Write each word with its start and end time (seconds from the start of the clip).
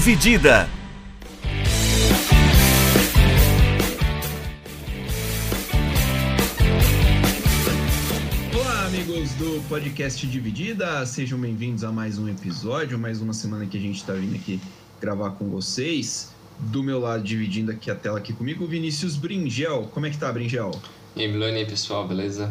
Dividida. 0.00 0.66
Olá, 8.54 8.86
amigos 8.86 9.32
do 9.32 9.62
podcast 9.68 10.26
Dividida, 10.26 11.04
sejam 11.04 11.38
bem-vindos 11.38 11.84
a 11.84 11.92
mais 11.92 12.16
um 12.16 12.26
episódio, 12.30 12.98
mais 12.98 13.20
uma 13.20 13.34
semana 13.34 13.66
que 13.66 13.76
a 13.76 13.80
gente 13.80 13.96
está 13.96 14.14
vindo 14.14 14.34
aqui 14.34 14.58
gravar 14.98 15.32
com 15.32 15.50
vocês. 15.50 16.32
Do 16.58 16.82
meu 16.82 16.98
lado, 16.98 17.22
dividindo 17.22 17.70
aqui 17.70 17.90
a 17.90 17.94
tela 17.94 18.16
aqui 18.16 18.32
comigo, 18.32 18.64
o 18.64 18.66
Vinícius 18.66 19.16
Bringel. 19.16 19.90
Como 19.92 20.06
é 20.06 20.10
que 20.10 20.16
tá, 20.16 20.32
Bringel? 20.32 20.70
E 21.14 21.24
aí, 21.24 21.66
pessoal, 21.66 22.08
beleza? 22.08 22.50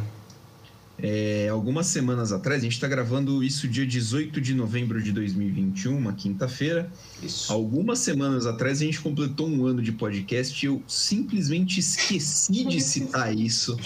É, 1.01 1.47
algumas 1.49 1.87
semanas 1.87 2.31
atrás, 2.33 2.59
a 2.59 2.63
gente 2.63 2.73
está 2.73 2.87
gravando 2.87 3.41
isso 3.43 3.67
dia 3.67 3.85
18 3.85 4.41
de 4.41 4.53
novembro 4.53 5.01
de 5.01 5.11
2021, 5.13 5.97
uma 5.97 6.11
quinta-feira. 6.13 6.91
Isso. 7.23 7.51
Algumas 7.53 7.99
semanas 7.99 8.45
atrás, 8.45 8.81
a 8.81 8.85
gente 8.85 8.99
completou 8.99 9.47
um 9.47 9.65
ano 9.65 9.81
de 9.81 9.91
podcast 9.93 10.65
e 10.65 10.67
eu 10.67 10.83
simplesmente 10.87 11.79
esqueci 11.79 12.65
de 12.65 12.79
citar 12.83 13.33
isso 13.33 13.77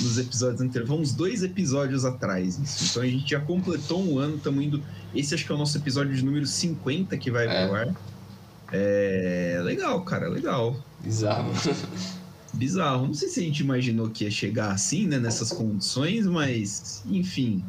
nos 0.00 0.16
episódios 0.18 0.60
anteriores. 0.60 0.88
Vamos 0.88 1.12
dois 1.12 1.42
episódios 1.42 2.04
atrás. 2.04 2.58
Isso. 2.58 2.84
Então 2.90 3.02
a 3.02 3.06
gente 3.06 3.28
já 3.30 3.40
completou 3.40 4.00
um 4.02 4.18
ano, 4.18 4.36
estamos 4.36 4.62
indo. 4.64 4.82
Esse 5.14 5.34
acho 5.34 5.44
que 5.44 5.50
é 5.50 5.54
o 5.54 5.58
nosso 5.58 5.76
episódio 5.76 6.14
de 6.14 6.24
número 6.24 6.46
50 6.46 7.16
que 7.16 7.30
vai 7.30 7.48
É. 7.48 7.66
pro 7.66 7.76
ar. 7.76 7.94
É 8.72 9.60
legal, 9.64 10.00
cara, 10.04 10.28
legal. 10.28 10.80
Bizarro. 11.02 11.50
Bizarro. 12.52 13.06
Não 13.06 13.14
sei 13.14 13.28
se 13.28 13.40
a 13.40 13.42
gente 13.42 13.60
imaginou 13.60 14.10
que 14.10 14.24
ia 14.24 14.30
chegar 14.30 14.72
assim, 14.72 15.06
né, 15.06 15.18
nessas 15.18 15.52
condições, 15.52 16.26
mas 16.26 17.02
enfim. 17.06 17.64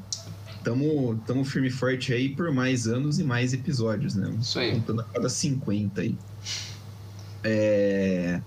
Tamo, 0.64 1.20
tamo 1.26 1.44
firme 1.44 1.70
e 1.70 1.72
forte 1.72 2.14
aí 2.14 2.30
por 2.30 2.52
mais 2.52 2.88
anos 2.88 3.18
e 3.18 3.24
mais 3.24 3.52
episódios, 3.52 4.14
né? 4.14 4.32
Isso 4.40 4.60
aí. 4.60 4.72
Contando 4.74 5.02
a 5.02 5.04
cada 5.06 5.28
50 5.28 6.02
aí. 6.02 6.16
É... 7.44 8.40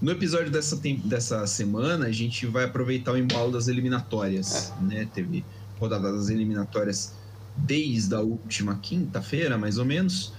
No 0.00 0.12
episódio 0.12 0.50
dessa, 0.50 0.80
dessa 1.04 1.46
semana, 1.46 2.06
a 2.06 2.12
gente 2.12 2.46
vai 2.46 2.64
aproveitar 2.64 3.12
o 3.12 3.18
embalo 3.18 3.50
das 3.50 3.66
eliminatórias, 3.66 4.72
né? 4.80 5.08
Teve 5.12 5.44
rodada 5.78 6.12
das 6.12 6.28
eliminatórias 6.28 7.14
desde 7.56 8.14
a 8.14 8.20
última 8.20 8.76
quinta-feira, 8.76 9.58
mais 9.58 9.78
ou 9.78 9.84
menos. 9.84 10.32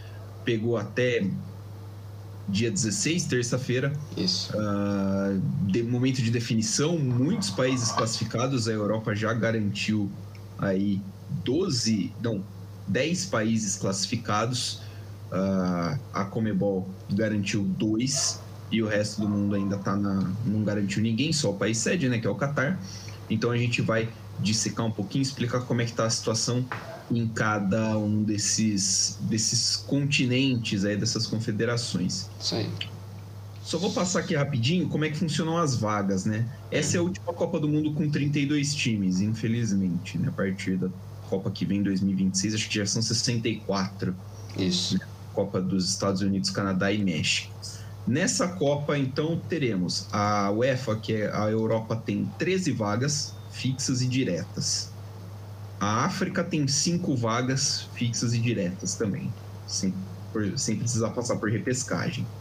Pegou 0.44 0.78
até 0.78 1.30
dia 2.52 2.70
16, 2.70 3.26
terça-feira. 3.26 3.94
Isso. 4.16 4.52
Ah, 4.56 5.38
de 5.64 5.82
momento 5.84 6.22
de 6.22 6.30
definição, 6.30 6.98
muitos 6.98 7.50
países 7.50 7.92
classificados, 7.92 8.68
a 8.68 8.72
Europa 8.72 9.16
já 9.16 9.34
garantiu 9.34 10.12
aí 10.60 11.02
12, 11.44 12.14
não, 12.22 12.44
10 12.88 13.26
países 13.28 13.76
classificados. 13.78 14.82
Ah, 15.32 15.98
a 16.14 16.26
Comebol 16.26 16.90
garantiu 17.10 17.64
dois 17.64 18.40
e 18.70 18.82
o 18.82 18.88
resto 18.88 19.22
do 19.22 19.30
mundo 19.30 19.56
ainda 19.56 19.78
tá 19.78 19.96
na, 19.96 20.32
não 20.46 20.64
garantiu 20.64 21.02
ninguém, 21.02 21.32
só 21.34 21.52
o 21.52 21.56
país 21.56 21.78
sede, 21.78 22.08
né, 22.08 22.20
que 22.20 22.28
é 22.28 22.30
o 22.30 22.36
Catar. 22.36 22.80
Então 23.30 23.52
a 23.52 23.58
gente 23.58 23.82
vai 23.82 24.10
dissecar 24.40 24.86
um 24.86 24.92
pouquinho, 24.92 25.22
explicar 25.22 25.62
como 25.62 25.82
é 25.82 25.86
que 25.86 25.94
tá 25.94 26.06
a 26.06 26.10
situação 26.10 26.66
em 27.18 27.28
cada 27.28 27.98
um 27.98 28.24
desses 28.24 29.18
desses 29.22 29.76
continentes 29.76 30.86
aí, 30.86 30.98
dessas 30.98 31.28
confederações. 31.28 32.30
Isso 32.40 32.56
aí. 32.56 32.70
Só 33.64 33.78
vou 33.78 33.92
passar 33.92 34.20
aqui 34.20 34.36
rapidinho 34.36 34.88
como 34.90 35.06
é 35.06 35.10
que 35.10 35.18
funcionam 35.18 35.58
as 35.58 35.76
vagas, 35.76 36.26
né? 36.26 36.46
Essa 36.72 36.98
é 36.98 37.00
a 37.00 37.04
última 37.04 37.32
Copa 37.32 37.60
do 37.60 37.68
Mundo 37.68 37.94
com 37.94 38.10
32 38.10 38.74
times, 38.74 39.22
infelizmente, 39.22 40.18
né? 40.18 40.30
A 40.30 40.32
partir 40.32 40.78
da 40.78 40.90
Copa 41.30 41.50
que 41.52 41.64
vem 41.64 41.82
2026, 41.82 42.56
acho 42.56 42.68
que 42.68 42.78
já 42.80 42.86
são 42.86 43.02
64. 43.02 44.16
Isso. 44.58 45.00
Copa 45.34 45.62
dos 45.62 45.90
Estados 45.90 46.22
Unidos, 46.22 46.50
Canadá 46.50 46.92
e 46.92 47.04
México. 47.04 47.54
Nessa 48.06 48.48
Copa, 48.48 48.98
então, 48.98 49.40
teremos 49.48 50.08
a 50.12 50.52
UEFA, 50.52 50.96
que 50.96 51.14
é 51.14 51.32
a 51.34 51.50
Europa, 51.50 51.96
tem 51.96 52.30
13 52.38 52.72
vagas 52.72 53.34
fixas 53.52 54.02
e 54.02 54.08
diretas. 54.08 54.91
A 55.82 56.06
África 56.06 56.44
tem 56.50 56.68
5 56.68 57.18
vagas 57.18 57.90
fixas 57.96 58.34
e 58.34 58.42
diretas 58.42 58.96
também, 58.98 59.36
sem, 59.66 60.08
por- 60.32 60.58
sem 60.60 60.78
precisar 60.80 61.14
passar 61.14 61.40
por 61.40 61.52
repescagem. 61.52 62.32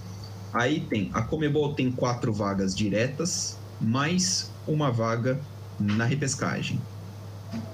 Aí 0.52 0.88
tem 0.88 1.10
a 1.14 1.26
Comebol 1.26 1.74
tem 1.76 1.94
4 1.94 2.34
vagas 2.34 2.74
diretas, 2.76 3.64
mais 3.80 4.58
uma 4.66 4.92
vaga 4.92 5.48
na 5.78 6.06
repescagem. 6.06 6.88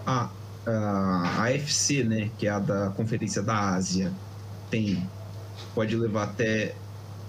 A, 0.06 0.36
a 0.66 1.44
AFC, 1.44 2.04
né, 2.04 2.30
que 2.38 2.46
é 2.46 2.50
a 2.50 2.60
da 2.60 2.92
Conferência 2.92 3.42
da 3.42 3.74
Ásia, 3.74 4.18
tem 4.70 5.12
pode 5.74 5.96
levar 5.96 6.24
até 6.32 6.82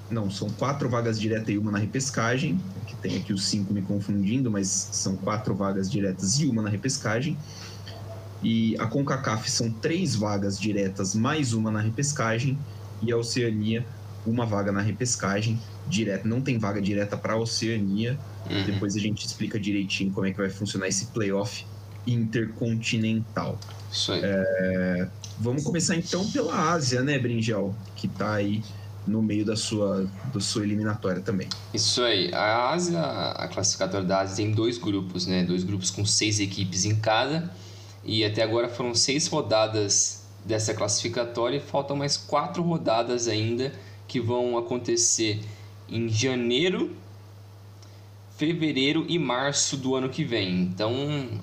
não 0.09 0.29
são 0.29 0.55
quatro 0.55 0.89
vagas 0.89 1.19
diretas 1.19 1.53
e 1.53 1.57
uma 1.57 1.71
na 1.71 1.79
repescagem 1.79 2.63
que 2.85 2.95
tem 2.97 3.17
aqui 3.17 3.33
os 3.33 3.49
cinco 3.49 3.73
me 3.73 3.83
confundindo 3.83 4.49
mas 4.51 4.89
são 4.93 5.17
quatro 5.19 5.55
vagas 5.57 5.89
diretas 5.89 6.37
e 6.39 6.47
uma 6.47 6.61
na 6.61 6.69
repescagem 6.69 7.39
e 8.43 8.75
a 8.79 8.85
Concacaf 8.85 9.49
são 9.49 9.71
três 9.71 10.15
vagas 10.15 10.59
diretas 10.59 11.15
mais 11.15 11.53
uma 11.53 11.71
na 11.71 11.79
repescagem 11.81 12.57
e 13.01 13.11
a 13.11 13.17
Oceania 13.17 13.85
uma 14.25 14.45
vaga 14.45 14.71
na 14.71 14.81
repescagem 14.81 15.59
direta 15.87 16.27
não 16.27 16.41
tem 16.41 16.57
vaga 16.57 16.81
direta 16.81 17.17
para 17.17 17.33
a 17.33 17.37
Oceania 17.37 18.17
Uhum. 18.49 18.63
depois 18.63 18.95
a 18.95 18.99
gente 18.99 19.25
explica 19.25 19.59
direitinho 19.59 20.09
como 20.13 20.25
é 20.25 20.31
que 20.31 20.37
vai 20.37 20.49
funcionar 20.49 20.87
esse 20.87 21.07
playoff 21.07 21.65
intercontinental 22.05 23.59
Isso 23.91 24.13
aí. 24.13 24.21
Vamos 25.39 25.63
começar 25.63 25.95
então 25.95 26.25
pela 26.31 26.71
Ásia, 26.71 27.01
né, 27.03 27.19
Bringel? 27.19 27.75
Que 27.95 28.07
tá 28.07 28.35
aí 28.35 28.63
no 29.05 29.21
meio 29.21 29.45
da 29.45 29.55
sua, 29.55 30.09
da 30.33 30.39
sua 30.39 30.63
eliminatória 30.63 31.21
também. 31.21 31.47
Isso 31.73 32.01
aí. 32.01 32.33
A 32.33 32.71
Ásia, 32.71 32.99
a 32.99 33.47
classificatória 33.47 34.05
da 34.05 34.21
Ásia 34.21 34.37
tem 34.37 34.51
dois 34.51 34.77
grupos, 34.77 35.27
né? 35.27 35.43
Dois 35.45 35.63
grupos 35.63 35.89
com 35.91 36.05
seis 36.05 36.39
equipes 36.39 36.85
em 36.85 36.95
cada. 36.95 37.51
E 38.07 38.23
até 38.23 38.41
agora 38.41 38.69
foram 38.69 38.95
seis 38.95 39.27
rodadas 39.27 40.25
dessa 40.45 40.73
classificatória 40.73 41.57
e 41.57 41.59
faltam 41.59 41.97
mais 41.97 42.15
quatro 42.15 42.63
rodadas 42.63 43.27
ainda 43.27 43.73
que 44.07 44.21
vão 44.21 44.57
acontecer 44.57 45.41
em 45.89 46.07
janeiro, 46.07 46.95
fevereiro 48.37 49.05
e 49.09 49.19
março 49.19 49.75
do 49.75 49.93
ano 49.93 50.07
que 50.07 50.23
vem. 50.23 50.61
Então 50.61 50.93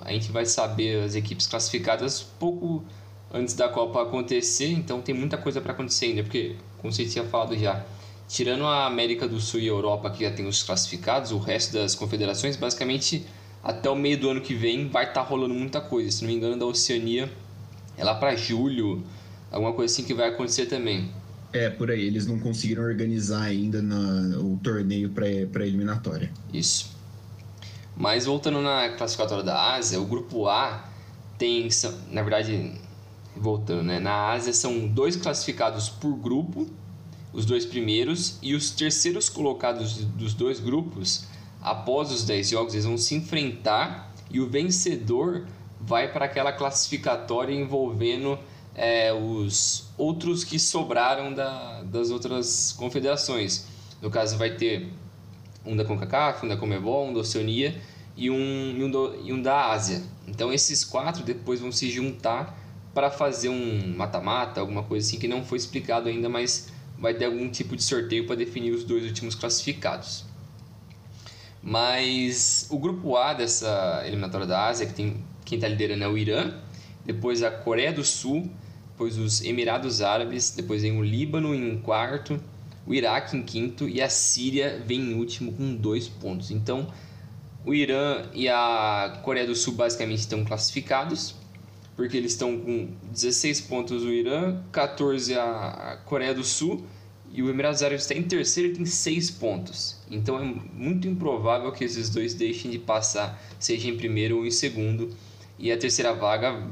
a 0.03 0.11
gente 0.11 0.33
vai 0.33 0.47
saber 0.47 1.05
as 1.05 1.15
equipes 1.15 1.47
classificadas 1.47 2.23
pouco 2.23 2.83
antes 3.31 3.53
da 3.55 3.69
Copa 3.69 4.01
acontecer, 4.01 4.69
então 4.69 5.03
tem 5.03 5.15
muita 5.15 5.37
coisa 5.37 5.61
para 5.61 5.73
acontecer 5.73 6.07
ainda, 6.07 6.23
porque, 6.23 6.57
como 6.79 6.91
você 6.93 7.05
tinha 7.05 7.25
falado 7.25 7.59
já, 7.59 7.85
tirando 8.27 8.65
a 8.65 8.87
América 8.87 9.29
do 9.29 9.39
Sul 9.39 9.61
e 9.61 9.65
a 9.65 9.73
Europa 9.73 10.09
que 10.09 10.25
já 10.25 10.31
tem 10.31 10.47
os 10.47 10.63
classificados, 10.63 11.31
o 11.31 11.39
resto 11.39 11.75
das 11.75 11.95
confederações, 11.95 12.57
basicamente 12.57 13.27
até 13.65 13.89
o 13.89 13.97
meio 13.97 14.19
do 14.21 14.29
ano 14.29 14.41
que 14.43 14.55
vem 14.55 14.89
vai 14.89 15.09
estar 15.09 15.23
rolando 15.23 15.55
muita 15.55 15.81
coisa. 15.81 16.11
Se 16.11 16.23
não 16.23 16.29
me 16.31 16.37
engano, 16.37 16.59
da 16.59 16.67
Oceania 16.67 17.33
é 17.97 18.05
lá 18.05 18.15
para 18.15 18.37
julho, 18.37 19.03
alguma 19.51 19.73
coisa 19.73 19.93
assim 19.93 20.05
que 20.05 20.13
vai 20.13 20.29
acontecer 20.29 20.67
também. 20.67 21.11
É, 21.53 21.71
por 21.71 21.91
aí. 21.91 22.05
Eles 22.05 22.27
não 22.27 22.39
conseguiram 22.39 22.83
organizar 22.83 23.43
ainda 23.43 23.81
na- 23.81 24.39
o 24.39 24.59
torneio 24.63 25.09
para 25.11 25.65
eliminatória. 25.67 26.31
Isso. 26.53 26.93
Mas 27.97 28.27
voltando 28.27 28.61
na 28.61 28.91
classificatória 28.91 29.45
da 29.45 29.75
Ásia, 29.75 30.01
o 30.01 30.05
grupo 30.05 30.49
A 30.49 30.85
tem, 31.39 31.69
na 32.11 32.23
verdade, 32.23 32.73
voltando, 33.37 33.85
né? 33.85 34.01
Na 34.01 34.31
Ásia 34.33 34.53
são 34.53 34.87
dois 34.89 35.17
classificados 35.17 35.89
por 35.89 36.15
grupo, 36.17 36.69
os 37.33 37.47
dois 37.47 37.65
primeiros, 37.65 38.39
e 38.43 38.55
os 38.55 38.71
terceiros 38.71 39.29
colocados 39.29 40.05
dos 40.05 40.35
dois 40.35 40.59
grupos, 40.61 41.25
após 41.65 42.13
os 42.13 42.25
10 42.25 42.51
jogos, 42.51 42.75
eles 42.75 42.85
vão 42.85 42.99
se 42.99 43.15
enfrentar 43.15 44.13
e 44.31 44.39
o 44.41 44.47
vencedor 44.49 45.47
vai 45.81 46.13
para 46.13 46.27
aquela 46.27 46.53
classificatória 46.53 47.55
envolvendo 47.55 48.39
é, 48.75 49.13
os 49.13 49.89
outros 49.97 50.45
que 50.45 50.59
sobraram 50.59 51.33
da, 51.33 51.83
das 51.83 52.11
outras 52.11 52.75
confederações. 52.77 53.67
No 54.03 54.11
caso, 54.11 54.37
vai 54.37 54.51
ter 54.57 54.93
um 55.65 55.77
da 55.77 55.85
CONCACAF, 55.85 56.45
um 56.45 56.49
da 56.49 56.57
Comebol, 56.57 57.09
um 57.09 57.15
da 57.15 57.21
Oceania 57.21 57.81
e 58.17 58.31
um, 58.31 58.75
e 58.77 58.85
um, 58.85 58.91
do- 58.91 59.15
e 59.25 59.33
um 59.33 59.41
da 59.41 59.71
Ásia. 59.71 60.03
Então 60.29 60.53
esses 60.53 60.85
quatro 60.85 61.23
depois 61.23 61.61
vão 61.61 61.73
se 61.73 61.91
juntar 61.91 62.59
para 62.93 63.11
fazer 63.11 63.49
um 63.49 63.95
mata-mata, 63.97 64.61
alguma 64.61 64.83
coisa 64.83 65.07
assim 65.07 65.19
que 65.19 65.27
não 65.27 65.45
foi 65.45 65.59
explicado 65.59 66.09
ainda, 66.09 66.29
mas 66.29 66.69
vai 66.99 67.13
ter 67.15 67.25
algum 67.25 67.49
tipo 67.51 67.75
de 67.75 67.83
sorteio 67.83 68.27
para 68.27 68.37
definir 68.37 68.73
os 68.73 68.85
dois 68.85 69.05
últimos 69.05 69.35
classificados. 69.35 70.25
Mas 71.65 72.67
o 72.71 72.79
grupo 72.79 73.17
A 73.17 73.33
dessa 73.33 74.03
eliminatória 74.07 74.47
da 74.47 74.67
Ásia, 74.67 74.87
que 74.87 74.93
tem 74.93 75.25
quem 75.47 75.57
está 75.57 75.67
liderando 75.69 76.05
é 76.05 76.09
o 76.09 76.17
Irã, 76.17 76.53
depois 77.05 77.43
a 77.43 77.51
Coreia 77.51 77.93
do 77.93 78.05
Sul, 78.05 78.51
depois 78.93 79.19
os 79.19 79.43
Emirados 79.43 80.01
Árabes, 80.01 80.51
depois 80.51 80.83
vem 80.83 80.99
o 80.99 81.03
Líbano 81.03 81.55
em 81.55 81.79
quarto, 81.79 82.41
o 82.87 82.95
Iraque 82.95 83.37
em 83.37 83.43
quinto 83.43 83.89
e 83.89 84.01
a 84.01 84.09
Síria 84.09 84.83
vem 84.87 85.01
em 85.01 85.15
último 85.15 85.53
com 85.53 85.75
dois 85.75 86.09
pontos. 86.09 86.51
Então, 86.51 86.87
o 87.65 87.73
Irã 87.75 88.27
e 88.33 88.49
a 88.49 89.21
Coreia 89.23 89.47
do 89.47 89.55
Sul 89.55 89.75
basicamente 89.75 90.21
estão 90.21 90.45
classificados. 90.45 91.35
porque 91.97 92.17
eles 92.17 92.33
estão 92.33 92.59
com 92.59 92.89
16 93.13 93.61
pontos 93.63 94.03
o 94.03 94.11
Irã, 94.11 94.61
14 94.73 95.35
a 95.35 95.99
Coreia 96.05 96.35
do 96.35 96.43
Sul 96.43 96.85
e 97.35 97.43
o 97.43 97.51
Emirados 97.51 97.83
Árabes 97.83 98.05
está 98.05 98.15
em 98.15 98.23
terceiro 98.23 98.71
e 98.71 98.77
tem 98.77 98.87
6 98.87 99.33
pontos. 99.33 99.97
Então 100.09 100.39
é 100.39 100.45
muito 100.45 101.09
improvável 101.09 101.73
que 101.73 101.83
esses 101.83 102.09
dois 102.09 102.33
deixem 102.33 102.71
de 102.71 102.79
passar, 102.79 103.43
seja 103.59 103.89
em 103.89 103.97
primeiro 103.97 104.39
ou 104.39 104.47
em 104.47 104.53
segundo. 104.53 105.11
E 105.59 105.73
a 105.73 105.77
terceira 105.77 106.15
vaga, 106.15 106.65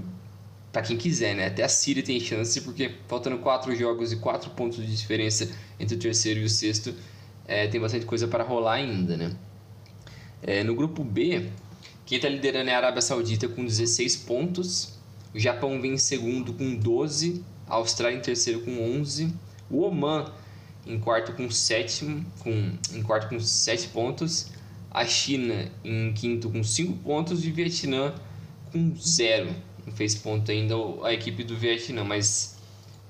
para 0.71 0.83
quem 0.83 0.97
quiser, 0.97 1.35
né? 1.35 1.49
Até 1.49 1.65
a 1.65 1.69
Síria 1.69 2.01
tem 2.01 2.21
chance, 2.21 2.61
porque 2.61 2.93
faltando 3.09 3.39
4 3.39 3.75
jogos 3.75 4.13
e 4.13 4.17
4 4.17 4.51
pontos 4.51 4.79
de 4.79 4.97
diferença 4.97 5.51
entre 5.81 5.97
o 5.97 5.99
terceiro 5.99 6.39
e 6.39 6.45
o 6.45 6.49
sexto, 6.49 6.95
é, 7.45 7.67
tem 7.67 7.81
bastante 7.81 8.07
coisa 8.07 8.29
para 8.29 8.45
rolar 8.45 8.75
ainda, 8.75 9.17
né? 9.17 9.35
É, 10.41 10.63
no 10.63 10.77
grupo 10.77 11.03
B, 11.03 11.51
quem 12.07 12.17
está 12.17 12.29
liderando 12.29 12.71
é 12.71 12.75
a 12.75 12.77
Arábia 12.77 13.03
Saudita 13.03 13.49
com 13.49 13.65
16 13.65 14.15
pontos. 14.19 14.97
O 15.35 15.41
Japão 15.41 15.81
vem 15.81 15.95
em 15.95 15.99
segundo 15.99 16.53
com 16.53 16.77
12. 16.77 17.45
A 17.67 17.75
Austrália 17.75 18.17
em 18.17 18.23
terceiro 18.23 18.61
com 18.61 18.81
11. 19.01 19.35
O 19.69 19.81
Oman 19.83 20.31
em 20.87 20.99
quarto 20.99 21.33
com 21.33 21.51
7, 21.51 22.25
com, 22.41 22.73
em 22.93 23.03
quarto 23.03 23.29
com 23.29 23.39
7 23.39 23.89
pontos. 23.89 24.51
A 24.91 25.07
China 25.07 25.71
em 25.85 26.13
quinto 26.13 26.51
com 26.51 26.63
5 26.63 26.99
pontos. 26.99 27.45
E 27.45 27.51
o 27.51 27.55
Vietnã 27.55 28.15
com 28.71 28.95
0. 28.97 29.55
Não 29.87 29.93
fez 29.93 30.15
ponto 30.15 30.51
ainda 30.51 30.75
a 31.05 31.13
equipe 31.13 31.43
do 31.43 31.57
Vietnã, 31.57 32.05
mas 32.05 32.57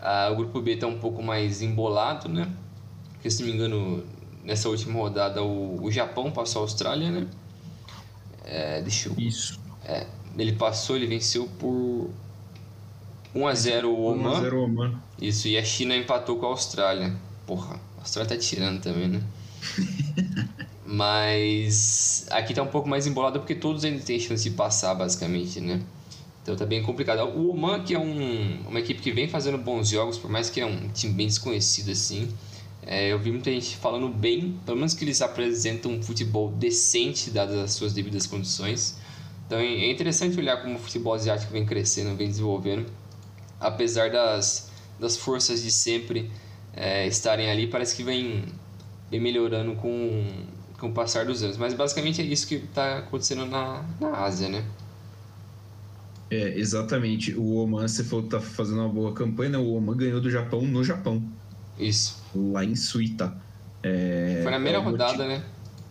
ah, 0.00 0.30
o 0.32 0.36
grupo 0.36 0.60
B 0.60 0.72
está 0.72 0.86
um 0.86 0.98
pouco 0.98 1.22
mais 1.22 1.62
embolado, 1.62 2.28
né? 2.28 2.50
Porque 3.12 3.30
se 3.30 3.42
não 3.42 3.48
me 3.48 3.54
engano, 3.54 4.04
nessa 4.42 4.68
última 4.68 4.94
rodada 4.94 5.42
o, 5.42 5.84
o 5.84 5.90
Japão 5.90 6.30
passou 6.30 6.62
a 6.62 6.64
Austrália, 6.64 7.10
né? 7.10 7.26
É, 8.44 8.82
deixa 8.82 9.08
eu... 9.08 9.14
Isso. 9.18 9.60
É, 9.84 10.06
ele 10.36 10.52
passou, 10.52 10.96
ele 10.96 11.06
venceu 11.06 11.48
por 11.58 12.10
1 13.34 13.46
a 13.46 13.54
0 13.54 13.90
o 13.90 14.04
Oman. 14.04 14.30
1 14.30 14.32
a 14.32 14.40
0 14.40 14.58
o 14.58 14.64
Oman. 14.64 15.02
Isso, 15.20 15.48
e 15.48 15.56
a 15.56 15.64
China 15.64 15.96
empatou 15.96 16.36
com 16.36 16.46
a 16.46 16.48
Austrália. 16.48 17.14
Porra, 17.46 17.80
a 17.96 18.00
Austrália 18.00 18.28
tá 18.28 18.40
tirando 18.40 18.80
também, 18.80 19.08
né? 19.08 19.22
Mas 20.84 22.26
aqui 22.30 22.52
tá 22.52 22.62
um 22.62 22.66
pouco 22.66 22.88
mais 22.88 23.06
embolado 23.06 23.38
porque 23.38 23.54
todos 23.54 23.84
ainda 23.84 24.02
têm 24.02 24.20
chance 24.20 24.42
de 24.42 24.50
passar, 24.54 24.94
basicamente, 24.94 25.60
né? 25.60 25.80
Então 26.42 26.56
tá 26.56 26.66
bem 26.66 26.82
complicado. 26.82 27.22
O 27.36 27.50
Oman, 27.50 27.82
que 27.82 27.94
é 27.94 27.98
um, 27.98 28.60
uma 28.68 28.80
equipe 28.80 29.00
que 29.00 29.12
vem 29.12 29.28
fazendo 29.28 29.56
bons 29.58 29.88
jogos, 29.88 30.18
por 30.18 30.30
mais 30.30 30.50
que 30.50 30.60
é 30.60 30.66
um 30.66 30.88
time 30.88 31.14
bem 31.14 31.28
desconhecido 31.28 31.92
assim, 31.92 32.28
é, 32.84 33.12
eu 33.12 33.18
vi 33.18 33.30
muita 33.30 33.50
gente 33.50 33.76
falando 33.76 34.08
bem, 34.08 34.58
pelo 34.66 34.76
menos 34.76 34.92
que 34.92 35.04
eles 35.04 35.22
apresentam 35.22 35.92
um 35.92 36.02
futebol 36.02 36.50
decente, 36.50 37.30
dadas 37.30 37.56
as 37.56 37.72
suas 37.72 37.92
devidas 37.92 38.26
condições. 38.26 38.96
Então 39.46 39.58
é 39.58 39.90
interessante 39.90 40.36
olhar 40.38 40.60
como 40.62 40.74
o 40.74 40.78
futebol 40.78 41.14
asiático 41.14 41.52
vem 41.52 41.64
crescendo, 41.64 42.16
vem 42.16 42.28
desenvolvendo. 42.28 42.90
Apesar 43.60 44.10
das, 44.10 44.68
das 44.98 45.16
forças 45.16 45.62
de 45.62 45.70
sempre 45.70 46.28
é, 46.74 47.06
estarem 47.06 47.50
ali, 47.50 47.66
parece 47.66 47.96
que 47.96 48.02
vem, 48.02 48.44
vem 49.10 49.20
melhorando 49.20 49.74
com, 49.74 50.26
com 50.78 50.88
o 50.88 50.92
passar 50.92 51.26
dos 51.26 51.42
anos. 51.42 51.56
Mas 51.56 51.74
basicamente 51.74 52.20
é 52.20 52.24
isso 52.24 52.46
que 52.46 52.56
está 52.56 52.98
acontecendo 52.98 53.46
na, 53.46 53.84
na 54.00 54.18
Ásia, 54.18 54.48
né? 54.48 54.64
É, 56.30 56.58
exatamente. 56.58 57.34
O 57.34 57.56
Oman, 57.56 57.86
você 57.86 58.02
falou 58.02 58.24
que 58.24 58.30
tá 58.30 58.40
fazendo 58.40 58.80
uma 58.80 58.88
boa 58.88 59.12
campanha, 59.12 59.50
né? 59.50 59.58
O 59.58 59.74
Oman 59.74 59.96
ganhou 59.96 60.20
do 60.20 60.30
Japão 60.30 60.62
no 60.62 60.82
Japão. 60.82 61.22
Isso. 61.78 62.22
Lá 62.34 62.64
em 62.64 62.74
Suita. 62.74 63.36
É, 63.82 64.40
foi 64.42 64.50
na 64.50 64.56
primeira 64.56 64.78
é 64.78 64.80
rodada, 64.80 65.12
motivo... 65.12 65.28
né? 65.28 65.44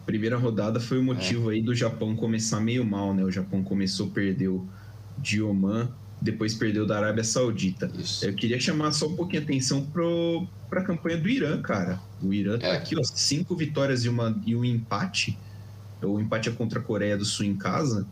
Primeira 0.05 0.37
rodada 0.37 0.79
foi 0.79 0.97
o 0.97 1.03
motivo 1.03 1.51
é. 1.51 1.55
aí 1.55 1.61
do 1.61 1.75
Japão 1.75 2.15
começar 2.15 2.59
meio 2.59 2.83
mal, 2.83 3.13
né? 3.13 3.23
O 3.23 3.29
Japão 3.29 3.63
começou, 3.63 4.09
perdeu 4.09 4.67
de 5.15 5.43
Oman, 5.43 5.93
depois 6.21 6.53
perdeu 6.53 6.85
da 6.85 6.97
Arábia 6.97 7.23
Saudita. 7.23 7.91
Isso. 7.97 8.23
Eu 8.23 8.33
queria 8.35 8.59
chamar 8.59 8.91
só 8.91 9.07
um 9.07 9.15
pouquinho 9.15 9.41
a 9.41 9.45
atenção 9.45 9.85
para 10.69 10.81
a 10.81 10.83
campanha 10.83 11.17
do 11.17 11.27
Irã, 11.27 11.59
cara. 11.61 11.99
O 12.21 12.31
Irã 12.31 12.59
tá 12.59 12.67
é. 12.67 12.77
aqui, 12.77 12.95
ó, 12.97 13.03
cinco 13.03 13.55
vitórias 13.55 14.05
e, 14.05 14.09
uma, 14.09 14.39
e 14.45 14.55
um 14.55 14.63
empate. 14.63 15.37
O 16.01 16.19
empate 16.19 16.49
é 16.49 16.51
contra 16.51 16.79
a 16.79 16.83
Coreia 16.83 17.17
do 17.17 17.25
Sul 17.25 17.47
em 17.47 17.55
casa. 17.55 18.05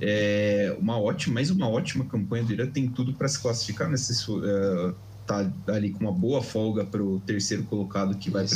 É 0.00 0.76
uma 0.78 0.98
ótima, 1.00 1.34
mais 1.34 1.50
uma 1.50 1.68
ótima 1.68 2.04
campanha 2.04 2.44
do 2.44 2.52
Irã. 2.52 2.66
Tem 2.66 2.88
tudo 2.88 3.12
para 3.14 3.26
se 3.26 3.40
classificar 3.40 3.90
nesse, 3.90 4.30
uh, 4.30 4.94
tá 5.26 5.50
ali 5.66 5.90
com 5.90 6.00
uma 6.00 6.12
boa 6.12 6.42
folga 6.42 6.84
para 6.84 7.02
o 7.02 7.18
terceiro 7.20 7.64
colocado 7.64 8.16
que 8.16 8.30
vai 8.30 8.46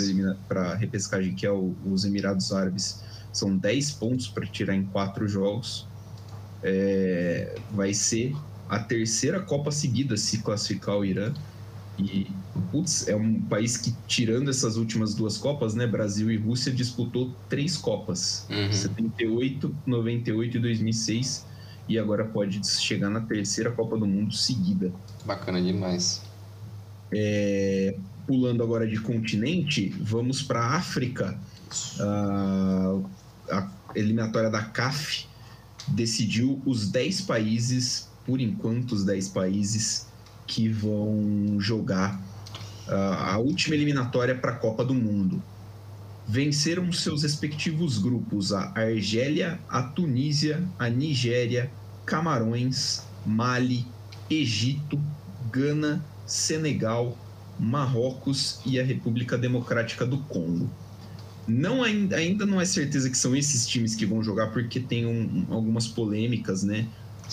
para 0.46 0.70
a 0.70 0.74
repescagem, 0.76 1.34
que 1.34 1.44
é 1.44 1.50
o, 1.50 1.74
os 1.84 2.04
Emirados 2.04 2.52
Árabes. 2.52 3.02
São 3.32 3.56
10 3.56 3.92
pontos 3.92 4.28
para 4.28 4.46
tirar 4.46 4.74
em 4.76 4.84
quatro 4.84 5.26
jogos. 5.26 5.88
É, 6.62 7.56
vai 7.72 7.94
ser 7.94 8.34
a 8.70 8.78
terceira 8.78 9.40
Copa 9.40 9.72
seguida 9.72 10.16
se 10.16 10.38
classificar 10.38 10.96
o 10.96 11.04
Irã. 11.04 11.34
E, 11.98 12.28
putz, 12.70 13.08
é 13.08 13.16
um 13.16 13.42
país 13.42 13.76
que, 13.76 13.92
tirando 14.06 14.48
essas 14.48 14.76
últimas 14.76 15.12
duas 15.12 15.36
Copas, 15.36 15.74
né, 15.74 15.88
Brasil 15.88 16.30
e 16.30 16.36
Rússia, 16.36 16.72
disputou 16.72 17.34
três 17.48 17.76
Copas: 17.76 18.46
uhum. 18.48 18.72
78, 18.72 19.74
98 19.84 20.56
e 20.56 20.60
2006. 20.60 21.46
E 21.88 21.98
agora 21.98 22.24
pode 22.24 22.64
chegar 22.64 23.10
na 23.10 23.20
terceira 23.22 23.72
Copa 23.72 23.98
do 23.98 24.06
Mundo 24.06 24.32
seguida. 24.32 24.92
Bacana 25.26 25.60
demais. 25.60 26.22
É, 27.12 27.96
pulando 28.24 28.62
agora 28.62 28.86
de 28.86 29.00
continente, 29.00 29.88
vamos 30.00 30.40
para 30.40 30.60
a 30.60 30.76
África. 30.76 31.36
Uh, 31.98 33.04
a 33.50 33.68
eliminatória 33.96 34.48
da 34.48 34.62
CAF 34.62 35.26
decidiu 35.88 36.62
os 36.64 36.88
10 36.88 37.22
países, 37.22 38.09
por 38.30 38.40
enquanto, 38.40 38.92
os 38.92 39.04
10 39.04 39.30
países 39.30 40.06
que 40.46 40.68
vão 40.68 41.56
jogar 41.58 42.14
uh, 42.86 42.92
a 42.92 43.38
última 43.38 43.74
eliminatória 43.74 44.36
para 44.36 44.52
a 44.52 44.54
Copa 44.54 44.84
do 44.84 44.94
Mundo. 44.94 45.42
Venceram 46.28 46.92
seus 46.92 47.24
respectivos 47.24 47.98
grupos 47.98 48.52
a 48.52 48.72
Argélia, 48.76 49.58
a 49.68 49.82
Tunísia, 49.82 50.62
a 50.78 50.88
Nigéria, 50.88 51.72
Camarões, 52.06 53.02
Mali, 53.26 53.84
Egito, 54.30 54.96
Gana, 55.50 56.04
Senegal, 56.24 57.18
Marrocos 57.58 58.60
e 58.64 58.78
a 58.78 58.84
República 58.84 59.36
Democrática 59.36 60.06
do 60.06 60.18
Congo. 60.18 60.70
Não 61.48 61.82
ainda, 61.82 62.14
ainda 62.14 62.46
não 62.46 62.60
é 62.60 62.64
certeza 62.64 63.10
que 63.10 63.18
são 63.18 63.34
esses 63.34 63.66
times 63.66 63.96
que 63.96 64.06
vão 64.06 64.22
jogar, 64.22 64.52
porque 64.52 64.78
tem 64.78 65.04
um, 65.04 65.46
algumas 65.50 65.88
polêmicas, 65.88 66.62
né? 66.62 66.86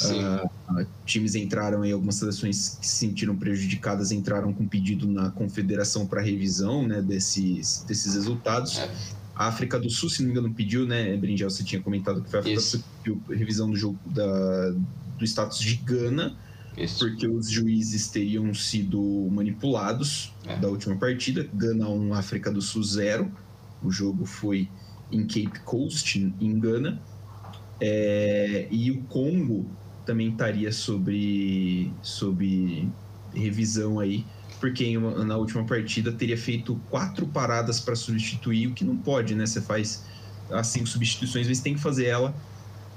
Uh, 0.05 0.85
times 1.05 1.35
entraram 1.35 1.83
em 1.83 1.91
algumas 1.91 2.15
seleções 2.15 2.77
que 2.79 2.85
se 2.85 2.95
sentiram 2.97 3.35
prejudicadas 3.35 4.11
entraram 4.11 4.53
com 4.53 4.67
pedido 4.67 5.07
na 5.07 5.31
confederação 5.31 6.05
para 6.05 6.21
revisão 6.21 6.87
né, 6.87 7.01
desses, 7.01 7.83
desses 7.87 8.13
resultados. 8.13 8.77
É. 8.77 8.91
A 9.35 9.47
África 9.47 9.79
do 9.79 9.89
Sul, 9.89 10.09
se 10.09 10.21
não 10.21 10.27
me 10.27 10.31
engano, 10.31 10.53
pediu, 10.53 10.85
né, 10.85 11.15
Brinjel, 11.15 11.49
você 11.49 11.63
tinha 11.63 11.81
comentado 11.81 12.21
que 12.21 12.29
foi 12.29 12.39
a 12.39 12.41
África 12.41 12.59
do 12.59 12.63
Sul 12.63 12.83
pediu 13.03 13.21
revisão 13.29 13.69
do 13.69 13.75
jogo 13.75 13.99
da, 14.05 14.71
do 15.17 15.23
status 15.23 15.59
de 15.59 15.75
Gana 15.75 16.35
isso. 16.77 16.99
Porque 16.99 17.27
os 17.27 17.49
juízes 17.49 18.07
teriam 18.07 18.53
sido 18.53 19.01
manipulados 19.31 20.31
é. 20.45 20.55
da 20.57 20.69
última 20.69 20.95
partida. 20.95 21.49
Gana 21.53 21.89
1, 21.89 22.13
África 22.13 22.51
do 22.51 22.61
Sul 22.61 22.83
0. 22.83 23.31
O 23.83 23.91
jogo 23.91 24.25
foi 24.25 24.69
em 25.11 25.25
Cape 25.25 25.59
Coast, 25.61 26.33
em 26.39 26.59
Gana. 26.59 27.01
É, 27.81 28.67
e 28.69 28.91
o 28.91 29.01
Congo 29.03 29.65
também 30.07 30.29
estaria 30.29 30.71
sobre, 30.71 31.91
sobre 32.01 32.89
revisão 33.35 33.99
aí, 33.99 34.25
porque 34.59 34.97
na 34.97 35.35
última 35.35 35.65
partida 35.65 36.11
teria 36.13 36.37
feito 36.37 36.79
quatro 36.89 37.27
paradas 37.27 37.81
para 37.81 37.93
substituir, 37.93 38.67
o 38.67 38.73
que 38.73 38.85
não 38.85 38.95
pode, 38.95 39.35
né? 39.35 39.45
Você 39.45 39.61
faz 39.61 40.05
as 40.49 40.67
cinco 40.67 40.87
substituições, 40.87 41.45
mas 41.47 41.59
tem 41.59 41.75
que 41.75 41.81
fazer 41.81 42.05
ela 42.05 42.33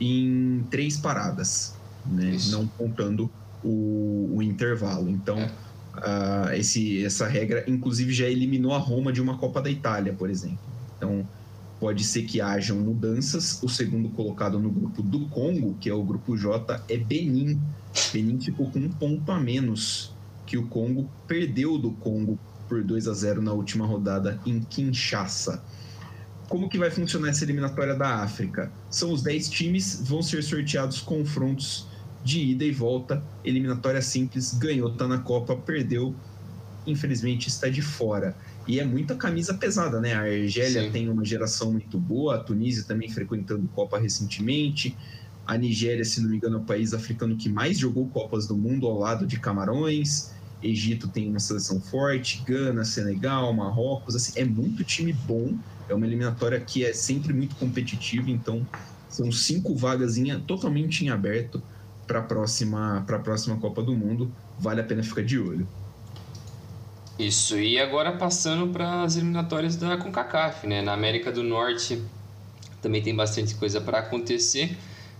em 0.01 0.65
três 0.71 0.97
paradas, 0.97 1.75
né? 2.07 2.39
Não 2.47 2.67
contando 2.69 3.29
o, 3.63 4.37
o 4.37 4.43
intervalo. 4.43 5.11
Então, 5.11 5.37
é. 5.37 5.51
uh, 5.97 6.55
esse, 6.55 7.05
essa 7.05 7.27
regra, 7.27 7.65
inclusive, 7.67 8.13
já 8.13 8.27
eliminou 8.27 8.73
a 8.73 8.79
Roma 8.79 9.13
de 9.13 9.21
uma 9.21 9.37
Copa 9.37 9.61
da 9.61 9.69
Itália, 9.69 10.15
por 10.15 10.31
exemplo. 10.31 10.61
Então, 10.97 11.29
pode 11.81 12.05
ser 12.05 12.25
que 12.25 12.41
hajam 12.41 12.77
mudanças. 12.77 13.61
O 13.63 13.69
segundo 13.69 14.11
colocado 14.11 14.61
no 14.61 14.71
grupo 14.71 15.03
do 15.03 15.27
Congo, 15.29 15.75
que 15.81 15.89
é 15.89 15.95
o 15.95 16.05
grupo 16.05 16.37
J, 16.37 16.85
é 16.89 16.97
Benin. 16.99 17.59
Benin 18.13 18.39
ficou 18.39 18.71
com 18.71 18.79
um 18.79 18.91
ponto 18.91 19.33
a 19.33 19.41
menos 19.41 20.13
que 20.47 20.59
o 20.59 20.67
Congo 20.67 21.09
perdeu 21.27 21.79
do 21.79 21.93
Congo 21.93 22.39
por 22.69 22.85
2 22.85 23.09
a 23.09 23.15
0 23.15 23.41
na 23.41 23.53
última 23.53 23.87
rodada 23.87 24.39
em 24.45 24.61
Kinshasa. 24.61 25.63
Como 26.49 26.69
que 26.69 26.79
vai 26.79 26.91
funcionar 26.91 27.31
essa 27.31 27.45
eliminatória 27.45 27.95
da 27.95 28.17
África? 28.17 28.71
São 28.91 29.13
os 29.13 29.23
10 29.23 29.49
times, 29.49 30.03
vão 30.05 30.23
ser 30.23 30.43
sorteados 30.43 31.01
confrontos 31.01 31.87
de 32.23 32.41
ida 32.41 32.65
e 32.65 32.73
volta, 32.73 33.23
eliminatória 33.45 34.03
simples, 34.03 34.53
ganhou, 34.55 34.91
tá 34.91 35.09
na 35.09 35.19
Copa, 35.19 35.57
perdeu, 35.57 36.15
infelizmente 36.87 37.49
está 37.49 37.69
de 37.69 37.81
fora. 37.81 38.37
E 38.71 38.79
é 38.79 38.85
muita 38.85 39.17
camisa 39.17 39.53
pesada, 39.55 40.01
né? 40.01 40.15
A 40.15 40.21
Argélia 40.21 40.85
Sim. 40.85 40.93
tem 40.93 41.09
uma 41.09 41.25
geração 41.25 41.73
muito 41.73 41.99
boa, 41.99 42.37
a 42.37 42.39
Tunísia 42.39 42.85
também 42.85 43.09
frequentando 43.09 43.67
Copa 43.75 43.99
recentemente, 43.99 44.97
A 45.45 45.59
Nigéria, 45.59 46.05
se 46.05 46.21
não 46.21 46.31
me 46.31 46.37
engano, 46.37 46.59
é 46.59 46.61
o 46.61 46.63
país 46.63 46.95
africano 46.95 47.37
que 47.37 47.49
mais 47.49 47.77
jogou 47.77 48.07
Copas 48.07 48.47
do 48.47 48.57
Mundo 48.57 48.87
ao 48.87 48.97
lado 48.97 49.27
de 49.27 49.41
Camarões. 49.41 50.31
Egito 50.63 51.09
tem 51.09 51.29
uma 51.29 51.41
seleção 51.41 51.81
forte, 51.81 52.45
Gana, 52.47 52.85
Senegal, 52.85 53.53
Marrocos, 53.53 54.15
assim, 54.15 54.39
é 54.39 54.45
muito 54.45 54.85
time 54.85 55.13
bom. 55.13 55.53
É 55.89 55.95
uma 55.95 56.07
eliminatória 56.07 56.61
que 56.61 56.85
é 56.85 56.93
sempre 56.93 57.33
muito 57.33 57.57
competitiva, 57.57 58.31
então 58.31 58.65
são 59.09 59.33
cinco 59.33 59.75
vagas 59.75 60.15
totalmente 60.47 61.05
em 61.05 61.09
aberto 61.09 61.61
para 62.07 62.21
a 62.21 62.23
próxima, 62.23 63.05
próxima 63.25 63.57
Copa 63.57 63.83
do 63.83 63.97
Mundo. 63.97 64.31
Vale 64.61 64.81
a 64.81 64.85
pena 64.85 65.03
ficar 65.03 65.25
de 65.25 65.41
olho. 65.41 65.67
Isso, 67.21 67.59
e 67.61 67.79
agora 67.79 68.13
passando 68.13 68.73
para 68.73 69.03
as 69.03 69.15
eliminatórias 69.15 69.77
da 69.77 69.95
CONCACAF, 69.99 70.67
né? 70.67 70.81
Na 70.81 70.95
América 70.95 71.31
do 71.31 71.43
Norte 71.43 72.03
também 72.81 73.03
tem 73.03 73.15
bastante 73.15 73.55
coisa 73.57 73.79
para 73.79 73.99
acontecer, 73.99 74.75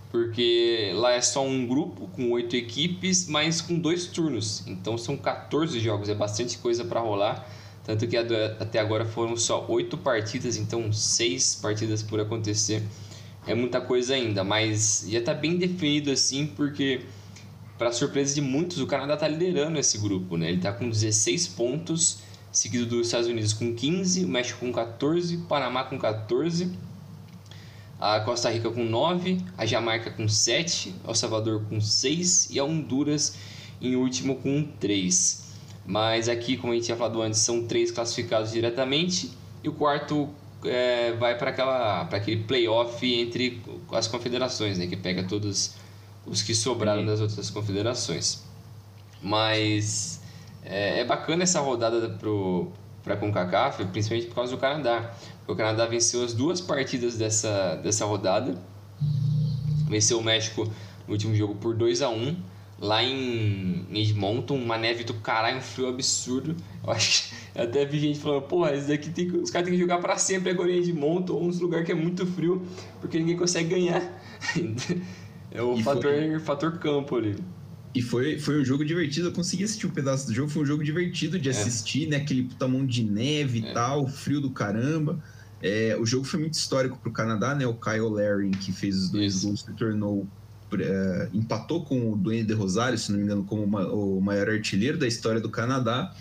porque 0.09 0.91
lá 0.95 1.13
é 1.13 1.21
só 1.21 1.45
um 1.45 1.67
grupo 1.67 2.07
com 2.07 2.31
oito 2.31 2.55
equipes, 2.55 3.27
mas 3.27 3.61
com 3.61 3.77
dois 3.77 4.07
turnos. 4.07 4.65
Então 4.65 4.97
são 4.97 5.15
14 5.15 5.79
jogos, 5.79 6.09
é 6.09 6.15
bastante 6.15 6.57
coisa 6.57 6.83
para 6.83 6.99
rolar. 6.99 7.47
Tanto 7.83 8.07
que 8.07 8.17
até 8.17 8.79
agora 8.79 9.05
foram 9.05 9.37
só 9.37 9.63
oito 9.69 9.95
partidas, 9.95 10.57
então 10.57 10.91
seis 10.91 11.53
partidas 11.53 12.01
por 12.01 12.19
acontecer. 12.19 12.81
É 13.45 13.53
muita 13.53 13.79
coisa 13.79 14.15
ainda, 14.15 14.43
mas 14.43 15.05
já 15.07 15.19
está 15.19 15.35
bem 15.35 15.55
definido 15.55 16.09
assim, 16.09 16.47
porque 16.47 17.01
para 17.81 17.91
surpresa 17.91 18.35
de 18.35 18.41
muitos, 18.41 18.77
o 18.77 18.85
Canadá 18.85 19.15
está 19.15 19.27
liderando 19.27 19.79
esse 19.79 19.97
grupo, 19.97 20.37
né? 20.37 20.49
Ele 20.49 20.57
está 20.57 20.71
com 20.71 20.87
16 20.87 21.47
pontos, 21.47 22.19
seguido 22.51 22.85
dos 22.85 23.07
Estados 23.07 23.27
Unidos 23.27 23.53
com 23.53 23.73
15, 23.73 24.23
o 24.23 24.27
México 24.27 24.59
com 24.59 24.71
14, 24.71 25.37
o 25.37 25.41
Panamá 25.45 25.83
com 25.85 25.97
14, 25.97 26.71
a 27.99 28.19
Costa 28.19 28.51
Rica 28.51 28.69
com 28.69 28.83
9, 28.83 29.43
a 29.57 29.65
Jamaica 29.65 30.11
com 30.11 30.27
7, 30.27 30.93
El 31.07 31.15
Salvador 31.15 31.63
com 31.67 31.81
6 31.81 32.51
e 32.51 32.59
a 32.59 32.63
Honduras 32.63 33.35
em 33.81 33.95
último 33.95 34.35
com 34.35 34.63
3. 34.79 35.55
Mas 35.83 36.29
aqui, 36.29 36.57
como 36.57 36.73
a 36.73 36.75
gente 36.75 36.85
tinha 36.85 36.97
falado 36.97 37.19
antes, 37.19 37.39
são 37.39 37.65
três 37.65 37.89
classificados 37.89 38.51
diretamente 38.51 39.31
e 39.63 39.69
o 39.69 39.73
quarto 39.73 40.29
é, 40.63 41.13
vai 41.13 41.35
para 41.35 42.07
aquele 42.11 42.43
playoff 42.43 43.11
entre 43.11 43.59
as 43.91 44.07
confederações, 44.07 44.77
né? 44.77 44.85
Que 44.85 44.95
pega 44.95 45.23
todos 45.23 45.80
os 46.25 46.41
que 46.41 46.53
sobraram 46.53 47.05
das 47.05 47.19
outras 47.21 47.49
confederações. 47.49 48.43
Mas 49.21 50.21
é, 50.63 50.99
é 50.99 51.05
bacana 51.05 51.43
essa 51.43 51.59
rodada 51.59 52.17
para 53.03 53.13
a 53.13 53.17
CONCACAF, 53.17 53.85
principalmente 53.85 54.27
por 54.27 54.35
causa 54.35 54.51
do 54.51 54.59
Canadá. 54.59 55.13
O 55.47 55.55
Canadá 55.55 55.85
venceu 55.85 56.23
as 56.23 56.33
duas 56.33 56.61
partidas 56.61 57.17
dessa, 57.17 57.75
dessa 57.75 58.05
rodada. 58.05 58.55
Venceu 59.87 60.19
o 60.19 60.23
México 60.23 60.65
no 61.07 61.13
último 61.13 61.35
jogo 61.35 61.55
por 61.55 61.75
2 61.75 62.01
a 62.01 62.09
1 62.09 62.51
lá 62.81 63.03
em 63.03 63.85
Edmonton, 63.93 64.55
uma 64.55 64.75
neve 64.75 65.03
do 65.03 65.13
caralho, 65.13 65.57
um 65.57 65.61
frio 65.61 65.87
absurdo. 65.87 66.55
Eu 66.83 66.91
acho 66.91 67.29
que 67.29 67.35
até 67.59 67.85
vi 67.85 67.99
gente 67.99 68.19
falando, 68.19 68.41
porra, 68.43 68.73
isso 68.73 68.87
daqui 68.87 69.11
tem, 69.11 69.27
os 69.27 69.51
caras 69.51 69.67
têm 69.67 69.75
que 69.75 69.81
jogar 69.81 69.99
para 69.99 70.17
sempre 70.17 70.49
agora 70.49 70.71
em 70.71 70.79
Edmonton, 70.79 71.33
um 71.33 71.49
lugar 71.59 71.83
que 71.83 71.91
é 71.91 71.95
muito 71.95 72.25
frio, 72.25 72.65
porque 72.99 73.19
ninguém 73.19 73.37
consegue 73.37 73.69
ganhar. 73.69 74.01
É 75.51 75.61
o 75.61 75.77
fator, 75.79 76.13
foi... 76.13 76.39
fator 76.39 76.79
campo 76.79 77.15
ali. 77.17 77.35
E 77.93 78.01
foi, 78.01 78.39
foi 78.39 78.61
um 78.61 78.65
jogo 78.65 78.85
divertido, 78.85 79.27
eu 79.27 79.33
consegui 79.33 79.65
assistir 79.65 79.85
um 79.85 79.91
pedaço 79.91 80.25
do 80.27 80.33
jogo, 80.33 80.49
foi 80.49 80.63
um 80.63 80.65
jogo 80.65 80.83
divertido 80.83 81.37
de 81.37 81.49
é. 81.49 81.51
assistir, 81.51 82.07
né? 82.07 82.17
Aquele 82.17 82.43
puta 82.43 82.67
mão 82.67 82.85
de 82.85 83.03
neve 83.03 83.59
e 83.59 83.65
é. 83.65 83.73
tal, 83.73 84.07
frio 84.07 84.39
do 84.39 84.49
caramba. 84.49 85.21
É, 85.61 85.97
o 85.99 86.05
jogo 86.05 86.23
foi 86.23 86.39
muito 86.39 86.53
histórico 86.53 86.97
pro 86.97 87.11
Canadá, 87.11 87.53
né? 87.53 87.67
O 87.67 87.73
Kyle 87.73 88.09
Laring, 88.09 88.51
que 88.51 88.71
fez 88.71 88.95
os 88.97 89.09
dois 89.09 89.35
Isso. 89.35 89.47
gols, 89.47 89.61
se 89.61 89.73
tornou. 89.73 90.25
É, 90.79 91.27
empatou 91.33 91.83
com 91.83 92.13
o 92.13 92.15
Duane 92.15 92.45
de 92.45 92.53
Rosário, 92.53 92.97
se 92.97 93.11
não 93.11 93.19
me 93.19 93.25
engano, 93.25 93.43
como 93.43 93.63
o 93.65 94.21
maior 94.21 94.47
artilheiro 94.47 94.97
da 94.97 95.05
história 95.05 95.41
do 95.41 95.49
Canadá. 95.49 96.15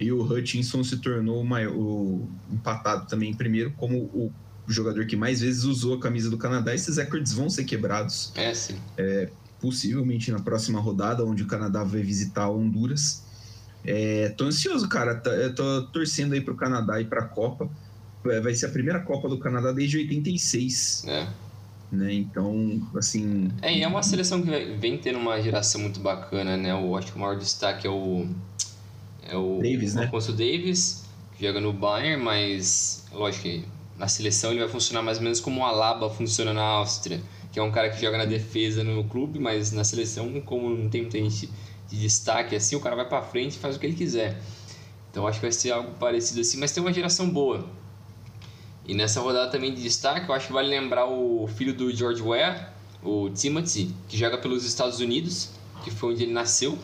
E 0.00 0.10
o 0.10 0.20
Hutchinson 0.20 0.82
se 0.82 0.96
tornou 0.96 1.40
o, 1.40 1.44
maior, 1.44 1.72
o 1.72 2.28
empatado 2.50 3.06
também 3.06 3.30
em 3.30 3.34
primeiro, 3.34 3.72
como 3.76 3.98
o 3.98 4.32
jogador 4.72 5.06
que 5.06 5.16
mais 5.16 5.40
vezes 5.40 5.64
usou 5.64 5.94
a 5.94 6.00
camisa 6.00 6.30
do 6.30 6.38
Canadá, 6.38 6.74
esses 6.74 6.96
recordes 6.96 7.32
vão 7.32 7.50
ser 7.50 7.64
quebrados. 7.64 8.32
É, 8.34 8.54
sim. 8.54 8.76
É, 8.96 9.28
possivelmente 9.60 10.30
na 10.30 10.40
próxima 10.40 10.80
rodada, 10.80 11.24
onde 11.24 11.42
o 11.42 11.46
Canadá 11.46 11.82
vai 11.84 12.02
visitar 12.02 12.50
Honduras. 12.50 13.22
É, 13.84 14.30
tô 14.30 14.44
ansioso, 14.44 14.88
cara. 14.88 15.14
Tô 15.54 15.82
torcendo 15.84 16.32
aí 16.32 16.40
pro 16.40 16.54
Canadá 16.54 17.00
e 17.00 17.04
pra 17.04 17.22
Copa. 17.22 17.68
É, 18.26 18.40
vai 18.40 18.54
ser 18.54 18.66
a 18.66 18.68
primeira 18.70 19.00
Copa 19.00 19.28
do 19.28 19.38
Canadá 19.38 19.72
desde 19.72 19.98
86. 19.98 21.04
É. 21.06 21.26
Né? 21.92 22.14
Então, 22.14 22.80
assim. 22.96 23.50
É, 23.60 23.76
e 23.76 23.82
é 23.82 23.88
uma 23.88 24.02
seleção 24.02 24.42
que 24.42 24.50
vem 24.76 24.98
tendo 24.98 25.18
uma 25.18 25.40
geração 25.40 25.80
muito 25.80 26.00
bacana, 26.00 26.56
né? 26.56 26.72
Eu 26.72 26.96
acho 26.96 27.12
que 27.12 27.18
o 27.18 27.20
maior 27.20 27.38
destaque 27.38 27.86
é 27.86 27.90
o. 27.90 28.26
É 29.26 29.36
o 29.36 29.60
Davis, 29.62 29.94
né? 29.94 30.04
Alfonso 30.04 30.32
Davis, 30.32 31.04
que 31.36 31.46
joga 31.46 31.60
no 31.60 31.72
Bayern, 31.72 32.22
mas 32.22 33.06
lógico 33.12 33.44
que 33.44 33.64
na 33.98 34.08
seleção 34.08 34.50
ele 34.50 34.60
vai 34.60 34.68
funcionar 34.68 35.02
mais 35.02 35.18
ou 35.18 35.24
menos 35.24 35.40
como 35.40 35.60
o 35.60 35.64
Alaba 35.64 36.10
funciona 36.10 36.52
na 36.52 36.62
Áustria, 36.62 37.22
que 37.52 37.58
é 37.58 37.62
um 37.62 37.70
cara 37.70 37.90
que 37.90 38.00
joga 38.00 38.18
na 38.18 38.24
defesa 38.24 38.82
no 38.82 39.04
clube, 39.04 39.38
mas 39.38 39.70
na 39.72 39.84
seleção, 39.84 40.40
como 40.40 40.70
não 40.70 40.88
tem 40.88 41.02
muita 41.02 41.18
gente 41.18 41.48
de 41.88 42.00
destaque 42.00 42.56
assim, 42.56 42.74
o 42.74 42.80
cara 42.80 42.96
vai 42.96 43.08
para 43.08 43.22
frente 43.22 43.54
e 43.54 43.58
faz 43.58 43.76
o 43.76 43.78
que 43.78 43.86
ele 43.86 43.94
quiser. 43.94 44.40
Então 45.10 45.26
acho 45.26 45.38
que 45.38 45.46
vai 45.46 45.52
ser 45.52 45.70
algo 45.70 45.92
parecido 45.92 46.40
assim, 46.40 46.58
mas 46.58 46.72
tem 46.72 46.82
uma 46.82 46.92
geração 46.92 47.30
boa. 47.30 47.64
E 48.86 48.92
nessa 48.92 49.20
rodada 49.20 49.50
também 49.50 49.72
de 49.72 49.82
destaque, 49.82 50.28
eu 50.28 50.34
acho 50.34 50.48
que 50.48 50.52
vale 50.52 50.68
lembrar 50.68 51.06
o 51.06 51.46
filho 51.46 51.72
do 51.72 51.94
George 51.94 52.20
Weah, 52.20 52.72
o 53.02 53.30
Timothy, 53.30 53.94
que 54.08 54.16
joga 54.16 54.36
pelos 54.36 54.64
Estados 54.64 54.98
Unidos, 55.00 55.50
que 55.84 55.90
foi 55.90 56.12
onde 56.12 56.24
ele 56.24 56.32
nasceu. 56.32 56.76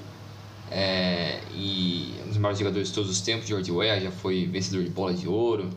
É, 0.71 1.41
e 1.53 2.15
é 2.21 2.25
um 2.25 2.29
dos 2.29 2.39
maiores 2.39 2.59
jogadores 2.59 2.89
de 2.89 2.95
todos 2.95 3.11
os 3.11 3.21
tempos, 3.21 3.49
George 3.49 3.73
Weah, 3.73 4.01
já 4.01 4.11
foi 4.11 4.47
vencedor 4.47 4.85
de 4.85 4.91
bola 4.91 5.13
de 5.13 5.27
ouro, 5.27 5.69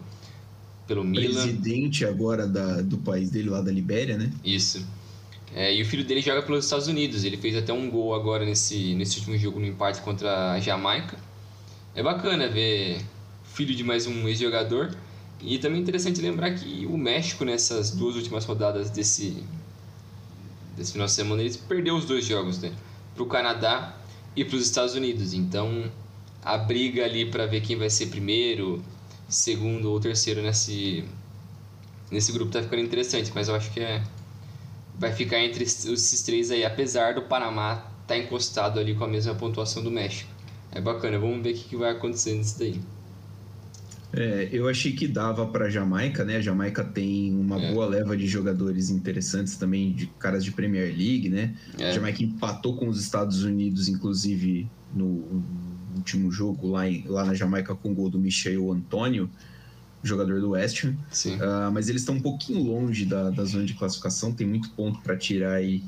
pelo 0.87 1.03
Milan. 1.03 1.41
Presidente 1.41 2.05
agora 2.05 2.47
da, 2.47 2.81
do 2.81 2.97
país 2.97 3.29
dele, 3.29 3.49
lá 3.49 3.61
da 3.61 3.71
Libéria, 3.71 4.17
né? 4.17 4.31
Isso. 4.43 4.85
É, 5.55 5.73
e 5.73 5.81
o 5.81 5.85
filho 5.85 6.03
dele 6.03 6.21
joga 6.21 6.41
pelos 6.41 6.65
Estados 6.65 6.87
Unidos. 6.87 7.23
Ele 7.23 7.37
fez 7.37 7.55
até 7.55 7.71
um 7.71 7.89
gol 7.89 8.15
agora 8.15 8.45
nesse, 8.45 8.95
nesse 8.95 9.19
último 9.19 9.37
jogo 9.37 9.59
no 9.59 9.65
empate 9.65 10.01
contra 10.01 10.53
a 10.53 10.59
Jamaica. 10.59 11.17
É 11.95 12.01
bacana 12.01 12.49
ver 12.49 13.01
filho 13.43 13.75
de 13.75 13.83
mais 13.83 14.07
um 14.07 14.27
ex-jogador. 14.27 14.95
E 15.39 15.57
também 15.57 15.79
é 15.79 15.81
interessante 15.81 16.21
lembrar 16.21 16.51
que 16.51 16.85
o 16.85 16.97
México, 16.97 17.43
nessas 17.43 17.91
duas 17.91 18.15
últimas 18.15 18.45
rodadas 18.45 18.89
desse, 18.89 19.43
desse 20.75 20.93
final 20.93 21.05
de 21.05 21.13
semana, 21.13 21.41
ele 21.41 21.53
perdeu 21.67 21.95
os 21.95 22.05
dois 22.05 22.25
jogos, 22.25 22.59
né? 22.59 22.71
Para 23.13 23.23
o 23.23 23.25
Canadá 23.27 23.95
e 24.35 24.43
para 24.43 24.55
os 24.55 24.63
Estados 24.63 24.95
Unidos. 24.95 25.33
Então, 25.33 25.91
a 26.41 26.57
briga 26.57 27.03
ali 27.03 27.25
para 27.29 27.45
ver 27.45 27.61
quem 27.61 27.75
vai 27.75 27.89
ser 27.89 28.07
primeiro, 28.07 28.81
segundo 29.27 29.92
ou 29.92 30.00
terceiro 30.00 30.42
nesse, 30.42 31.03
nesse 32.12 32.32
grupo 32.32 32.51
tá 32.51 32.62
ficando 32.62 32.82
interessante, 32.82 33.32
mas 33.34 33.48
eu 33.48 33.56
acho 33.56 33.72
que 33.72 33.80
é, 33.80 34.03
vai 34.98 35.12
ficar 35.12 35.39
entre 35.39 35.63
esses 35.63 36.22
três 36.22 36.51
aí, 36.51 36.63
apesar 36.63 37.15
do 37.15 37.24
Panamá 37.24 37.74
estar 38.03 38.15
tá 38.15 38.18
encostado 38.18 38.80
ali 38.80 38.96
com 38.96 39.03
a 39.03 39.08
mesma 39.08 39.34
pontuação 39.36 39.84
do 39.84 39.92
México. 39.92 40.32
É 40.72 40.82
bacana, 40.82 41.20
vamos 41.20 41.44
ver 41.44 41.51
o 41.51 41.53
que, 41.53 41.70
que 41.70 41.75
vai 41.75 41.92
acontecer 41.92 42.36
nisso 42.36 42.58
daí. 42.58 42.80
É, 44.15 44.48
eu 44.51 44.70
achei 44.70 44.92
que 44.92 45.08
dava 45.08 45.48
para 45.48 45.70
Jamaica, 45.70 46.24
né? 46.24 46.38
A 46.38 46.42
Jamaica 46.42 46.84
tem 46.84 47.34
uma 47.34 47.60
é. 47.60 47.74
boa 47.74 47.88
leva 47.88 48.15
de 48.15 48.27
jogadores 48.27 48.92
interessantes 48.92 49.56
também, 49.56 49.92
de 49.92 50.06
caras 50.06 50.44
de 50.44 50.51
Premier 50.51 50.96
League, 50.96 51.30
né? 51.30 51.56
É. 51.80 51.89
A 51.89 51.92
Jamaica 51.92 52.24
empatou 52.24 52.75
com 52.75 52.88
os 52.88 53.01
Estados 53.01 53.44
Unidos, 53.44 53.88
inclusive 53.88 54.70
no, 54.94 55.44
último 55.95 56.31
jogo 56.31 56.67
lá, 56.67 56.88
em, 56.88 57.05
lá 57.07 57.25
na 57.25 57.33
Jamaica 57.33 57.75
com 57.75 57.91
o 57.91 57.95
gol 57.95 58.09
do 58.09 58.19
Michel 58.19 58.71
Antônio, 58.71 59.29
jogador 60.03 60.41
do 60.41 60.51
West 60.51 60.83
Ham. 60.83 60.95
Uh, 61.35 61.71
mas 61.71 61.89
eles 61.89 62.01
estão 62.01 62.15
um 62.15 62.21
pouquinho 62.21 62.62
longe 62.62 63.05
da, 63.05 63.29
da 63.29 63.45
zona 63.45 63.65
de 63.65 63.73
classificação, 63.73 64.33
tem 64.33 64.45
muito 64.45 64.69
ponto 64.71 65.00
para 65.01 65.15
tirar 65.15 65.53
aí 65.53 65.83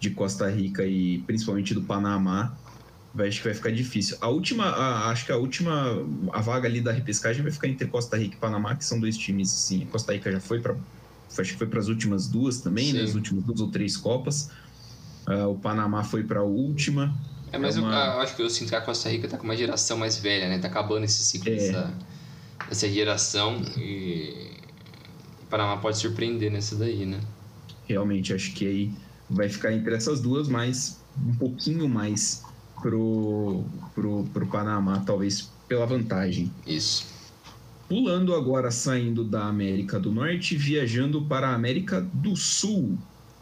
de 0.00 0.10
Costa 0.10 0.50
Rica 0.50 0.84
e 0.84 1.18
principalmente 1.18 1.74
do 1.74 1.82
Panamá. 1.82 2.56
Vai, 3.14 3.28
acho 3.28 3.38
que 3.38 3.44
vai 3.44 3.54
ficar 3.54 3.70
difícil. 3.70 4.16
A 4.20 4.28
última, 4.28 4.64
a, 4.64 5.10
acho 5.10 5.26
que 5.26 5.32
a 5.32 5.36
última, 5.36 5.72
a 6.32 6.40
vaga 6.40 6.68
ali 6.68 6.80
da 6.80 6.92
repescagem 6.92 7.42
vai 7.42 7.52
ficar 7.52 7.68
entre 7.68 7.86
Costa 7.86 8.16
Rica 8.16 8.36
e 8.36 8.38
Panamá, 8.38 8.74
que 8.76 8.84
são 8.84 8.98
dois 8.98 9.16
times, 9.16 9.52
assim. 9.52 9.84
Costa 9.86 10.12
Rica 10.12 10.30
já 10.30 10.40
foi 10.40 10.60
para, 10.60 10.76
acho 11.38 11.52
que 11.52 11.58
foi 11.58 11.66
para 11.66 11.80
as 11.80 11.88
últimas 11.88 12.28
duas 12.28 12.60
também, 12.60 12.92
né? 12.92 13.02
As 13.02 13.14
últimas 13.14 13.44
duas 13.44 13.60
ou 13.60 13.68
três 13.68 13.96
copas. 13.96 14.50
Uh, 15.28 15.48
o 15.48 15.58
Panamá 15.58 16.02
foi 16.02 16.24
para 16.24 16.40
a 16.40 16.44
última. 16.44 17.14
É, 17.52 17.58
mas 17.58 17.76
é 17.76 17.80
uma... 17.80 17.92
eu, 17.92 18.12
eu, 18.12 18.20
acho 18.20 18.36
que 18.36 18.42
eu 18.42 18.50
sinto 18.50 18.68
que 18.68 18.76
a 18.76 18.80
Costa 18.80 19.08
Rica 19.08 19.28
tá 19.28 19.36
com 19.36 19.44
uma 19.44 19.56
geração 19.56 19.98
mais 19.98 20.16
velha, 20.16 20.48
né? 20.48 20.58
Tá 20.58 20.68
acabando 20.68 21.04
esse 21.04 21.22
ciclo 21.22 21.50
é. 21.50 21.56
dessa, 21.56 21.94
dessa 22.68 22.88
geração 22.88 23.62
e 23.76 24.52
o 25.42 25.46
Panamá 25.46 25.76
pode 25.78 25.98
surpreender 25.98 26.50
nessa 26.50 26.76
daí, 26.76 27.04
né? 27.06 27.20
Realmente, 27.86 28.32
acho 28.32 28.52
que 28.54 28.66
aí 28.66 28.92
vai 29.28 29.48
ficar 29.48 29.72
entre 29.72 29.94
essas 29.94 30.20
duas, 30.20 30.48
mas 30.48 31.00
um 31.24 31.34
pouquinho 31.34 31.88
mais 31.88 32.42
pro, 32.80 33.64
pro, 33.94 34.24
pro 34.32 34.46
Panamá, 34.46 35.02
talvez 35.04 35.50
pela 35.68 35.86
vantagem. 35.86 36.52
Isso. 36.66 37.06
Pulando 37.88 38.34
agora, 38.34 38.70
saindo 38.70 39.24
da 39.24 39.46
América 39.46 39.98
do 39.98 40.12
Norte, 40.12 40.56
viajando 40.56 41.22
para 41.22 41.48
a 41.48 41.54
América 41.54 42.00
do 42.00 42.36
Sul. 42.36 42.96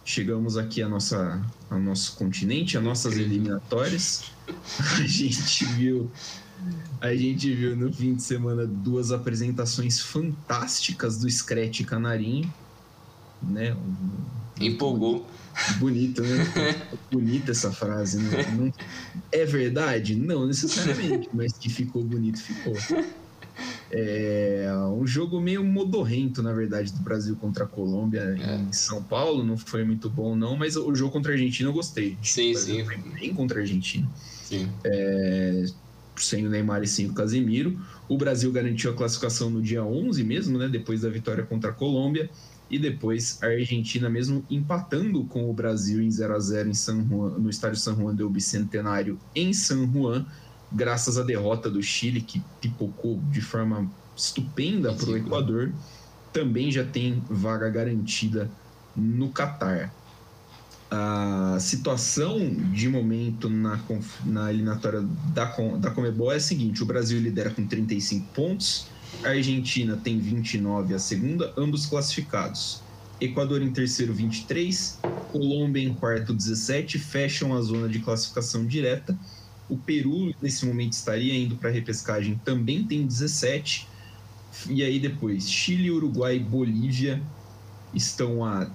Chegamos 0.09 0.57
aqui 0.57 0.83
a 0.83 0.89
nossa, 0.89 1.41
ao 1.69 1.79
nosso 1.79 2.17
continente, 2.17 2.79
a 2.79 2.81
nossas 2.81 3.19
eliminatórias. 3.19 4.33
A 4.97 5.07
gente 5.07 5.67
viu 5.67 6.11
a 7.01 7.15
gente 7.15 7.55
viu 7.55 7.77
no 7.77 7.93
fim 7.93 8.15
de 8.15 8.23
semana 8.23 8.67
duas 8.67 9.13
apresentações 9.13 10.01
fantásticas 10.01 11.19
do 11.19 11.31
Scratch 11.31 11.85
Canarinho, 11.85 12.53
né? 13.43 13.77
Empolgou. 14.59 15.25
Bonito, 15.79 16.23
né? 16.23 16.89
Bonita 17.13 17.53
essa 17.53 17.71
frase, 17.71 18.19
né? 18.19 18.43
Não, 18.57 18.73
é 19.31 19.45
verdade? 19.45 20.17
Não 20.17 20.47
necessariamente, 20.47 21.29
mas 21.33 21.53
que 21.53 21.69
ficou 21.69 22.03
bonito, 22.03 22.41
ficou. 22.41 22.75
É 23.91 24.71
um 24.93 25.07
jogo 25.07 25.41
meio 25.41 25.65
modorrento, 25.65 26.43
na 26.43 26.53
verdade, 26.53 26.93
do 26.93 27.01
Brasil 27.01 27.37
contra 27.37 27.65
a 27.65 27.67
Colômbia 27.67 28.37
é. 28.39 28.57
em 28.57 28.73
São 28.73 29.03
Paulo. 29.03 29.43
Não 29.43 29.57
foi 29.57 29.85
muito 29.85 30.11
bom, 30.11 30.37
não, 30.37 30.57
mas 30.57 30.77
o 30.77 30.95
jogo 30.95 31.13
contra 31.13 31.33
a 31.33 31.35
Argentina 31.35 31.69
eu 31.69 31.73
gostei. 31.73 32.17
Sim, 32.23 32.55
sim. 32.55 32.85
Foi 32.85 32.97
bem 32.97 33.35
contra 33.35 33.59
a 33.59 33.63
Argentina. 33.63 34.09
Sim. 34.17 34.69
É, 34.85 35.65
sem 36.17 36.47
o 36.47 36.51
Neymar 36.51 36.83
e 36.83 36.87
sem 36.87 37.07
o 37.07 37.15
Casemiro. 37.15 37.79
O 38.09 38.17
Brasil 38.17 38.51
garantiu 38.53 38.91
a 38.91 38.95
classificação 38.95 39.51
no 39.51 39.63
dia 39.63 39.83
11 39.83 40.23
mesmo, 40.25 40.59
né, 40.59 40.69
depois 40.69 41.03
da 41.03 41.09
vitória 41.09 41.45
contra 41.45 41.71
a 41.71 41.73
Colômbia. 41.73 42.29
E 42.71 42.79
depois 42.79 43.39
a 43.43 43.47
Argentina, 43.47 44.11
mesmo 44.11 44.45
empatando 44.51 45.25
com 45.25 45.49
o 45.49 45.55
Brasil 45.55 46.03
em 46.03 46.11
0 46.11 46.35
a 46.35 46.39
0 46.39 46.69
em 46.69 46.75
San 46.75 47.03
Juan, 47.09 47.31
no 47.39 47.49
estádio 47.49 47.79
San 47.79 47.97
Juan 47.97 48.15
del 48.15 48.29
Bicentenário 48.29 49.19
em 49.35 49.55
San 49.55 49.91
Juan, 49.91 50.27
graças 50.71 51.19
à 51.19 51.23
derrota 51.23 51.71
do 51.71 51.83
Chile, 51.83 52.21
que 52.21 52.43
pipocou 52.61 53.21
de 53.31 53.41
forma 53.41 53.91
estupenda 54.17 54.93
para 54.93 55.11
o 55.11 55.17
Equador, 55.17 55.73
também 56.33 56.71
já 56.71 56.85
tem 56.85 57.23
vaga 57.29 57.69
garantida 57.69 58.51
no 58.97 59.31
Catar. 59.31 59.95
A 60.91 61.59
situação 61.61 62.39
de 62.73 62.89
momento 62.89 63.49
na, 63.51 63.79
na 64.25 64.51
eliminatória 64.51 65.03
da, 65.35 65.45
da 65.77 65.91
Comebol 65.91 66.33
é 66.33 66.37
a 66.37 66.41
seguinte: 66.41 66.83
o 66.83 66.87
Brasil 66.87 67.21
lidera 67.21 67.51
com 67.51 67.67
35 67.67 68.27
pontos, 68.33 68.87
a 69.23 69.29
Argentina 69.29 69.97
tem 69.97 70.19
29 70.19 70.95
a 70.95 70.99
segunda, 70.99 71.53
ambos 71.57 71.87
classificados. 71.87 72.83
Equador 73.21 73.61
em 73.63 73.73
terceiro, 73.73 74.15
23, 74.15 74.99
Colômbia 75.33 75.83
em 75.83 75.93
quarto, 75.93 76.33
17, 76.33 76.99
fecham 76.99 77.55
a 77.55 77.61
zona 77.61 77.89
de 77.89 77.99
classificação 77.99 78.65
direta. 78.65 79.19
O 79.69 79.77
Peru, 79.77 80.35
nesse 80.41 80.65
momento, 80.65 80.93
estaria 80.93 81.35
indo 81.35 81.57
para 81.57 81.69
a 81.69 81.73
repescagem, 81.73 82.41
também 82.45 82.85
tem 82.85 83.07
17. 83.07 83.87
E 84.69 84.83
aí 84.83 84.99
depois, 84.99 85.49
Chile, 85.49 85.91
Uruguai 85.91 86.37
e 86.37 86.41
Bolívia 86.41 87.23
estão 87.95 88.45
a 88.45 88.71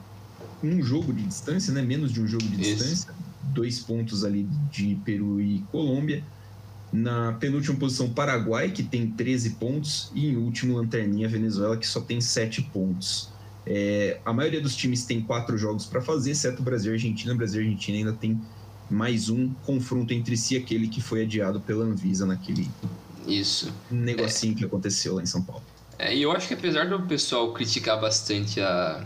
um 0.64 0.82
jogo 0.82 1.14
de 1.14 1.24
distância, 1.24 1.74
né? 1.74 1.82
Menos 1.82 2.12
de 2.12 2.22
um 2.22 2.28
jogo 2.28 2.44
de 2.44 2.62
Isso. 2.62 2.76
distância. 2.76 3.14
Dois 3.54 3.80
pontos 3.80 4.24
ali 4.24 4.48
de 4.72 4.96
Peru 5.04 5.42
e 5.42 5.60
Colômbia. 5.72 6.24
Na 6.92 7.34
penúltima 7.34 7.78
posição, 7.78 8.10
Paraguai, 8.10 8.72
que 8.72 8.84
tem 8.84 9.10
13 9.10 9.52
pontos. 9.52 10.12
E 10.14 10.28
em 10.28 10.38
último, 10.38 10.78
Lanterninha, 10.78 11.28
Venezuela, 11.28 11.76
que 11.76 11.88
só 11.88 12.00
tem 12.00 12.22
7 12.22 12.62
pontos. 12.74 13.30
É, 13.66 14.20
a 14.26 14.34
maioria 14.34 14.62
dos 14.62 14.76
times 14.76 15.06
tem 15.06 15.22
quatro 15.22 15.58
jogos 15.58 15.86
para 15.86 16.02
fazer, 16.02 16.32
exceto 16.32 16.62
o 16.62 16.66
Brasil 16.66 16.92
e 16.92 16.96
Argentina. 16.96 17.34
O 17.34 17.38
Brasil 17.38 17.62
e 17.62 17.66
Argentina 17.66 17.98
ainda 17.98 18.14
tem 18.14 18.40
mais 18.90 19.30
um 19.30 19.54
confronto 19.66 20.14
entre 20.14 20.38
si, 20.38 20.58
aquele 20.58 20.88
que 20.88 21.02
foi 21.02 21.24
adiado 21.24 21.60
pela 21.60 21.86
Anvisa 21.86 22.26
naquele 22.26 22.70
Isso. 23.28 23.74
negocinho 23.90 24.54
é. 24.54 24.58
que 24.58 24.66
aconteceu 24.66 25.16
lá 25.16 25.24
em 25.24 25.26
São 25.26 25.42
Paulo. 25.42 25.64
É, 25.98 26.16
e 26.16 26.22
eu 26.22 26.32
acho 26.32 26.48
que 26.48 26.54
apesar 26.54 26.90
do 26.90 27.02
pessoal 27.04 27.54
criticar 27.54 28.00
bastante 28.00 28.60
a, 28.60 29.06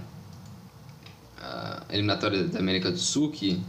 a 1.39 1.83
eliminatória 1.91 2.45
da 2.45 2.59
América 2.59 2.91
do 2.91 2.97
Sul, 2.97 3.31
que 3.31 3.61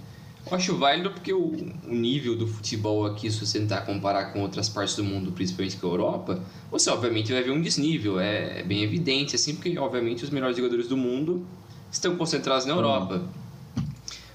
eu 0.51 0.57
acho 0.57 0.77
válido 0.77 1.11
porque 1.11 1.33
o, 1.33 1.53
o, 1.87 1.95
nível 1.95 2.37
do 2.37 2.47
futebol 2.47 3.05
aqui, 3.05 3.31
se 3.31 3.45
você 3.45 3.59
tentar 3.59 3.83
comparar 3.83 4.33
com 4.33 4.41
outras 4.41 4.69
partes 4.69 4.97
do 4.97 5.05
mundo, 5.05 5.31
principalmente 5.33 5.77
com 5.77 5.87
a 5.87 5.91
Europa, 5.91 6.43
você 6.71 6.89
obviamente 6.89 7.33
vai 7.33 7.43
ver 7.43 7.51
um 7.51 7.61
desnível, 7.61 8.19
é, 8.19 8.61
é 8.61 8.63
bem 8.63 8.83
evidente, 8.83 9.37
assim, 9.37 9.55
porque 9.55 9.79
obviamente 9.79 10.25
os 10.25 10.31
melhores 10.31 10.57
jogadores 10.57 10.89
do 10.89 10.97
mundo 10.97 11.47
estão 11.93 12.17
concentrados 12.17 12.65
na 12.65 12.73
Europa. 12.73 13.23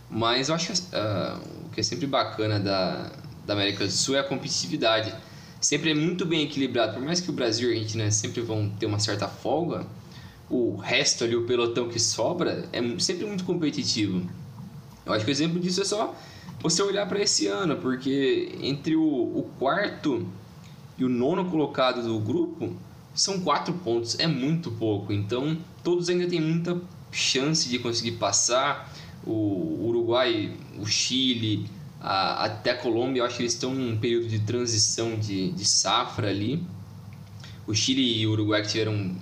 Mas 0.09 0.49
eu 0.49 0.55
acho 0.55 0.71
que 0.71 0.73
uh, 0.73 1.62
o 1.62 1.62
que 1.73 1.79
é 1.79 1.83
sempre 1.83 2.07
bacana 2.07 2.59
da, 2.59 3.11
da 3.45 3.53
América 3.53 3.85
do 3.85 3.91
Sul 3.91 4.15
é 4.15 4.19
a 4.19 4.23
competitividade. 4.23 5.13
Sempre 5.59 5.91
é 5.91 5.93
muito 5.93 6.25
bem 6.25 6.43
equilibrado, 6.43 6.93
por 6.93 7.01
mais 7.01 7.21
que 7.21 7.29
o 7.29 7.33
Brasil 7.33 7.69
e 7.69 7.73
a 7.73 7.75
Argentina 7.75 8.11
sempre 8.11 8.41
vão 8.41 8.69
ter 8.69 8.85
uma 8.85 8.99
certa 8.99 9.27
folga, 9.27 9.85
o 10.49 10.75
resto 10.75 11.23
ali, 11.23 11.35
o 11.35 11.45
pelotão 11.45 11.87
que 11.87 11.99
sobra, 11.99 12.67
é 12.71 12.81
sempre 12.99 13.25
muito 13.25 13.43
competitivo. 13.43 14.29
Eu 15.05 15.13
acho 15.13 15.25
que 15.25 15.31
o 15.31 15.33
exemplo 15.33 15.59
disso 15.59 15.81
é 15.81 15.85
só 15.85 16.15
você 16.61 16.81
olhar 16.81 17.07
para 17.07 17.21
esse 17.21 17.47
ano, 17.47 17.77
porque 17.77 18.57
entre 18.61 18.95
o, 18.95 19.03
o, 19.03 19.49
quarto 19.59 20.25
e 20.97 21.03
o 21.03 21.09
nono 21.09 21.49
colocado 21.49 22.01
do 22.01 22.19
grupo 22.19 22.73
são 23.13 23.41
quatro 23.41 23.73
pontos, 23.73 24.17
é 24.19 24.27
muito 24.27 24.71
pouco. 24.71 25.11
Então 25.11 25.57
todos 25.83 26.09
ainda 26.09 26.27
têm 26.27 26.39
muita 26.39 26.79
chance 27.11 27.67
de 27.67 27.79
conseguir 27.79 28.13
passar. 28.13 28.91
O 29.25 29.87
Uruguai, 29.87 30.51
o 30.79 30.85
Chile, 30.85 31.69
a, 31.99 32.45
até 32.45 32.71
a 32.71 32.77
Colômbia, 32.77 33.21
eu 33.21 33.25
acho 33.25 33.37
que 33.37 33.43
eles 33.43 33.53
estão 33.53 33.73
num 33.73 33.97
período 33.97 34.27
de 34.27 34.39
transição 34.39 35.17
de, 35.17 35.51
de 35.51 35.65
safra 35.65 36.29
ali. 36.29 36.61
O 37.65 37.73
Chile 37.73 38.19
e 38.19 38.27
o 38.27 38.31
Uruguai 38.31 38.61
tiveram 38.63 39.15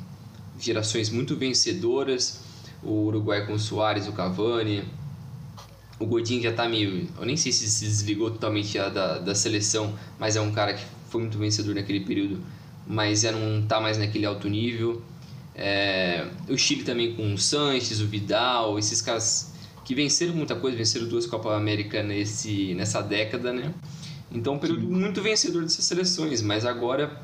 gerações 0.60 1.10
muito 1.10 1.36
vencedoras. 1.36 2.42
O 2.82 3.06
Uruguai 3.06 3.46
com 3.46 3.54
o 3.54 3.60
Soares, 3.60 4.08
o 4.08 4.14
Cavani. 4.14 4.84
O 6.00 6.06
Godinho 6.08 6.42
já 6.42 6.50
está 6.50 6.68
meio. 6.68 7.08
Eu 7.20 7.26
nem 7.26 7.38
sei 7.38 7.52
se 7.52 7.70
se 7.70 7.86
desligou 7.86 8.32
totalmente 8.32 8.76
da, 8.76 9.20
da 9.20 9.36
seleção, 9.36 9.94
mas 10.20 10.36
é 10.36 10.42
um 10.42 10.52
cara 10.52 10.74
que 10.74 10.84
foi 11.10 11.22
muito 11.22 11.38
vencedor 11.38 11.76
naquele 11.76 12.00
período, 12.00 12.42
mas 12.88 13.22
já 13.22 13.32
não 13.32 13.60
está 13.60 13.80
mais 13.80 14.00
naquele 14.00 14.26
alto 14.26 14.50
nível. 14.50 15.04
É, 15.54 16.26
o 16.50 16.58
Chile 16.58 16.84
também 16.84 17.14
com 17.14 17.34
o 17.34 17.38
Sanches, 17.38 18.00
o 18.00 18.08
Vidal, 18.08 18.80
esses 18.80 19.02
caras 19.02 19.51
que 19.92 19.96
venceram 19.96 20.34
muita 20.34 20.56
coisa, 20.56 20.78
venceram 20.78 21.06
duas 21.06 21.26
Copas 21.26 21.52
América 21.52 22.02
nesse, 22.02 22.74
nessa 22.76 23.02
década, 23.02 23.52
né? 23.52 23.74
Então, 24.32 24.54
um 24.54 24.58
período 24.58 24.84
Sim. 24.84 24.88
muito 24.88 25.22
vencedor 25.22 25.64
dessas 25.64 25.84
seleções, 25.84 26.42
mas 26.42 26.66
agora, 26.66 27.22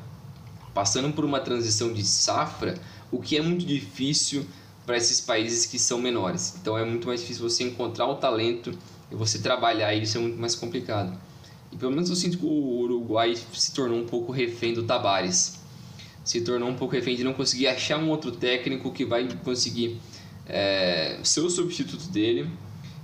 passando 0.74 1.10
por 1.14 1.24
uma 1.24 1.40
transição 1.40 1.90
de 1.90 2.04
safra, 2.04 2.78
o 3.10 3.22
que 3.22 3.38
é 3.38 3.40
muito 3.40 3.64
difícil 3.64 4.44
para 4.84 4.98
esses 4.98 5.18
países 5.18 5.64
que 5.64 5.78
são 5.78 5.98
menores. 5.98 6.56
Então 6.60 6.76
é 6.76 6.84
muito 6.84 7.06
mais 7.06 7.20
difícil 7.22 7.48
você 7.48 7.64
encontrar 7.64 8.06
o 8.06 8.16
talento 8.16 8.76
e 9.10 9.14
você 9.14 9.38
trabalhar 9.38 9.94
isso 9.94 10.18
é 10.18 10.20
muito 10.20 10.38
mais 10.38 10.54
complicado. 10.54 11.18
E 11.72 11.76
pelo 11.76 11.92
menos 11.92 12.10
eu 12.10 12.16
sinto 12.16 12.36
que 12.36 12.44
o 12.44 12.80
Uruguai 12.80 13.34
se 13.54 13.72
tornou 13.72 13.98
um 13.98 14.06
pouco 14.06 14.30
refém 14.30 14.74
do 14.74 14.82
Tabares. 14.82 15.58
Se 16.22 16.42
tornou 16.42 16.68
um 16.68 16.74
pouco 16.74 16.94
refém 16.94 17.16
de 17.16 17.24
não 17.24 17.32
conseguir 17.32 17.68
achar 17.68 17.98
um 17.98 18.10
outro 18.10 18.30
técnico 18.30 18.92
que 18.92 19.06
vai 19.06 19.26
conseguir 19.42 19.98
é, 20.48 21.18
ser 21.22 21.40
o 21.40 21.50
substituto 21.50 22.08
dele, 22.08 22.48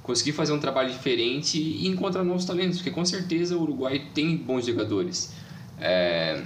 conseguir 0.02 0.32
fazer 0.32 0.52
um 0.52 0.58
trabalho 0.58 0.90
diferente 0.90 1.58
e 1.58 1.86
encontrar 1.86 2.24
novos 2.24 2.44
talentos, 2.44 2.78
porque 2.78 2.90
com 2.90 3.04
certeza 3.04 3.56
o 3.56 3.62
Uruguai 3.62 4.06
tem 4.14 4.36
bons 4.36 4.66
jogadores. 4.66 5.32
É, 5.78 6.42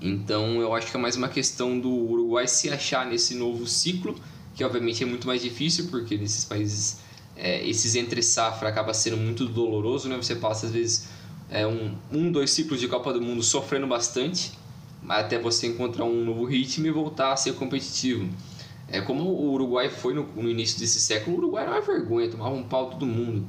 então 0.00 0.60
eu 0.60 0.74
acho 0.74 0.90
que 0.90 0.96
é 0.96 1.00
mais 1.00 1.16
uma 1.16 1.28
questão 1.28 1.78
do 1.78 1.90
Uruguai 1.90 2.46
se 2.48 2.70
achar 2.70 3.06
nesse 3.06 3.34
novo 3.34 3.66
ciclo, 3.66 4.18
que 4.54 4.64
obviamente 4.64 5.02
é 5.02 5.06
muito 5.06 5.26
mais 5.26 5.42
difícil, 5.42 5.88
porque 5.90 6.16
nesses 6.16 6.44
países 6.44 6.98
é, 7.36 7.66
esses 7.66 7.94
entre 7.94 8.22
safra 8.22 8.68
acaba 8.68 8.92
sendo 8.92 9.16
muito 9.16 9.46
doloroso, 9.46 10.08
né? 10.08 10.16
Você 10.16 10.36
passa 10.36 10.66
às 10.66 10.72
vezes 10.72 11.08
é, 11.50 11.66
um, 11.66 11.94
um, 12.12 12.30
dois 12.30 12.50
ciclos 12.50 12.78
de 12.78 12.86
Copa 12.86 13.12
do 13.12 13.20
Mundo 13.20 13.42
sofrendo 13.42 13.86
bastante, 13.86 14.52
até 15.08 15.38
você 15.38 15.66
encontrar 15.66 16.04
um 16.04 16.24
novo 16.24 16.44
ritmo 16.44 16.86
e 16.86 16.90
voltar 16.90 17.32
a 17.32 17.36
ser 17.36 17.54
competitivo. 17.54 18.28
É 18.92 19.00
como 19.00 19.22
o 19.24 19.52
Uruguai 19.52 19.88
foi 19.88 20.14
no, 20.14 20.26
no 20.34 20.48
início 20.48 20.78
desse 20.78 21.00
século, 21.00 21.36
o 21.36 21.38
Uruguai 21.38 21.64
era 21.64 21.72
uma 21.72 21.80
vergonha, 21.80 22.28
tomava 22.28 22.54
um 22.54 22.62
pau 22.62 22.90
todo 22.90 23.06
mundo. 23.06 23.46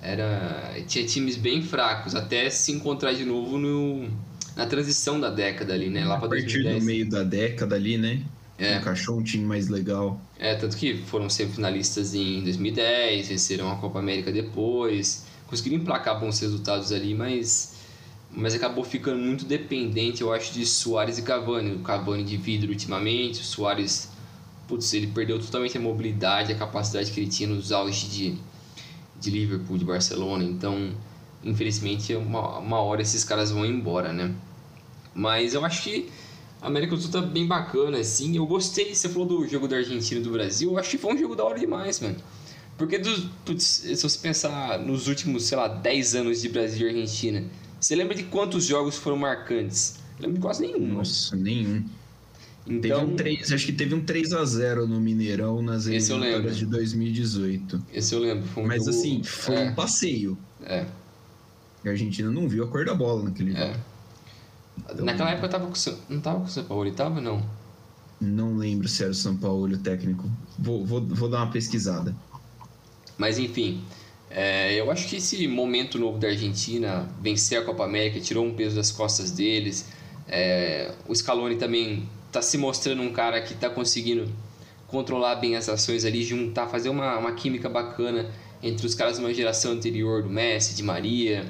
Era, 0.00 0.74
tinha 0.86 1.04
times 1.04 1.36
bem 1.36 1.62
fracos, 1.62 2.14
até 2.14 2.48
se 2.50 2.72
encontrar 2.72 3.12
de 3.14 3.24
novo 3.24 3.58
no, 3.58 4.08
na 4.56 4.66
transição 4.66 5.18
da 5.18 5.30
década 5.30 5.72
ali, 5.72 5.88
né? 5.88 6.04
Lá 6.04 6.16
a 6.16 6.20
partir 6.20 6.62
2010. 6.62 6.78
do 6.78 6.86
meio 6.86 7.08
da 7.08 7.22
década 7.22 7.74
ali, 7.74 7.96
né? 7.96 8.22
É. 8.58 8.76
Encaixou 8.76 9.18
um 9.18 9.22
time 9.22 9.44
mais 9.44 9.68
legal. 9.68 10.20
É, 10.38 10.54
tanto 10.54 10.76
que 10.76 10.96
foram 10.96 11.28
semifinalistas 11.28 12.14
em 12.14 12.42
2010, 12.44 13.28
venceram 13.28 13.70
a 13.70 13.76
Copa 13.76 13.98
América 13.98 14.30
depois, 14.30 15.26
conseguiram 15.46 15.82
emplacar 15.82 16.20
bons 16.20 16.38
resultados 16.38 16.92
ali, 16.92 17.14
mas, 17.14 17.74
mas 18.30 18.54
acabou 18.54 18.84
ficando 18.84 19.18
muito 19.18 19.44
dependente, 19.44 20.22
eu 20.22 20.32
acho, 20.32 20.52
de 20.52 20.64
Soares 20.64 21.18
e 21.18 21.22
Cavani. 21.22 21.74
O 21.74 21.80
Cavani 21.80 22.22
de 22.22 22.36
vidro 22.36 22.70
ultimamente, 22.70 23.40
o 23.40 23.44
Soares, 23.44 24.08
putz, 24.66 24.92
ele 24.94 25.08
perdeu 25.08 25.38
totalmente 25.38 25.76
a 25.76 25.80
mobilidade, 25.80 26.52
a 26.52 26.56
capacidade 26.56 27.10
que 27.10 27.20
ele 27.20 27.28
tinha 27.28 27.48
nos 27.48 27.72
auges 27.72 28.10
de, 28.10 28.36
de 29.20 29.30
Liverpool, 29.30 29.78
de 29.78 29.84
Barcelona, 29.84 30.44
então 30.44 30.92
infelizmente 31.42 32.14
uma, 32.14 32.58
uma 32.58 32.80
hora 32.80 33.02
esses 33.02 33.24
caras 33.24 33.50
vão 33.50 33.64
embora, 33.66 34.12
né? 34.12 34.34
Mas 35.14 35.54
eu 35.54 35.64
acho 35.64 35.82
que 35.82 36.10
a 36.60 36.66
América 36.66 36.96
do 36.96 37.02
Sul 37.02 37.10
tá 37.10 37.20
bem 37.20 37.46
bacana, 37.46 37.98
assim. 37.98 38.34
Eu 38.36 38.46
gostei, 38.46 38.94
você 38.94 39.08
falou 39.08 39.28
do 39.28 39.46
jogo 39.46 39.68
da 39.68 39.76
Argentina 39.76 40.20
e 40.20 40.24
do 40.24 40.30
Brasil, 40.30 40.72
eu 40.72 40.78
acho 40.78 40.90
que 40.90 40.98
foi 40.98 41.14
um 41.14 41.18
jogo 41.18 41.36
da 41.36 41.44
hora 41.44 41.58
demais, 41.58 42.00
mano. 42.00 42.16
Porque, 42.76 42.98
dos, 42.98 43.28
putz, 43.44 43.62
se 43.62 43.96
você 43.96 44.18
pensar 44.18 44.78
nos 44.80 45.06
últimos, 45.06 45.44
sei 45.44 45.56
lá, 45.56 45.68
10 45.68 46.14
anos 46.16 46.40
de 46.40 46.48
Brasil 46.48 46.88
e 46.88 46.90
Argentina, 46.90 47.44
você 47.78 47.94
lembra 47.94 48.14
de 48.14 48.24
quantos 48.24 48.64
jogos 48.64 48.96
foram 48.96 49.16
marcantes? 49.16 49.96
Eu 50.18 50.22
lembro 50.22 50.36
de 50.36 50.40
quase 50.40 50.62
nenhum. 50.66 50.94
Nossa, 50.94 51.36
nenhum. 51.36 51.84
Então, 52.66 53.00
teve 53.00 53.12
um 53.12 53.16
3, 53.16 53.52
acho 53.52 53.66
que 53.66 53.72
teve 53.72 53.94
um 53.94 54.02
3 54.02 54.32
a 54.32 54.44
0 54.44 54.86
no 54.86 54.98
Mineirão 54.98 55.60
nas 55.60 55.86
eliminatórias 55.86 56.56
de 56.56 56.64
2018. 56.64 57.82
Esse 57.92 58.14
eu 58.14 58.20
lembro. 58.20 58.48
Um 58.56 58.66
Mas 58.66 58.84
jogo... 58.84 58.90
assim, 58.90 59.22
foi 59.22 59.56
é. 59.56 59.60
um 59.68 59.74
passeio. 59.74 60.38
É. 60.62 60.86
A 61.84 61.90
Argentina 61.90 62.30
não 62.30 62.48
viu 62.48 62.64
a 62.64 62.66
cor 62.66 62.86
da 62.86 62.94
bola 62.94 63.24
naquele 63.24 63.54
é. 63.54 63.66
jogo. 63.66 63.80
Então, 64.90 65.04
Naquela 65.04 65.30
época 65.30 65.46
eu 65.46 65.50
tava 65.50 65.66
com, 65.66 65.74
não 66.08 66.20
tava 66.20 66.40
com 66.40 66.46
o 66.46 66.48
São 66.48 66.64
Paulo, 66.64 66.90
tava 66.92 67.20
não? 67.20 67.44
Não 68.20 68.56
lembro 68.56 68.88
se 68.88 69.02
era 69.02 69.12
o 69.12 69.14
São 69.14 69.36
Paulo 69.36 69.74
o 69.74 69.78
técnico. 69.78 70.30
Vou, 70.58 70.84
vou, 70.84 71.00
vou 71.02 71.28
dar 71.28 71.38
uma 71.42 71.52
pesquisada. 71.52 72.16
Mas 73.18 73.38
enfim, 73.38 73.84
é, 74.30 74.74
eu 74.74 74.90
acho 74.90 75.06
que 75.06 75.16
esse 75.16 75.46
momento 75.46 75.98
novo 75.98 76.18
da 76.18 76.28
Argentina, 76.28 77.08
vencer 77.20 77.58
a 77.58 77.64
Copa 77.64 77.84
América, 77.84 78.20
tirou 78.20 78.44
um 78.44 78.54
peso 78.54 78.74
das 78.74 78.90
costas 78.90 79.30
deles. 79.30 79.86
É, 80.26 80.92
o 81.06 81.14
Scaloni 81.14 81.56
também 81.56 82.08
está 82.34 82.42
se 82.42 82.58
mostrando 82.58 83.00
um 83.00 83.12
cara 83.12 83.40
que 83.40 83.52
está 83.52 83.70
conseguindo 83.70 84.28
controlar 84.88 85.36
bem 85.36 85.54
as 85.54 85.68
ações 85.68 86.04
ali, 86.04 86.24
juntar, 86.24 86.66
fazer 86.66 86.88
uma, 86.88 87.16
uma 87.16 87.32
química 87.32 87.68
bacana 87.68 88.28
entre 88.60 88.84
os 88.84 88.94
caras 88.94 89.18
de 89.18 89.20
uma 89.20 89.32
geração 89.32 89.72
anterior, 89.72 90.22
do 90.22 90.28
Messi, 90.28 90.74
de 90.74 90.82
Maria, 90.82 91.46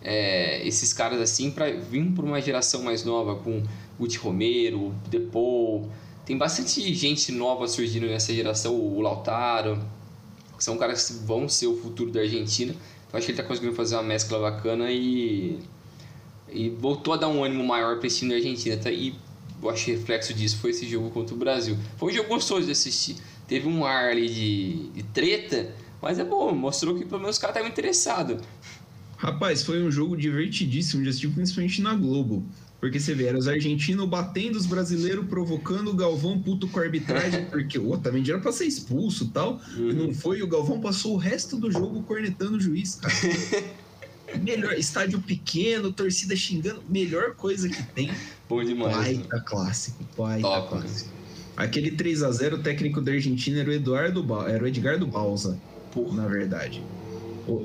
é, 0.00 0.64
esses 0.66 0.92
caras 0.92 1.20
assim, 1.20 1.50
para 1.50 1.70
vir 1.72 2.12
para 2.12 2.24
uma 2.24 2.40
geração 2.40 2.82
mais 2.82 3.04
nova 3.04 3.34
com 3.36 3.62
Guti 3.98 4.18
Romero, 4.18 4.94
Depou. 5.08 5.90
Tem 6.24 6.38
bastante 6.38 6.94
gente 6.94 7.32
nova 7.32 7.66
surgindo 7.66 8.06
nessa 8.06 8.32
geração, 8.32 8.74
o 8.74 9.00
Lautaro 9.00 9.80
que 10.56 10.62
são 10.62 10.76
caras 10.76 11.08
que 11.08 11.14
vão 11.24 11.48
ser 11.48 11.66
o 11.66 11.76
futuro 11.76 12.10
da 12.10 12.20
Argentina. 12.20 12.74
Então 13.08 13.18
acho 13.18 13.24
que 13.24 13.32
ele 13.32 13.38
está 13.40 13.48
conseguindo 13.48 13.74
fazer 13.74 13.96
uma 13.96 14.02
mescla 14.02 14.38
bacana 14.38 14.92
e, 14.92 15.58
e 16.50 16.68
voltou 16.68 17.14
a 17.14 17.16
dar 17.16 17.28
um 17.28 17.42
ânimo 17.42 17.64
maior 17.64 17.96
para 17.96 18.06
esse 18.06 18.18
time 18.18 18.30
da 18.30 18.36
Argentina. 18.36 18.76
Tá? 18.76 18.90
E 18.90 19.14
eu 19.62 19.70
acho 19.70 19.84
que 19.84 19.92
reflexo 19.92 20.34
disso 20.34 20.58
foi 20.58 20.70
esse 20.70 20.88
jogo 20.88 21.10
contra 21.10 21.34
o 21.34 21.38
Brasil. 21.38 21.76
Foi 21.96 22.12
um 22.12 22.14
jogo 22.14 22.28
gostoso 22.28 22.66
de 22.66 22.72
assistir. 22.72 23.16
Teve 23.46 23.68
um 23.68 23.84
ar 23.84 24.10
ali 24.10 24.28
de, 24.28 24.88
de 24.90 25.02
treta, 25.02 25.74
mas 26.00 26.18
é 26.18 26.24
bom, 26.24 26.54
mostrou 26.54 26.96
que 26.96 27.04
pelo 27.04 27.20
menos 27.20 27.36
os 27.36 27.40
caras 27.40 27.56
estavam 27.56 27.70
interessados. 27.70 28.40
Rapaz, 29.16 29.62
foi 29.62 29.82
um 29.82 29.90
jogo 29.90 30.16
divertidíssimo 30.16 31.02
de 31.02 31.10
assistir, 31.10 31.28
principalmente 31.28 31.82
na 31.82 31.94
Globo. 31.94 32.44
Porque 32.80 32.98
você 32.98 33.14
vê, 33.14 33.26
era 33.26 33.36
os 33.36 33.46
argentinos 33.46 34.08
batendo 34.08 34.56
os 34.56 34.64
brasileiros, 34.64 35.26
provocando 35.26 35.90
o 35.90 35.94
Galvão 35.94 36.40
puto 36.40 36.66
com 36.68 36.80
a 36.80 36.82
arbitragem, 36.82 37.44
porque 37.52 37.78
o 37.78 37.98
também 37.98 38.24
era 38.26 38.38
pra 38.38 38.50
ser 38.50 38.64
expulso 38.64 39.24
e 39.24 39.28
tal. 39.28 39.60
Uhum. 39.76 39.90
E 39.90 39.92
não 39.92 40.14
foi, 40.14 40.40
o 40.40 40.46
Galvão 40.46 40.80
passou 40.80 41.12
o 41.12 41.16
resto 41.18 41.58
do 41.58 41.70
jogo 41.70 42.02
cornetando 42.04 42.56
o 42.56 42.60
juiz, 42.60 42.94
cara. 42.94 43.12
melhor, 44.38 44.72
estádio 44.74 45.20
pequeno, 45.20 45.92
torcida 45.92 46.36
xingando, 46.36 46.82
melhor 46.88 47.34
coisa 47.34 47.68
que 47.68 47.82
tem. 47.82 48.10
Bom 48.48 48.64
demais. 48.64 48.94
Pai 48.94 49.16
da 49.28 49.40
clássico, 49.40 50.04
pai 50.16 50.42
da 50.42 50.62
clássico. 50.62 51.10
Aquele 51.56 51.90
3 51.90 52.22
a 52.22 52.30
0 52.30 52.56
o 52.56 52.62
técnico 52.62 53.00
da 53.00 53.12
Argentina 53.12 53.60
era 53.60 53.70
o 53.70 53.72
Eduardo 53.72 54.22
ba... 54.22 54.50
era 54.50 54.64
o 54.64 54.66
Edgardo 54.66 55.06
Balsa, 55.06 55.58
Porra. 55.92 56.16
na 56.22 56.26
verdade. 56.26 56.82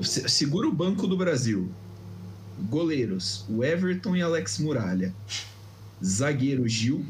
Segura 0.02 0.68
o 0.68 0.72
banco 0.72 1.06
do 1.06 1.16
Brasil. 1.16 1.70
Goleiros: 2.68 3.44
o 3.48 3.64
Everton 3.64 4.16
e 4.16 4.22
Alex 4.22 4.58
Muralha. 4.58 5.14
Zagueiro 6.04 6.68
Gil, 6.68 7.04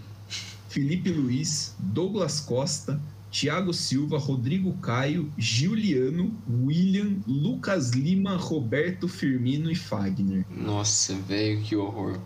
Felipe 0.68 1.10
Luiz, 1.10 1.74
Douglas 1.78 2.40
Costa, 2.40 3.00
Thiago 3.38 3.74
Silva, 3.74 4.16
Rodrigo 4.16 4.72
Caio, 4.78 5.30
Giuliano, 5.36 6.34
William, 6.48 7.18
Lucas 7.28 7.90
Lima, 7.90 8.34
Roberto 8.34 9.06
Firmino 9.06 9.70
e 9.70 9.74
Fagner. 9.74 10.46
Nossa, 10.50 11.14
velho, 11.14 11.60
que 11.60 11.76
horror. 11.76 12.18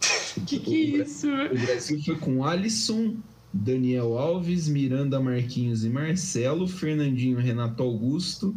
que 0.46 0.58
que 0.58 0.74
é 0.74 1.04
isso? 1.04 1.28
O 1.28 1.58
Brasil 1.58 2.02
foi 2.02 2.16
com 2.16 2.42
Alisson, 2.42 3.16
Daniel 3.52 4.16
Alves, 4.16 4.66
Miranda 4.66 5.20
Marquinhos 5.20 5.84
e 5.84 5.90
Marcelo, 5.90 6.66
Fernandinho, 6.66 7.36
Renato 7.36 7.82
Augusto, 7.82 8.56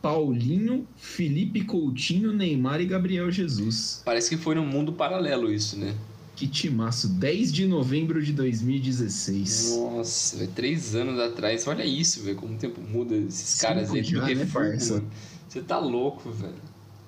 Paulinho, 0.00 0.88
Felipe 0.96 1.64
Coutinho, 1.64 2.32
Neymar 2.32 2.80
e 2.80 2.86
Gabriel 2.86 3.30
Jesus. 3.30 4.00
Parece 4.06 4.30
que 4.30 4.38
foi 4.38 4.54
num 4.54 4.64
mundo 4.64 4.94
paralelo 4.94 5.52
isso, 5.52 5.78
né? 5.78 5.94
Que 6.36 6.46
timaço, 6.46 7.08
10 7.08 7.50
de 7.50 7.66
novembro 7.66 8.22
de 8.22 8.32
2016. 8.34 9.78
Nossa, 9.78 10.36
véio, 10.36 10.50
três 10.50 10.94
anos 10.94 11.18
atrás. 11.18 11.66
Olha 11.66 11.84
isso, 11.84 12.22
velho, 12.22 12.36
como 12.36 12.54
o 12.54 12.58
tempo 12.58 12.78
muda. 12.80 13.16
Esses 13.16 13.48
cinco 13.48 13.62
caras 13.62 13.90
aí 13.90 14.04
já, 14.04 14.26
né, 14.26 14.46
farsa? 14.46 15.02
Você 15.48 15.62
tá 15.62 15.78
louco, 15.78 16.30
velho. 16.30 16.54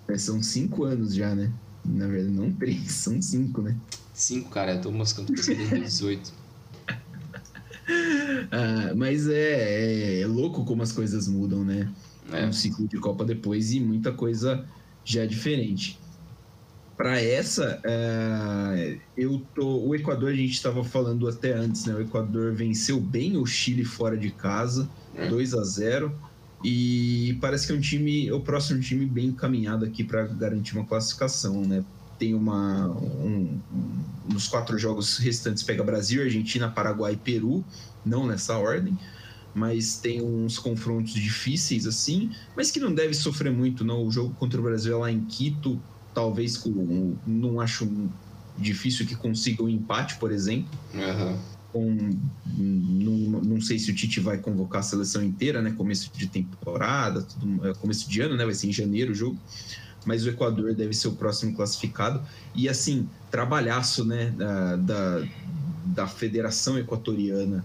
É, 0.09 0.17
são 0.17 0.43
cinco 0.43 0.85
anos 0.85 1.15
já, 1.15 1.35
né? 1.35 1.53
Na 1.85 2.07
verdade, 2.07 2.35
não 2.35 2.51
três, 2.51 2.91
são 2.91 3.21
cinco, 3.21 3.61
né? 3.61 3.77
Cinco, 4.15 4.49
cara, 4.49 4.77
eu 4.77 4.81
tô 4.81 4.91
moscando 4.91 5.31
desde 5.31 5.55
2018. 5.55 6.33
ah, 8.51 8.95
mas 8.97 9.29
é, 9.29 9.35
é, 9.35 10.21
é 10.23 10.27
louco 10.27 10.65
como 10.65 10.83
as 10.83 10.91
coisas 10.91 11.29
mudam, 11.29 11.63
né? 11.63 11.93
é. 12.33 12.47
um 12.47 12.53
ciclo 12.53 12.87
de 12.87 12.99
Copa 12.99 13.25
depois 13.25 13.73
e 13.73 13.81
muita 13.81 14.13
coisa 14.13 14.65
já 15.05 15.23
é 15.23 15.27
diferente. 15.27 15.99
Para 16.99 17.23
essa, 17.23 17.81
é, 17.85 18.99
eu 19.17 19.41
tô. 19.55 19.87
O 19.87 19.95
Equador, 19.95 20.31
a 20.31 20.35
gente 20.35 20.55
estava 20.55 20.83
falando 20.83 21.29
até 21.29 21.53
antes, 21.53 21.85
né? 21.85 21.95
O 21.95 22.01
Equador 22.01 22.53
venceu 22.53 23.01
bem 23.01 23.37
o 23.37 23.47
Chile 23.47 23.85
fora 23.85 24.17
de 24.17 24.33
casa, 24.33 24.91
é. 25.15 25.29
2 25.29 25.55
a 25.55 25.63
0 25.63 26.13
e 26.65 27.39
parece 27.41 27.69
que 27.69 27.73
é 27.73 27.77
um 27.77 27.81
time, 27.81 28.33
o 28.33 28.41
próximo 28.41 28.81
time 28.81 29.07
bem 29.07 29.27
encaminhado 29.27 29.85
aqui 29.85 30.03
para 30.03 30.27
garantir 30.27 30.77
uma 30.77 30.85
classificação, 30.85 31.63
né? 31.63 31.85
Tem 32.19 32.35
uma. 32.35 32.89
Um, 32.89 33.61
um, 33.73 34.33
nos 34.33 34.49
quatro 34.49 34.77
jogos 34.77 35.19
restantes 35.19 35.63
pega 35.63 35.85
Brasil, 35.85 36.25
Argentina, 36.25 36.69
Paraguai 36.69 37.13
e 37.13 37.17
Peru, 37.17 37.65
não 38.05 38.27
nessa 38.27 38.59
ordem 38.59 38.99
mas 39.55 39.97
tem 39.97 40.23
uns 40.23 40.59
confrontos 40.59 41.15
difíceis 41.15 41.87
assim, 41.87 42.31
mas 42.57 42.71
que 42.71 42.79
não 42.79 42.95
deve 42.95 43.15
sofrer 43.15 43.51
muito, 43.51 43.85
não. 43.85 44.05
O 44.05 44.11
jogo 44.11 44.33
contra 44.35 44.61
o 44.61 44.63
Brasil 44.63 44.95
é 44.95 44.99
lá 44.99 45.11
em 45.11 45.25
Quito, 45.25 45.81
talvez 46.19 46.57
com. 46.57 47.15
Não 47.25 47.61
acho 47.61 47.89
difícil 48.59 49.07
que 49.07 49.15
consiga 49.15 49.63
um 49.63 49.69
empate, 49.69 50.17
por 50.17 50.33
exemplo. 50.33 50.77
Uhum. 50.93 51.39
Com, 51.73 52.11
não, 52.57 53.41
não 53.41 53.61
sei 53.61 53.79
se 53.79 53.93
o 53.93 53.95
Tite 53.95 54.19
vai 54.19 54.39
convocar 54.39 54.81
a 54.81 54.83
seleção 54.83 55.23
inteira, 55.23 55.63
né? 55.63 55.71
Começo 55.71 56.11
de 56.13 56.27
temporada, 56.27 57.23
tudo, 57.23 57.69
é, 57.69 57.75
começo 57.75 58.11
de 58.11 58.21
ano, 58.21 58.37
né? 58.37 58.45
Vai 58.45 58.55
ser 58.55 58.67
em 58.67 58.73
janeiro 58.73 59.13
o 59.13 59.15
jogo. 59.15 59.39
Mas 60.05 60.27
o 60.27 60.29
Equador 60.29 60.75
deve 60.75 60.93
ser 60.93 61.07
o 61.07 61.13
próximo 61.13 61.55
classificado. 61.55 62.21
E 62.53 62.69
assim, 62.69 63.09
trabalhaço, 63.31 64.05
né? 64.05 64.35
Da, 64.37 64.75
da, 64.77 65.29
da 65.87 66.07
Federação 66.09 66.77
Equatoriana 66.77 67.65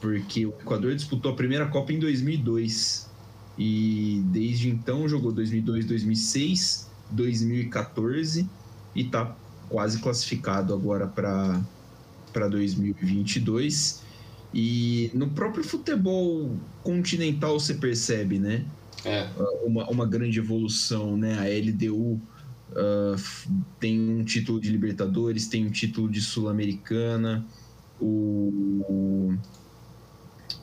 porque 0.00 0.44
o 0.44 0.48
Equador 0.60 0.96
disputou 0.96 1.30
a 1.30 1.36
primeira 1.36 1.64
Copa 1.66 1.92
em 1.92 2.00
2002 2.00 3.08
e 3.56 4.20
desde 4.32 4.68
então 4.68 5.08
jogou 5.08 5.30
2002, 5.30 5.84
2006, 5.84 6.90
2014 7.12 8.48
e 8.94 9.02
está 9.02 9.36
quase 9.68 9.98
classificado 10.00 10.74
agora 10.74 11.06
para 11.06 11.60
para 12.32 12.48
2022 12.48 14.02
e 14.54 15.10
no 15.12 15.28
próprio 15.28 15.62
futebol 15.62 16.56
continental 16.82 17.60
você 17.60 17.74
percebe, 17.74 18.38
né? 18.38 18.64
É. 19.04 19.28
Uma, 19.64 19.88
uma 19.90 20.06
grande 20.06 20.38
evolução, 20.38 21.16
né? 21.16 21.38
A 21.38 21.44
LDU 21.44 22.20
uh, 22.70 23.16
tem 23.78 24.00
um 24.00 24.24
título 24.24 24.60
de 24.60 24.70
Libertadores, 24.70 25.46
tem 25.46 25.66
um 25.66 25.70
título 25.70 26.08
de 26.08 26.20
Sul-Americana, 26.20 27.44
o 28.00 29.34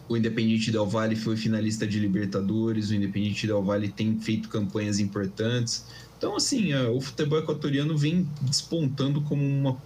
o 0.10 0.18
Independiente 0.18 0.72
Del 0.72 0.88
Valle 0.88 1.16
foi 1.16 1.38
finalista 1.38 1.86
de 1.86 2.00
Libertadores, 2.00 2.90
o 2.90 2.96
Independiente 2.96 3.46
Del 3.46 3.62
Valle 3.64 3.90
tem 3.90 4.20
feito 4.20 4.50
campanhas 4.50 5.00
importantes. 5.00 5.86
Então, 6.18 6.36
assim, 6.36 6.74
o 6.74 7.00
futebol 7.00 7.38
equatoriano 7.38 7.96
vem 7.96 8.28
despontando 8.42 9.22
como 9.22 9.46
uma. 9.46 9.78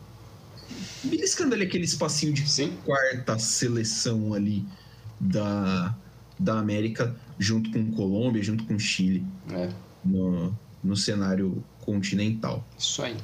beliscando 1.03 1.53
ali 1.53 1.65
aquele 1.65 1.83
espacinho 1.83 2.31
de 2.33 2.49
Sim. 2.49 2.71
quarta 2.85 3.37
seleção 3.37 4.33
ali 4.33 4.65
da, 5.19 5.93
da 6.39 6.57
América, 6.57 7.13
junto 7.37 7.69
com 7.69 7.91
Colômbia, 7.91 8.41
junto 8.41 8.63
com 8.63 8.79
Chile, 8.79 9.25
é. 9.51 9.69
no, 10.05 10.57
no 10.81 10.95
cenário 10.95 11.61
continental. 11.81 12.65
Isso 12.79 13.03
aí. 13.03 13.17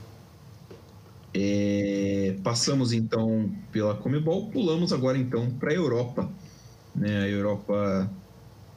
É, 1.33 2.35
passamos 2.43 2.91
então 2.91 3.51
pela 3.71 3.95
Comebol, 3.95 4.49
pulamos 4.49 4.91
agora 4.91 5.17
então 5.17 5.49
para 5.51 5.71
a 5.71 5.75
Europa. 5.75 6.29
Né? 6.99 7.23
A 7.23 7.27
Europa 7.27 8.11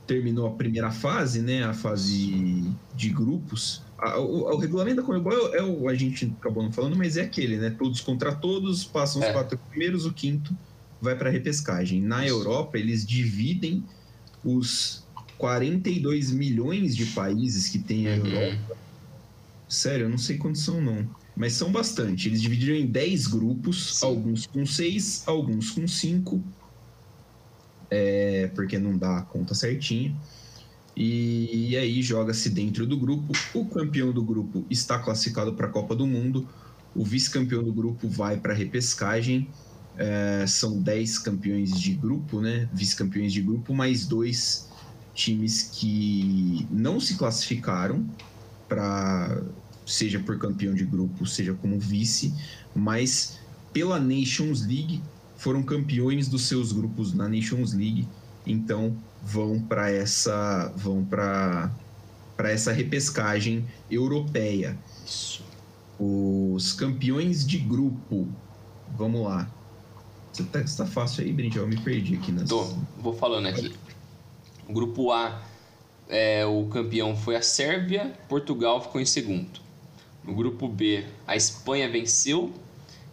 terminou 0.06 0.46
a 0.46 0.50
primeira 0.52 0.90
fase, 0.90 1.42
né? 1.42 1.64
a 1.64 1.74
fase 1.74 2.64
de 2.94 3.08
grupos. 3.11 3.82
o, 4.18 4.54
o, 4.54 4.56
regulamento 4.56 4.96
da 4.96 5.02
Comebol 5.02 5.54
é, 5.54 5.58
é, 5.58 5.62
o 5.62 5.88
a 5.88 5.94
gente 5.94 6.32
acabou 6.38 6.62
não 6.62 6.72
falando, 6.72 6.96
mas 6.96 7.16
é 7.16 7.22
aquele, 7.22 7.56
né? 7.56 7.70
Todos 7.70 8.00
contra 8.00 8.35
todos, 8.35 8.85
passam 8.85 9.20
os 9.20 9.28
é. 9.28 9.32
quatro 9.32 9.58
primeiros, 9.70 10.06
o 10.06 10.12
quinto 10.12 10.56
vai 11.00 11.16
para 11.16 11.28
a 11.28 11.32
repescagem. 11.32 12.00
Na 12.00 12.26
Europa, 12.26 12.78
eles 12.78 13.04
dividem 13.04 13.85
os 14.44 15.04
42 15.37 16.30
milhões 16.30 16.96
de 16.96 17.06
países 17.06 17.68
que 17.68 17.78
tem 17.78 18.06
a 18.06 18.16
uhum. 18.16 18.26
Europa. 18.26 18.76
Sério, 19.68 20.04
eu 20.04 20.08
não 20.11 20.18
sei 20.18 20.37
quantos 20.37 20.62
são, 20.62 20.80
não. 20.80 21.08
Mas 21.35 21.54
são 21.54 21.72
bastante. 21.72 22.28
Eles 22.28 22.40
dividiram 22.40 22.76
em 22.76 22.87
10 22.87 23.26
grupos, 23.26 23.96
Sim. 23.98 24.06
alguns 24.06 24.46
com 24.46 24.64
6, 24.64 25.24
alguns 25.26 25.70
com 25.70 25.88
5. 25.88 26.44
É, 27.94 28.50
porque 28.55 28.78
não 28.78 28.96
dá 28.96 29.18
a 29.18 29.22
conta 29.22 29.55
certinha. 29.55 30.16
E, 30.96 31.70
e 31.70 31.76
aí 31.76 32.02
joga-se 32.02 32.48
dentro 32.48 32.87
do 32.87 32.96
grupo. 32.96 33.35
O 33.52 33.66
campeão 33.66 34.12
do 34.12 34.24
grupo 34.24 34.64
está 34.70 34.98
classificado 34.98 35.52
para 35.52 35.66
a 35.66 35.70
Copa 35.70 35.94
do 35.94 36.07
Mundo. 36.07 36.48
O 36.94 37.05
vice-campeão 37.05 37.62
do 37.62 37.70
grupo 37.70 38.09
vai 38.09 38.38
para 38.38 38.55
a 38.55 38.57
repescagem. 38.57 39.46
É, 39.98 40.46
são 40.46 40.81
10 40.81 41.18
campeões 41.18 41.78
de 41.78 41.92
grupo, 41.92 42.40
né? 42.40 42.66
Vice-campeões 42.72 43.31
de 43.31 43.42
grupo, 43.42 43.74
mais 43.74 44.07
dois 44.07 44.70
times 45.14 45.62
que 45.74 46.66
não 46.70 46.98
se 46.98 47.16
classificaram 47.16 48.07
para 48.66 49.42
seja 49.85 50.18
por 50.18 50.38
campeão 50.38 50.72
de 50.74 50.85
grupo, 50.85 51.26
seja 51.26 51.52
como 51.52 51.78
vice, 51.78 52.33
mas 52.74 53.38
pela 53.70 54.00
Nations 54.00 54.64
League 54.64 55.02
foram 55.42 55.61
campeões 55.61 56.28
dos 56.28 56.42
seus 56.42 56.70
grupos 56.70 57.12
na 57.12 57.28
Nations 57.28 57.72
League, 57.72 58.07
então 58.46 58.96
vão 59.20 59.61
para 59.61 59.90
essa 59.90 60.72
vão 60.76 61.05
para 61.05 61.68
para 62.37 62.52
essa 62.52 62.72
repescagem 62.72 63.66
europeia. 63.90 64.78
Isso. 65.05 65.42
Os 65.98 66.72
campeões 66.72 67.44
de 67.44 67.59
grupo, 67.59 68.28
vamos 68.96 69.24
lá. 69.24 69.50
Você 70.33 70.44
tá, 70.44 70.61
você 70.64 70.76
tá 70.76 70.87
fácil 70.87 71.24
aí, 71.24 71.33
Brinde? 71.33 71.59
Eu 71.59 71.66
me 71.66 71.76
perdi 71.76 72.14
aqui 72.14 72.31
nas. 72.31 72.48
Tô, 72.48 72.62
vou 72.98 73.12
falando 73.12 73.46
aqui. 73.46 73.74
O 74.68 74.72
grupo 74.72 75.11
A, 75.11 75.42
é, 76.09 76.46
o 76.46 76.66
campeão 76.66 77.16
foi 77.16 77.35
a 77.35 77.42
Sérvia, 77.42 78.16
Portugal 78.28 78.81
ficou 78.81 79.00
em 79.00 79.07
segundo. 79.07 79.61
No 80.22 80.35
grupo 80.35 80.68
B, 80.68 81.05
a 81.26 81.35
Espanha 81.35 81.90
venceu 81.90 82.52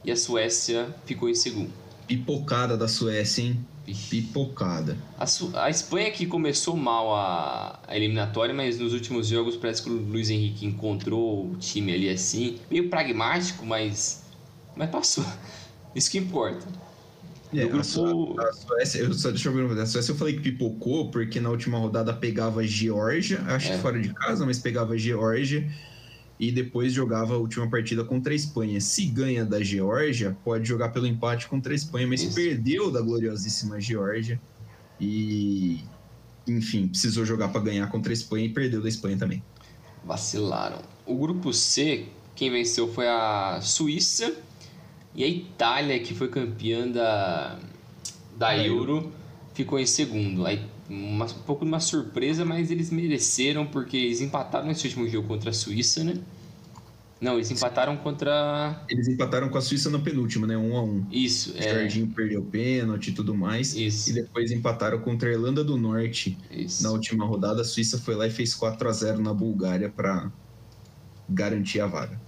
e 0.05 0.11
a 0.11 0.15
Suécia 0.15 0.95
ficou 1.05 1.27
em 1.27 1.35
segundo. 1.35 1.78
Pipocada 2.09 2.75
da 2.75 2.87
Suécia, 2.87 3.43
hein? 3.43 3.63
Pipocada. 4.09 4.97
A, 5.15 5.27
Su 5.27 5.51
a 5.55 5.69
Espanha 5.69 6.09
que 6.09 6.25
começou 6.25 6.75
mal 6.75 7.15
a, 7.15 7.79
a, 7.87 7.95
eliminatória, 7.95 8.53
mas 8.53 8.79
nos 8.79 8.93
últimos 8.93 9.27
jogos 9.27 9.55
parece 9.55 9.83
que 9.83 9.91
o 9.91 9.93
Luiz 9.93 10.31
Henrique 10.31 10.65
encontrou 10.65 11.51
o 11.51 11.55
time 11.57 11.93
ali 11.93 12.09
assim, 12.09 12.57
meio 12.69 12.89
pragmático, 12.89 13.63
mas, 13.63 14.23
mas 14.75 14.89
passou. 14.89 15.23
Isso 15.93 16.09
que 16.09 16.17
importa. 16.17 16.65
É, 17.53 17.65
grupo... 17.67 18.39
a, 18.41 18.53
Suécia, 18.53 18.99
eu 19.01 19.13
só, 19.13 19.29
deixa 19.29 19.49
eu 19.49 19.67
ver, 19.67 19.79
a 19.79 19.85
Suécia 19.85 20.11
eu 20.11 20.15
falei 20.15 20.33
que 20.33 20.41
pipocou 20.41 21.11
porque 21.11 21.39
na 21.39 21.49
última 21.51 21.77
rodada 21.77 22.11
pegava 22.11 22.65
Geórgia, 22.65 23.39
acho 23.47 23.69
é. 23.69 23.75
que 23.75 23.81
fora 23.83 23.99
de 23.99 24.11
casa, 24.15 24.47
mas 24.47 24.57
pegava 24.57 24.97
Geórgia 24.97 25.69
e 26.39 26.51
depois 26.51 26.93
jogava 26.93 27.33
a 27.33 27.37
última 27.37 27.69
partida 27.69 28.03
contra 28.03 28.31
a 28.31 28.35
Espanha. 28.35 28.79
Se 28.79 29.05
ganha 29.05 29.43
da 29.43 29.61
Geórgia, 29.61 30.37
pode 30.43 30.67
jogar 30.67 30.89
pelo 30.89 31.05
empate 31.05 31.47
contra 31.47 31.73
a 31.73 31.75
Espanha, 31.75 32.07
mas 32.07 32.23
Isso. 32.23 32.33
perdeu 32.33 32.89
da 32.89 33.01
gloriosíssima 33.01 33.81
Geórgia 33.81 34.39
e 34.99 35.83
enfim, 36.47 36.87
precisou 36.87 37.25
jogar 37.25 37.49
para 37.49 37.61
ganhar 37.61 37.87
contra 37.87 38.11
a 38.11 38.13
Espanha 38.13 38.45
e 38.45 38.49
perdeu 38.49 38.81
da 38.81 38.87
Espanha 38.87 39.17
também. 39.17 39.43
Vacilaram. 40.03 40.81
O 41.05 41.15
grupo 41.15 41.53
C, 41.53 42.05
quem 42.35 42.49
venceu 42.49 42.91
foi 42.91 43.07
a 43.07 43.59
Suíça 43.61 44.33
e 45.13 45.23
a 45.23 45.27
Itália, 45.27 45.99
que 45.99 46.13
foi 46.13 46.29
campeã 46.29 46.87
da, 46.87 47.59
da 48.37 48.57
Euro, 48.57 49.11
ficou 49.53 49.77
em 49.77 49.85
segundo. 49.85 50.45
Aí 50.45 50.65
uma, 50.89 51.25
um 51.25 51.43
pouco 51.45 51.63
de 51.63 51.69
uma 51.69 51.79
surpresa, 51.79 52.43
mas 52.43 52.71
eles 52.71 52.89
mereceram 52.89 53.65
porque 53.65 53.95
eles 53.95 54.21
empataram 54.21 54.67
nesse 54.67 54.87
último 54.87 55.07
jogo 55.07 55.27
contra 55.27 55.51
a 55.51 55.53
Suíça, 55.53 56.03
né? 56.03 56.19
Não, 57.21 57.35
eles 57.35 57.51
empataram 57.51 57.97
contra. 57.97 58.81
Eles 58.89 59.07
empataram 59.09 59.49
com 59.49 59.57
a 59.57 59.61
Suíça 59.61 59.89
na 59.89 59.99
penúltima, 59.99 60.47
né? 60.47 60.57
Um 60.57 60.77
a 60.77 60.83
um. 60.83 61.05
Isso, 61.11 61.53
o 61.53 61.57
é. 61.57 61.61
Jardim 61.63 62.07
perdeu 62.07 62.41
pênalti 62.41 63.09
e 63.09 63.11
tudo 63.11 63.35
mais. 63.35 63.75
Isso. 63.75 64.09
E 64.09 64.13
depois 64.13 64.51
empataram 64.51 64.99
contra 64.99 65.27
a 65.27 65.33
Irlanda 65.33 65.61
do 65.61 65.77
Norte. 65.77 66.37
Isso. 66.49 66.81
Na 66.81 66.91
última 66.91 67.25
rodada, 67.25 67.61
a 67.61 67.65
Suíça 67.65 67.99
foi 67.99 68.15
lá 68.15 68.25
e 68.25 68.29
fez 68.29 68.55
4 68.55 68.87
a 68.87 68.91
0 68.91 69.21
na 69.21 69.33
Bulgária 69.33 69.89
para 69.89 70.31
garantir 71.27 71.81
a 71.81 71.87
vaga. 71.87 72.19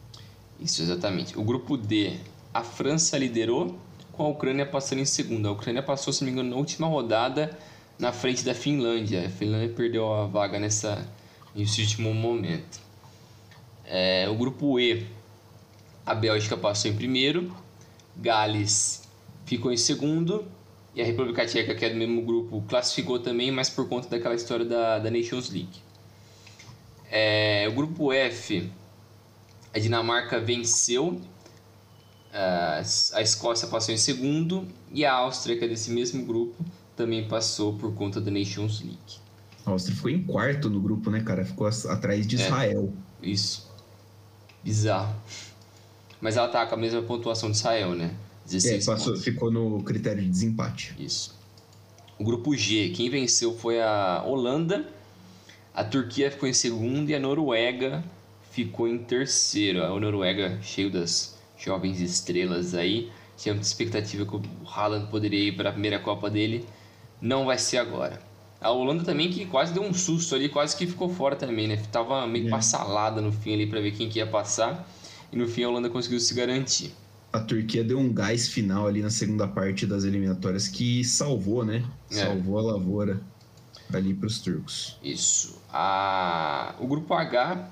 Isso, 0.59 0.81
exatamente. 0.81 1.37
O 1.39 1.43
grupo 1.43 1.77
D, 1.77 2.17
a 2.53 2.61
França 2.61 3.17
liderou, 3.17 3.79
com 4.11 4.23
a 4.23 4.27
Ucrânia 4.27 4.65
passando 4.65 4.99
em 4.99 5.05
segundo. 5.05 5.47
A 5.47 5.51
Ucrânia 5.51 5.81
passou, 5.81 6.11
se 6.11 6.21
não 6.21 6.27
me 6.27 6.33
engano, 6.33 6.49
na 6.49 6.57
última 6.57 6.87
rodada 6.87 7.57
na 8.01 8.11
frente 8.11 8.43
da 8.43 8.55
Finlândia. 8.55 9.27
A 9.27 9.29
Finlândia 9.29 9.69
perdeu 9.69 10.11
a 10.11 10.25
vaga 10.25 10.59
nessa, 10.59 11.07
nesse 11.55 11.81
último 11.81 12.13
momento. 12.13 12.81
É, 13.85 14.27
o 14.27 14.35
grupo 14.35 14.79
E, 14.79 15.05
a 16.03 16.15
Bélgica 16.15 16.57
passou 16.57 16.89
em 16.89 16.95
primeiro, 16.95 17.55
Gales 18.17 19.07
ficou 19.45 19.71
em 19.71 19.77
segundo 19.77 20.45
e 20.95 21.01
a 21.01 21.05
República 21.05 21.45
Tcheca, 21.45 21.75
que 21.75 21.85
é 21.85 21.89
do 21.89 21.95
mesmo 21.95 22.23
grupo, 22.23 22.63
classificou 22.67 23.19
também, 23.19 23.51
mas 23.51 23.69
por 23.69 23.87
conta 23.87 24.09
daquela 24.09 24.33
história 24.33 24.65
da, 24.65 24.97
da 24.97 25.11
Nations 25.11 25.51
League. 25.51 25.79
É, 27.09 27.67
o 27.69 27.73
grupo 27.73 28.11
F, 28.11 28.67
a 29.73 29.77
Dinamarca 29.77 30.39
venceu, 30.39 31.21
a 32.33 33.21
Escócia 33.21 33.67
passou 33.67 33.93
em 33.93 33.97
segundo 33.97 34.67
e 34.91 35.05
a 35.05 35.13
Áustria, 35.13 35.57
que 35.57 35.65
é 35.65 35.67
desse 35.67 35.91
mesmo 35.91 36.25
grupo, 36.25 36.55
também 37.01 37.27
passou 37.27 37.73
por 37.73 37.93
conta 37.95 38.21
da 38.21 38.29
Nations 38.29 38.81
League. 38.81 39.19
A 39.65 39.71
Áustria 39.71 39.95
ficou 39.95 40.11
em 40.11 40.21
quarto 40.23 40.69
no 40.69 40.79
grupo, 40.79 41.09
né, 41.09 41.21
cara? 41.21 41.43
Ficou 41.43 41.67
atrás 41.67 42.27
de 42.27 42.39
é, 42.39 42.45
Israel. 42.45 42.93
É, 43.21 43.27
isso. 43.27 43.67
Bizarro. 44.63 45.15
Mas 46.19 46.37
ela 46.37 46.47
tá 46.47 46.63
com 46.67 46.75
a 46.75 46.77
mesma 46.77 47.01
pontuação 47.01 47.49
de 47.49 47.57
Israel, 47.57 47.95
né? 47.95 48.13
16 48.45 48.87
é, 48.87 48.91
passou, 48.91 49.17
ficou 49.17 49.49
no 49.51 49.81
critério 49.83 50.21
de 50.21 50.29
desempate. 50.29 50.95
Isso. 50.99 51.35
O 52.19 52.23
grupo 52.23 52.55
G, 52.55 52.89
quem 52.89 53.09
venceu 53.09 53.57
foi 53.57 53.81
a 53.81 54.23
Holanda, 54.23 54.87
a 55.73 55.83
Turquia 55.83 56.29
ficou 56.29 56.47
em 56.47 56.53
segundo 56.53 57.09
e 57.09 57.15
a 57.15 57.19
Noruega 57.19 58.03
ficou 58.51 58.87
em 58.87 58.99
terceiro. 58.99 59.83
A 59.83 59.99
Noruega, 59.99 60.59
cheio 60.61 60.91
das 60.91 61.35
jovens 61.57 61.99
estrelas 61.99 62.75
aí, 62.75 63.09
tinha 63.37 63.55
muita 63.55 63.67
expectativa 63.67 64.23
que 64.23 64.35
o 64.35 64.43
Haaland 64.67 65.09
poderia 65.09 65.47
ir 65.47 65.53
para 65.53 65.69
a 65.69 65.71
primeira 65.71 65.97
Copa 65.97 66.29
dele 66.29 66.63
não 67.21 67.45
vai 67.45 67.57
ser 67.57 67.77
agora. 67.77 68.19
A 68.59 68.69
Holanda 68.71 69.03
também 69.03 69.29
que 69.31 69.45
quase 69.45 69.73
deu 69.73 69.83
um 69.83 69.93
susto 69.93 70.35
ali, 70.35 70.49
quase 70.49 70.75
que 70.75 70.85
ficou 70.85 71.09
fora 71.09 71.35
também, 71.35 71.67
né? 71.67 71.77
Tava 71.91 72.25
meio 72.27 72.47
é. 72.47 72.49
passalada 72.49 73.21
no 73.21 73.31
fim 73.31 73.53
ali 73.53 73.67
para 73.67 73.81
ver 73.81 73.91
quem 73.91 74.09
que 74.09 74.19
ia 74.19 74.27
passar. 74.27 74.87
E 75.31 75.35
no 75.35 75.47
fim 75.47 75.63
a 75.63 75.69
Holanda 75.69 75.89
conseguiu 75.89 76.19
se 76.19 76.33
garantir. 76.33 76.93
A 77.31 77.39
Turquia 77.39 77.83
deu 77.83 77.97
um 77.97 78.11
gás 78.11 78.49
final 78.49 78.87
ali 78.87 79.01
na 79.01 79.09
segunda 79.09 79.47
parte 79.47 79.85
das 79.85 80.03
eliminatórias 80.03 80.67
que 80.67 81.03
salvou, 81.03 81.63
né? 81.63 81.83
É. 82.11 82.15
Salvou 82.15 82.59
a 82.59 82.61
lavoura 82.73 83.21
ali 83.93 84.13
para 84.13 84.27
os 84.27 84.39
turcos. 84.39 84.97
Isso. 85.01 85.61
A... 85.71 86.75
O 86.79 86.87
grupo 86.87 87.13
H, 87.13 87.69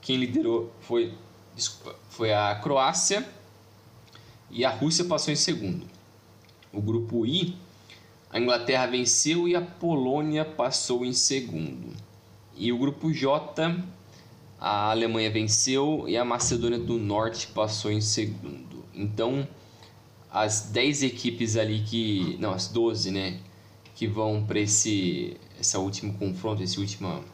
quem 0.00 0.16
liderou 0.16 0.72
foi, 0.80 1.12
desculpa, 1.54 1.98
foi 2.08 2.32
a 2.32 2.54
Croácia 2.54 3.26
e 4.50 4.64
a 4.64 4.70
Rússia 4.70 5.04
passou 5.04 5.32
em 5.32 5.36
segundo. 5.36 5.84
O 6.72 6.80
grupo 6.80 7.26
I, 7.26 7.56
a 8.30 8.38
Inglaterra 8.38 8.86
venceu 8.86 9.48
e 9.48 9.54
a 9.54 9.60
Polônia 9.60 10.44
passou 10.44 11.04
em 11.04 11.12
segundo. 11.12 11.94
E 12.56 12.72
o 12.72 12.78
grupo 12.78 13.12
J, 13.12 13.76
a 14.58 14.90
Alemanha 14.90 15.30
venceu 15.30 16.04
e 16.08 16.16
a 16.16 16.24
Macedônia 16.24 16.78
do 16.78 16.98
Norte 16.98 17.46
passou 17.48 17.90
em 17.90 18.00
segundo. 18.00 18.84
Então, 18.94 19.46
as 20.30 20.62
10 20.70 21.02
equipes 21.02 21.56
ali 21.56 21.80
que. 21.80 22.36
Não, 22.40 22.52
as 22.52 22.68
12, 22.68 23.10
né? 23.10 23.38
Que 23.94 24.06
vão 24.06 24.44
para 24.44 24.58
esse, 24.60 25.36
esse 25.60 25.76
último 25.76 26.14
confronto, 26.14 26.62
esse 26.62 26.78
último. 26.78 27.24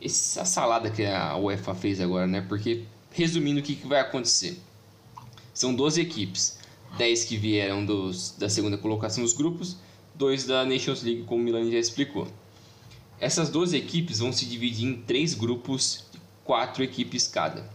Essa 0.00 0.44
salada 0.44 0.90
que 0.90 1.04
a 1.04 1.36
UEFA 1.36 1.74
fez 1.74 2.00
agora, 2.00 2.26
né? 2.26 2.40
Porque, 2.48 2.84
resumindo, 3.10 3.60
o 3.60 3.62
que, 3.62 3.74
que 3.74 3.86
vai 3.86 4.00
acontecer? 4.00 4.60
São 5.52 5.74
12 5.74 6.00
equipes. 6.00 6.58
10 6.96 7.24
que 7.24 7.36
vieram 7.36 7.84
dos, 7.84 8.34
da 8.38 8.48
segunda 8.48 8.78
colocação 8.78 9.22
dos 9.22 9.32
grupos, 9.32 9.76
2 10.14 10.46
da 10.46 10.64
Nations 10.64 11.02
League, 11.02 11.24
como 11.24 11.40
o 11.40 11.44
Milan 11.44 11.70
já 11.70 11.78
explicou. 11.78 12.26
Essas 13.20 13.50
12 13.50 13.76
equipes 13.76 14.20
vão 14.20 14.32
se 14.32 14.46
dividir 14.46 14.86
em 14.88 14.94
3 15.02 15.34
grupos 15.34 16.06
de 16.12 16.20
4 16.44 16.82
equipes 16.82 17.26
cada. 17.26 17.68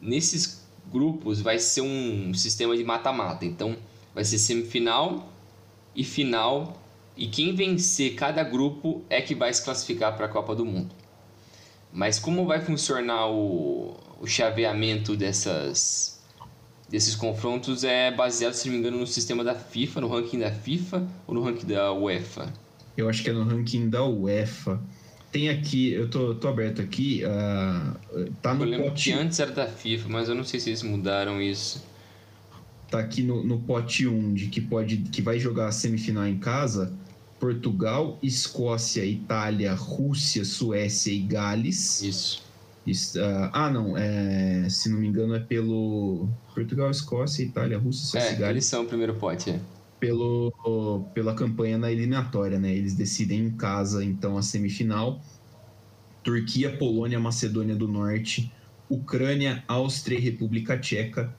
Nesses 0.00 0.64
grupos 0.90 1.40
vai 1.40 1.58
ser 1.58 1.80
um 1.80 2.34
sistema 2.34 2.76
de 2.76 2.84
mata-mata, 2.84 3.44
então 3.44 3.76
vai 4.14 4.24
ser 4.24 4.38
semifinal 4.38 5.32
e 5.94 6.04
final, 6.04 6.80
e 7.16 7.28
quem 7.28 7.54
vencer 7.54 8.14
cada 8.14 8.42
grupo 8.42 9.02
é 9.08 9.20
que 9.20 9.34
vai 9.34 9.52
se 9.52 9.64
classificar 9.64 10.16
para 10.16 10.26
a 10.26 10.28
Copa 10.28 10.54
do 10.54 10.64
Mundo. 10.64 10.94
Mas 11.92 12.18
como 12.18 12.44
vai 12.44 12.60
funcionar 12.60 13.28
o, 13.28 13.96
o 14.20 14.26
chaveamento 14.26 15.16
dessas 15.16 16.13
desses 16.88 17.14
confrontos 17.14 17.84
é 17.84 18.10
baseado, 18.10 18.52
se 18.54 18.66
não 18.66 18.74
me 18.74 18.80
engano, 18.80 18.98
no 18.98 19.06
sistema 19.06 19.42
da 19.42 19.54
FIFA, 19.54 20.00
no 20.02 20.08
ranking 20.08 20.38
da 20.38 20.50
FIFA 20.50 21.06
ou 21.26 21.34
no 21.34 21.42
ranking 21.42 21.66
da 21.66 21.92
UEFA? 21.92 22.52
Eu 22.96 23.08
acho 23.08 23.22
que 23.22 23.30
é 23.30 23.32
no 23.32 23.44
ranking 23.44 23.88
da 23.88 24.04
UEFA. 24.04 24.80
Tem 25.32 25.48
aqui, 25.48 25.90
eu 25.90 26.08
tô, 26.08 26.34
tô 26.36 26.46
aberto 26.46 26.80
aqui, 26.80 27.22
uh, 27.24 28.30
tá 28.40 28.54
no 28.54 28.64
eu 28.64 28.68
lembro 28.68 28.86
pote... 28.90 29.10
que 29.10 29.12
antes 29.12 29.40
era 29.40 29.50
da 29.50 29.66
FIFA, 29.66 30.08
mas 30.08 30.28
eu 30.28 30.34
não 30.34 30.44
sei 30.44 30.60
se 30.60 30.70
eles 30.70 30.82
mudaram 30.82 31.42
isso. 31.42 31.84
Tá 32.88 33.00
aqui 33.00 33.22
no, 33.22 33.42
no 33.42 33.58
pote 33.58 34.06
1 34.06 34.34
de 34.34 34.46
que 34.46 34.60
pode 34.60 34.98
que 34.98 35.20
vai 35.20 35.40
jogar 35.40 35.66
a 35.66 35.72
semifinal 35.72 36.28
em 36.28 36.38
casa, 36.38 36.92
Portugal, 37.40 38.16
Escócia, 38.22 39.04
Itália, 39.04 39.74
Rússia, 39.74 40.44
Suécia 40.44 41.12
e 41.12 41.18
Gales. 41.18 42.00
Isso. 42.02 42.44
Uh, 42.86 43.50
ah, 43.52 43.70
não, 43.70 43.96
é, 43.96 44.68
se 44.68 44.90
não 44.90 44.98
me 44.98 45.06
engano 45.08 45.34
é 45.34 45.40
pelo 45.40 46.28
Portugal, 46.54 46.90
Escócia, 46.90 47.42
Itália, 47.42 47.78
Rússia, 47.78 48.20
Suécia 48.20 48.44
é. 48.44 48.50
Eles 48.50 48.66
são 48.66 48.82
o 48.82 48.86
primeiro 48.86 49.14
pote, 49.14 49.50
é. 49.50 49.60
Pelo, 49.98 50.52
pela 51.14 51.34
campanha 51.34 51.78
na 51.78 51.90
eliminatória, 51.90 52.58
né? 52.58 52.74
Eles 52.74 52.94
decidem 52.94 53.40
em 53.46 53.50
casa, 53.50 54.04
então, 54.04 54.36
a 54.36 54.42
semifinal. 54.42 55.22
Turquia, 56.22 56.76
Polônia, 56.76 57.18
Macedônia 57.18 57.74
do 57.74 57.88
Norte, 57.88 58.52
Ucrânia, 58.88 59.64
Áustria 59.66 60.18
e 60.18 60.20
República 60.20 60.78
Tcheca 60.78 61.34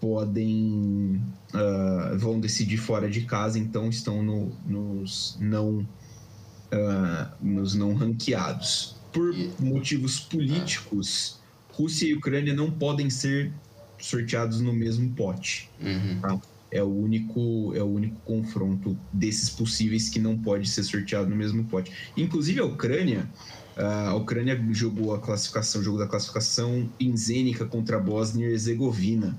podem 0.00 1.22
uh, 1.54 2.18
vão 2.18 2.38
decidir 2.38 2.76
fora 2.76 3.08
de 3.08 3.22
casa, 3.22 3.58
então 3.58 3.88
estão 3.88 4.22
no, 4.22 4.52
nos 4.66 5.38
não 5.40 5.78
uh, 5.78 7.28
nos 7.40 7.74
não 7.74 7.94
ranqueados. 7.94 8.93
Por 9.14 9.34
motivos 9.60 10.20
políticos, 10.20 11.40
Rússia 11.70 12.06
e 12.06 12.14
Ucrânia 12.14 12.52
não 12.52 12.70
podem 12.70 13.08
ser 13.08 13.50
sorteados 13.98 14.60
no 14.60 14.72
mesmo 14.72 15.10
pote. 15.12 15.70
Uhum. 15.80 16.20
Tá? 16.20 16.40
É 16.70 16.82
o 16.82 16.88
único 16.88 17.72
é 17.74 17.82
o 17.82 17.86
único 17.86 18.20
confronto 18.24 18.98
desses 19.12 19.48
possíveis 19.48 20.08
que 20.08 20.18
não 20.18 20.36
pode 20.36 20.68
ser 20.68 20.82
sorteado 20.82 21.30
no 21.30 21.36
mesmo 21.36 21.64
pote. 21.64 21.92
Inclusive 22.16 22.60
a 22.60 22.64
Ucrânia 22.64 23.30
a 23.76 24.14
Ucrânia 24.14 24.60
jogou 24.70 25.14
a 25.14 25.18
classificação, 25.18 25.80
o 25.80 25.84
jogo 25.84 25.98
da 25.98 26.06
classificação 26.06 26.88
em 26.98 27.16
Zênica 27.16 27.64
contra 27.64 27.96
a 27.96 28.00
Bósnia 28.00 28.46
e 28.46 28.52
Herzegovina. 28.52 29.36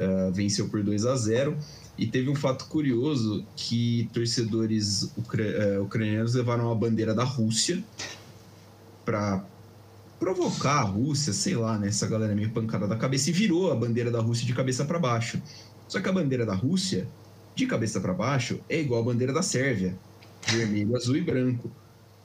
Uh, 0.00 0.32
venceu 0.32 0.68
por 0.68 0.82
2 0.82 1.04
a 1.04 1.14
0 1.14 1.56
e 1.96 2.06
teve 2.06 2.28
um 2.28 2.34
fato 2.34 2.64
curioso 2.64 3.44
que 3.54 4.08
torcedores 4.12 5.12
ucra 5.16 5.78
uh, 5.78 5.84
ucranianos 5.84 6.34
levaram 6.34 6.72
a 6.72 6.74
bandeira 6.74 7.14
da 7.14 7.22
Rússia 7.22 7.84
para 9.04 9.44
provocar 10.18 10.78
a 10.78 10.82
Rússia, 10.82 11.32
sei 11.32 11.56
lá, 11.56 11.76
né? 11.76 11.88
Essa 11.88 12.06
galera 12.06 12.34
meio 12.34 12.50
pancada 12.50 12.86
da 12.86 12.96
cabeça 12.96 13.30
e 13.30 13.32
virou 13.32 13.72
a 13.72 13.74
bandeira 13.74 14.10
da 14.10 14.20
Rússia 14.20 14.46
de 14.46 14.54
cabeça 14.54 14.84
para 14.84 14.98
baixo. 14.98 15.42
Só 15.88 16.00
que 16.00 16.08
a 16.08 16.12
bandeira 16.12 16.46
da 16.46 16.54
Rússia, 16.54 17.08
de 17.54 17.66
cabeça 17.66 18.00
para 18.00 18.14
baixo, 18.14 18.60
é 18.68 18.80
igual 18.80 19.02
a 19.02 19.04
bandeira 19.04 19.32
da 19.32 19.42
Sérvia, 19.42 19.98
vermelho, 20.48 20.96
azul 20.96 21.16
e 21.16 21.20
branco. 21.20 21.70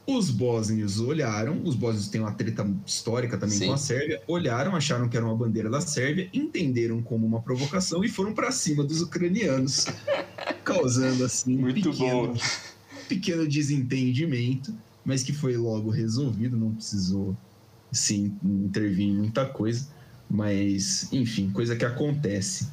Os 0.06 0.30
bósnios 0.30 1.02
olharam, 1.02 1.62
os 1.66 1.76
bósnios 1.76 2.08
têm 2.08 2.22
uma 2.22 2.32
treta 2.32 2.66
histórica 2.86 3.38
também 3.38 3.58
Sim. 3.58 3.68
com 3.68 3.74
a 3.74 3.78
Sérvia, 3.78 4.22
olharam, 4.26 4.76
acharam 4.76 5.10
que 5.10 5.18
era 5.18 5.26
uma 5.26 5.36
bandeira 5.36 5.70
da 5.70 5.82
Sérvia, 5.82 6.30
entenderam 6.32 7.02
como 7.02 7.26
uma 7.26 7.42
provocação 7.42 8.06
e 8.06 8.08
foram 8.08 8.34
para 8.34 8.52
cima 8.52 8.86
dos 8.86 9.02
ucranianos, 9.02 9.88
causando 10.64 11.26
assim 11.26 11.62
um 11.62 11.74
pequeno, 11.74 12.34
pequeno 13.10 13.48
desentendimento, 13.48 14.74
mas 15.08 15.24
que 15.24 15.32
foi 15.32 15.56
logo 15.56 15.90
resolvido, 15.90 16.58
não 16.58 16.74
precisou 16.74 17.36
sim 17.94 18.38
intervir 18.44 19.08
em 19.08 19.16
muita 19.16 19.46
coisa, 19.46 19.88
mas 20.30 21.08
enfim, 21.14 21.50
coisa 21.50 21.78
que 21.78 21.86
acontece. 21.86 22.68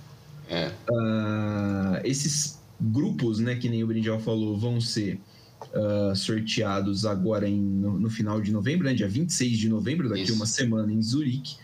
É. 0.51 0.73
Uh, 0.91 2.01
esses 2.03 2.61
grupos, 2.81 3.39
né, 3.39 3.55
que 3.55 3.69
nem 3.69 3.85
o 3.85 3.87
Brinjal 3.87 4.19
falou, 4.19 4.59
vão 4.59 4.81
ser 4.81 5.21
uh, 5.73 6.15
sorteados 6.17 7.07
agora 7.07 7.49
em, 7.49 7.61
no, 7.61 8.01
no, 8.01 8.11
final 8.11 8.41
de 8.41 8.51
novembro, 8.51 8.85
né, 8.85 8.95
dia 8.95 9.09
26 9.09 9.57
de 9.57 9.69
novembro, 9.69 10.09
daqui 10.09 10.23
Isso. 10.23 10.35
uma 10.35 10.45
semana 10.45 10.93
em 10.93 11.01
Zurique. 11.01 11.57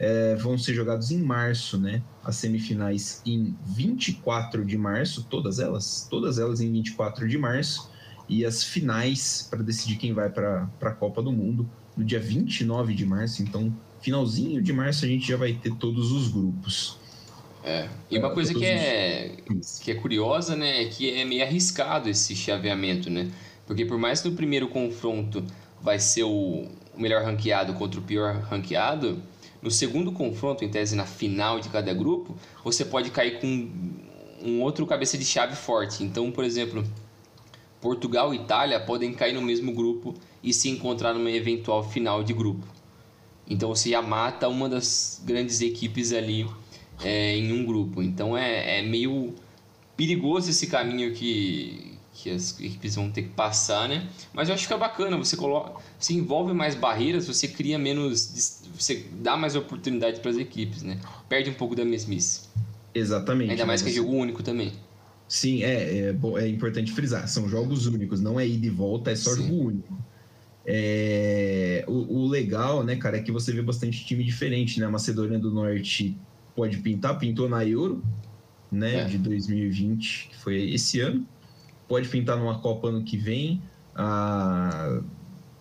É, 0.00 0.36
vão 0.36 0.56
ser 0.56 0.74
jogados 0.74 1.10
em 1.10 1.20
março, 1.20 1.76
né? 1.76 2.00
As 2.22 2.36
semifinais 2.36 3.20
em 3.26 3.56
24 3.66 4.64
de 4.64 4.78
março, 4.78 5.26
todas 5.28 5.58
elas, 5.58 6.06
todas 6.08 6.38
elas 6.38 6.60
em 6.60 6.70
24 6.70 7.26
de 7.26 7.36
março, 7.36 7.90
e 8.28 8.44
as 8.44 8.62
finais 8.62 9.46
para 9.48 9.62
decidir 9.62 9.96
quem 9.96 10.12
vai 10.12 10.28
para 10.28 10.68
a 10.80 10.90
Copa 10.90 11.22
do 11.22 11.32
Mundo 11.32 11.68
no 11.96 12.04
dia 12.04 12.20
29 12.20 12.94
de 12.94 13.06
março. 13.06 13.42
Então, 13.42 13.74
finalzinho 14.00 14.62
de 14.62 14.72
março 14.72 15.04
a 15.04 15.08
gente 15.08 15.26
já 15.26 15.36
vai 15.36 15.54
ter 15.54 15.74
todos 15.74 16.12
os 16.12 16.28
grupos. 16.28 16.96
É. 17.64 17.88
E 18.10 18.18
uma 18.18 18.30
coisa 18.30 18.54
que 18.54 18.64
é, 18.64 19.36
que 19.82 19.90
é 19.90 19.94
curiosa, 19.94 20.56
né, 20.56 20.82
é 20.82 20.84
que 20.86 21.10
é 21.10 21.24
meio 21.24 21.42
arriscado 21.42 22.08
esse 22.08 22.34
chaveamento, 22.36 23.10
né? 23.10 23.30
Porque 23.66 23.84
por 23.84 23.98
mais 23.98 24.20
que 24.20 24.28
no 24.28 24.36
primeiro 24.36 24.68
confronto 24.68 25.44
vai 25.82 25.98
ser 25.98 26.22
o 26.22 26.66
melhor 26.96 27.22
ranqueado 27.24 27.74
contra 27.74 28.00
o 28.00 28.02
pior 28.02 28.36
ranqueado, 28.42 29.22
no 29.60 29.70
segundo 29.70 30.12
confronto, 30.12 30.64
em 30.64 30.68
tese 30.68 30.94
na 30.94 31.04
final 31.04 31.60
de 31.60 31.68
cada 31.68 31.92
grupo, 31.92 32.36
você 32.64 32.84
pode 32.84 33.10
cair 33.10 33.40
com 33.40 33.70
um 34.42 34.62
outro 34.62 34.86
cabeça 34.86 35.18
de 35.18 35.24
chave 35.24 35.56
forte. 35.56 36.04
Então, 36.04 36.30
por 36.30 36.44
exemplo, 36.44 36.84
Portugal 37.80 38.34
e 38.34 38.38
Itália 38.38 38.80
podem 38.80 39.12
cair 39.12 39.32
no 39.32 39.42
mesmo 39.42 39.72
grupo 39.72 40.14
e 40.42 40.52
se 40.52 40.68
encontrar 40.68 41.14
numa 41.14 41.30
eventual 41.30 41.82
final 41.88 42.22
de 42.22 42.32
grupo. 42.32 42.66
Então 43.48 43.68
você 43.68 43.90
já 43.90 44.02
mata 44.02 44.48
uma 44.48 44.68
das 44.68 45.22
grandes 45.24 45.60
equipes 45.60 46.12
ali 46.12 46.46
é, 47.02 47.36
em 47.36 47.52
um 47.52 47.64
grupo. 47.64 48.02
Então 48.02 48.36
é, 48.36 48.78
é 48.78 48.82
meio 48.82 49.34
perigoso 49.96 50.50
esse 50.50 50.66
caminho 50.66 51.12
que, 51.14 51.94
que 52.14 52.30
as 52.30 52.58
equipes 52.60 52.94
vão 52.96 53.10
ter 53.10 53.22
que 53.22 53.30
passar, 53.30 53.88
né? 53.88 54.06
Mas 54.32 54.48
eu 54.48 54.54
acho 54.54 54.66
que 54.66 54.72
é 54.72 54.76
bacana, 54.76 55.16
você 55.16 55.36
coloca, 55.36 55.80
você 55.98 56.12
envolve 56.12 56.52
mais 56.52 56.74
barreiras, 56.74 57.26
você 57.26 57.48
cria 57.48 57.78
menos, 57.78 58.62
você 58.76 59.06
dá 59.12 59.36
mais 59.36 59.56
oportunidade 59.56 60.20
para 60.20 60.30
as 60.30 60.36
equipes, 60.36 60.82
né? 60.82 61.00
Perde 61.28 61.48
um 61.50 61.54
pouco 61.54 61.74
da 61.74 61.84
mesmice. 61.84 62.48
Exatamente. 62.94 63.50
Ainda 63.52 63.66
mais 63.66 63.82
que 63.82 63.88
é 63.88 63.92
jogo 63.92 64.12
único 64.12 64.42
também. 64.42 64.72
Sim, 65.28 65.62
é, 65.62 66.10
é, 66.10 66.16
é, 66.38 66.48
importante 66.48 66.90
frisar, 66.90 67.28
são 67.28 67.48
jogos 67.48 67.86
únicos, 67.86 68.20
não 68.20 68.40
é 68.40 68.48
ida 68.48 68.66
e 68.66 68.70
volta, 68.70 69.10
é 69.10 69.16
só 69.16 69.34
Sim. 69.34 69.42
jogo 69.42 69.68
único. 69.68 69.98
É, 70.66 71.84
o, 71.86 72.22
o, 72.22 72.28
legal, 72.28 72.82
né, 72.82 72.96
cara, 72.96 73.18
é 73.18 73.22
que 73.22 73.30
você 73.30 73.52
vê 73.52 73.62
bastante 73.62 74.04
time 74.04 74.24
diferente, 74.24 74.80
né? 74.80 74.86
A 74.86 74.90
Macedônia 74.90 75.38
do 75.38 75.50
Norte 75.50 76.16
pode 76.56 76.78
pintar, 76.78 77.18
pintou 77.18 77.48
na 77.48 77.64
Euro, 77.64 78.02
né, 78.70 79.02
é. 79.02 79.04
de 79.04 79.18
2020, 79.18 80.28
que 80.30 80.36
foi 80.36 80.70
esse 80.70 81.00
ano 81.00 81.26
pode 81.88 82.08
pintar 82.08 82.36
numa 82.36 82.58
Copa 82.58 82.88
ano 82.88 83.02
que 83.02 83.16
vem. 83.16 83.62
A, 83.96 85.00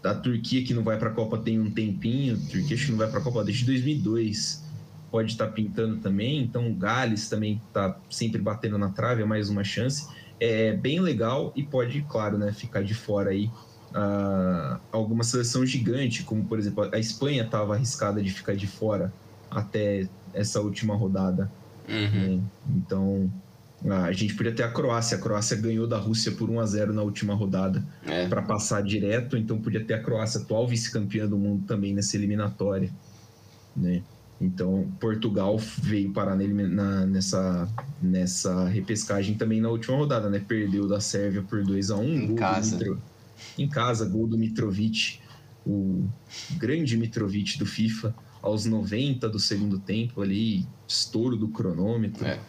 a 0.03 0.13
Turquia, 0.13 0.63
que 0.63 0.73
não 0.73 0.83
vai 0.83 0.99
para 0.99 1.09
a 1.09 1.13
Copa 1.13 1.37
tem 1.37 1.59
um 1.59 1.71
tempinho, 1.71 2.35
a 2.35 2.51
Turquia 2.51 2.75
acho 2.75 2.85
que 2.85 2.91
não 2.91 2.99
vai 2.99 3.09
para 3.09 3.19
a 3.19 3.23
Copa 3.23 3.43
desde 3.43 3.65
2002, 3.65 4.63
pode 5.11 5.31
estar 5.31 5.47
tá 5.47 5.51
pintando 5.51 5.97
também. 5.97 6.41
Então, 6.41 6.69
o 6.69 6.75
Gales 6.75 7.29
também 7.29 7.61
está 7.67 7.97
sempre 8.09 8.41
batendo 8.41 8.77
na 8.77 8.89
trave, 8.89 9.21
é 9.21 9.25
mais 9.25 9.49
uma 9.49 9.63
chance. 9.63 10.07
É 10.39 10.73
bem 10.73 10.99
legal 10.99 11.51
e 11.55 11.63
pode, 11.63 12.01
claro, 12.09 12.37
né, 12.37 12.51
ficar 12.51 12.83
de 12.83 12.93
fora 12.93 13.31
aí 13.31 13.49
uh, 13.91 14.79
alguma 14.91 15.23
seleção 15.23 15.65
gigante, 15.65 16.23
como 16.23 16.45
por 16.45 16.59
exemplo 16.59 16.89
a 16.93 16.99
Espanha 16.99 17.43
estava 17.43 17.73
arriscada 17.73 18.21
de 18.21 18.31
ficar 18.31 18.55
de 18.55 18.67
fora 18.67 19.11
até 19.49 20.07
essa 20.33 20.59
última 20.61 20.95
rodada. 20.95 21.51
Uhum. 21.87 22.37
Né? 22.37 22.43
Então, 22.75 23.31
ah, 23.89 24.03
a 24.05 24.11
gente 24.11 24.35
podia 24.35 24.53
ter 24.53 24.63
a 24.63 24.71
Croácia. 24.71 25.17
A 25.17 25.21
Croácia 25.21 25.55
ganhou 25.55 25.87
da 25.87 25.97
Rússia 25.97 26.31
por 26.31 26.49
1 26.49 26.59
a 26.59 26.65
0 26.65 26.93
na 26.93 27.01
última 27.01 27.33
rodada 27.33 27.83
é. 28.05 28.27
para 28.27 28.41
passar 28.41 28.81
direto, 28.81 29.37
então 29.37 29.59
podia 29.59 29.83
ter 29.83 29.93
a 29.93 30.01
Croácia, 30.01 30.41
atual 30.41 30.67
vice-campeã 30.67 31.27
do 31.27 31.37
mundo, 31.37 31.65
também 31.65 31.93
nessa 31.93 32.15
eliminatória. 32.17 32.91
Né? 33.75 34.01
Então, 34.39 34.91
Portugal 34.99 35.57
veio 35.57 36.13
parar 36.13 36.35
nele 36.35 36.67
na, 36.67 37.05
nessa, 37.05 37.67
nessa 38.01 38.67
repescagem 38.67 39.35
também 39.35 39.59
na 39.59 39.69
última 39.69 39.97
rodada, 39.97 40.29
né? 40.29 40.39
Perdeu 40.39 40.87
da 40.87 40.99
Sérvia 40.99 41.41
por 41.41 41.63
2 41.63 41.89
a 41.89 41.97
1 41.97 42.03
Em 42.03 42.35
casa. 42.35 42.77
Mitro, 42.77 43.01
em 43.57 43.67
casa, 43.67 44.05
gol 44.07 44.27
do 44.27 44.37
Mitrovic, 44.37 45.19
o 45.65 46.07
grande 46.57 46.95
Mitrovic 46.97 47.57
do 47.57 47.65
FIFA, 47.65 48.13
aos 48.41 48.65
90 48.65 49.27
do 49.27 49.39
segundo 49.39 49.79
tempo 49.79 50.21
ali, 50.21 50.67
estouro 50.87 51.35
do 51.35 51.47
cronômetro. 51.47 52.25
É 52.25 52.39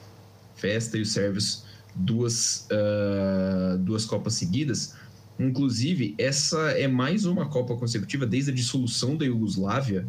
festa 0.59 0.99
e 0.99 1.03
os 1.03 1.11
sérvios 1.11 1.65
duas, 1.95 2.69
uh, 2.71 3.79
duas 3.79 4.05
Copas 4.05 4.35
seguidas. 4.35 4.95
Inclusive, 5.39 6.15
essa 6.19 6.59
é 6.73 6.89
mais 6.89 7.25
uma 7.25 7.49
Copa 7.49 7.77
consecutiva 7.77 8.27
desde 8.27 8.51
a 8.51 8.55
dissolução 8.55 9.17
da 9.17 9.25
Iugoslávia. 9.25 10.07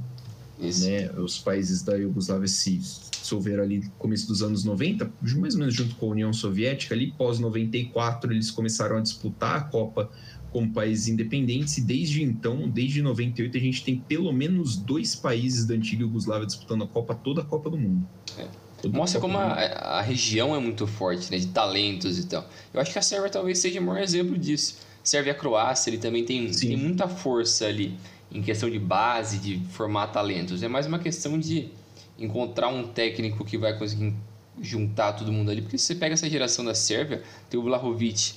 Né? 0.60 1.10
Os 1.14 1.38
países 1.38 1.82
da 1.82 1.96
Iugoslávia 1.96 2.48
se 2.48 2.82
dissolveram 3.22 3.64
ali 3.64 3.80
no 3.80 3.90
começo 3.92 4.28
dos 4.28 4.44
anos 4.44 4.64
90, 4.64 5.12
mais 5.38 5.54
ou 5.54 5.60
menos 5.60 5.74
junto 5.74 5.96
com 5.96 6.08
a 6.08 6.10
União 6.10 6.34
Soviética. 6.34 6.94
Ali, 6.94 7.14
pós-94, 7.18 8.32
eles 8.32 8.52
começaram 8.52 8.98
a 8.98 9.02
disputar 9.02 9.56
a 9.56 9.62
Copa 9.62 10.10
como 10.52 10.72
países 10.74 11.08
independentes 11.08 11.78
e 11.78 11.82
desde 11.82 12.24
então, 12.24 12.68
desde 12.68 13.02
98, 13.02 13.56
a 13.56 13.60
gente 13.60 13.84
tem 13.84 13.98
pelo 13.98 14.34
menos 14.34 14.76
dois 14.76 15.16
países 15.16 15.66
da 15.66 15.76
antiga 15.76 16.02
Iugoslávia 16.02 16.48
disputando 16.48 16.84
a 16.84 16.88
Copa, 16.88 17.14
toda 17.16 17.42
a 17.42 17.46
Copa 17.46 17.70
do 17.70 17.78
Mundo. 17.78 18.08
É. 18.38 18.48
Mostra 18.88 19.20
como 19.20 19.38
a, 19.38 19.54
a, 19.54 20.02
região 20.02 20.56
é 20.56 20.60
muito 20.60 20.88
forte, 20.88 21.30
né? 21.30 21.38
De 21.38 21.48
talentos 21.48 22.18
e 22.18 22.26
tal. 22.26 22.50
Eu 22.74 22.80
acho 22.80 22.94
que 22.94 23.00
a 23.00 23.02
Sérvia 23.02 23.30
talvez 23.30 23.60
seja 23.60 23.80
o 23.80 23.84
maior 23.84 24.02
exemplo 24.02 24.38
disso. 24.38 24.78
Sérvia 25.04 25.32
e 25.32 25.36
a 25.36 25.38
Croácia, 25.38 25.90
ele 25.90 25.98
também 25.98 26.24
tem, 26.24 26.50
tem 26.50 26.78
muita 26.78 27.08
força 27.08 27.66
ali 27.66 27.98
em 28.32 28.42
questão 28.42 28.70
de 28.70 28.80
base, 28.80 29.38
de 29.40 29.60
formar 29.72 30.08
talentos. 30.08 30.62
É 30.62 30.68
mais 30.68 30.86
uma 30.86 31.00
questão 31.00 31.40
de 31.40 31.70
encontrar 32.18 32.68
um 32.68 32.88
técnico 32.88 33.44
que 33.44 33.58
vai 33.58 33.78
conseguir 33.78 34.14
juntar 34.62 35.14
todo 35.14 35.32
mundo 35.32 35.50
ali. 35.50 35.62
Porque 35.62 35.78
se 35.78 35.86
você 35.86 35.96
pega 35.96 36.14
essa 36.14 36.30
geração 36.30 36.64
da 36.64 36.76
Sérvia, 36.76 37.24
tem 37.50 37.60
o 37.60 37.64
Vlahovic 37.64 38.34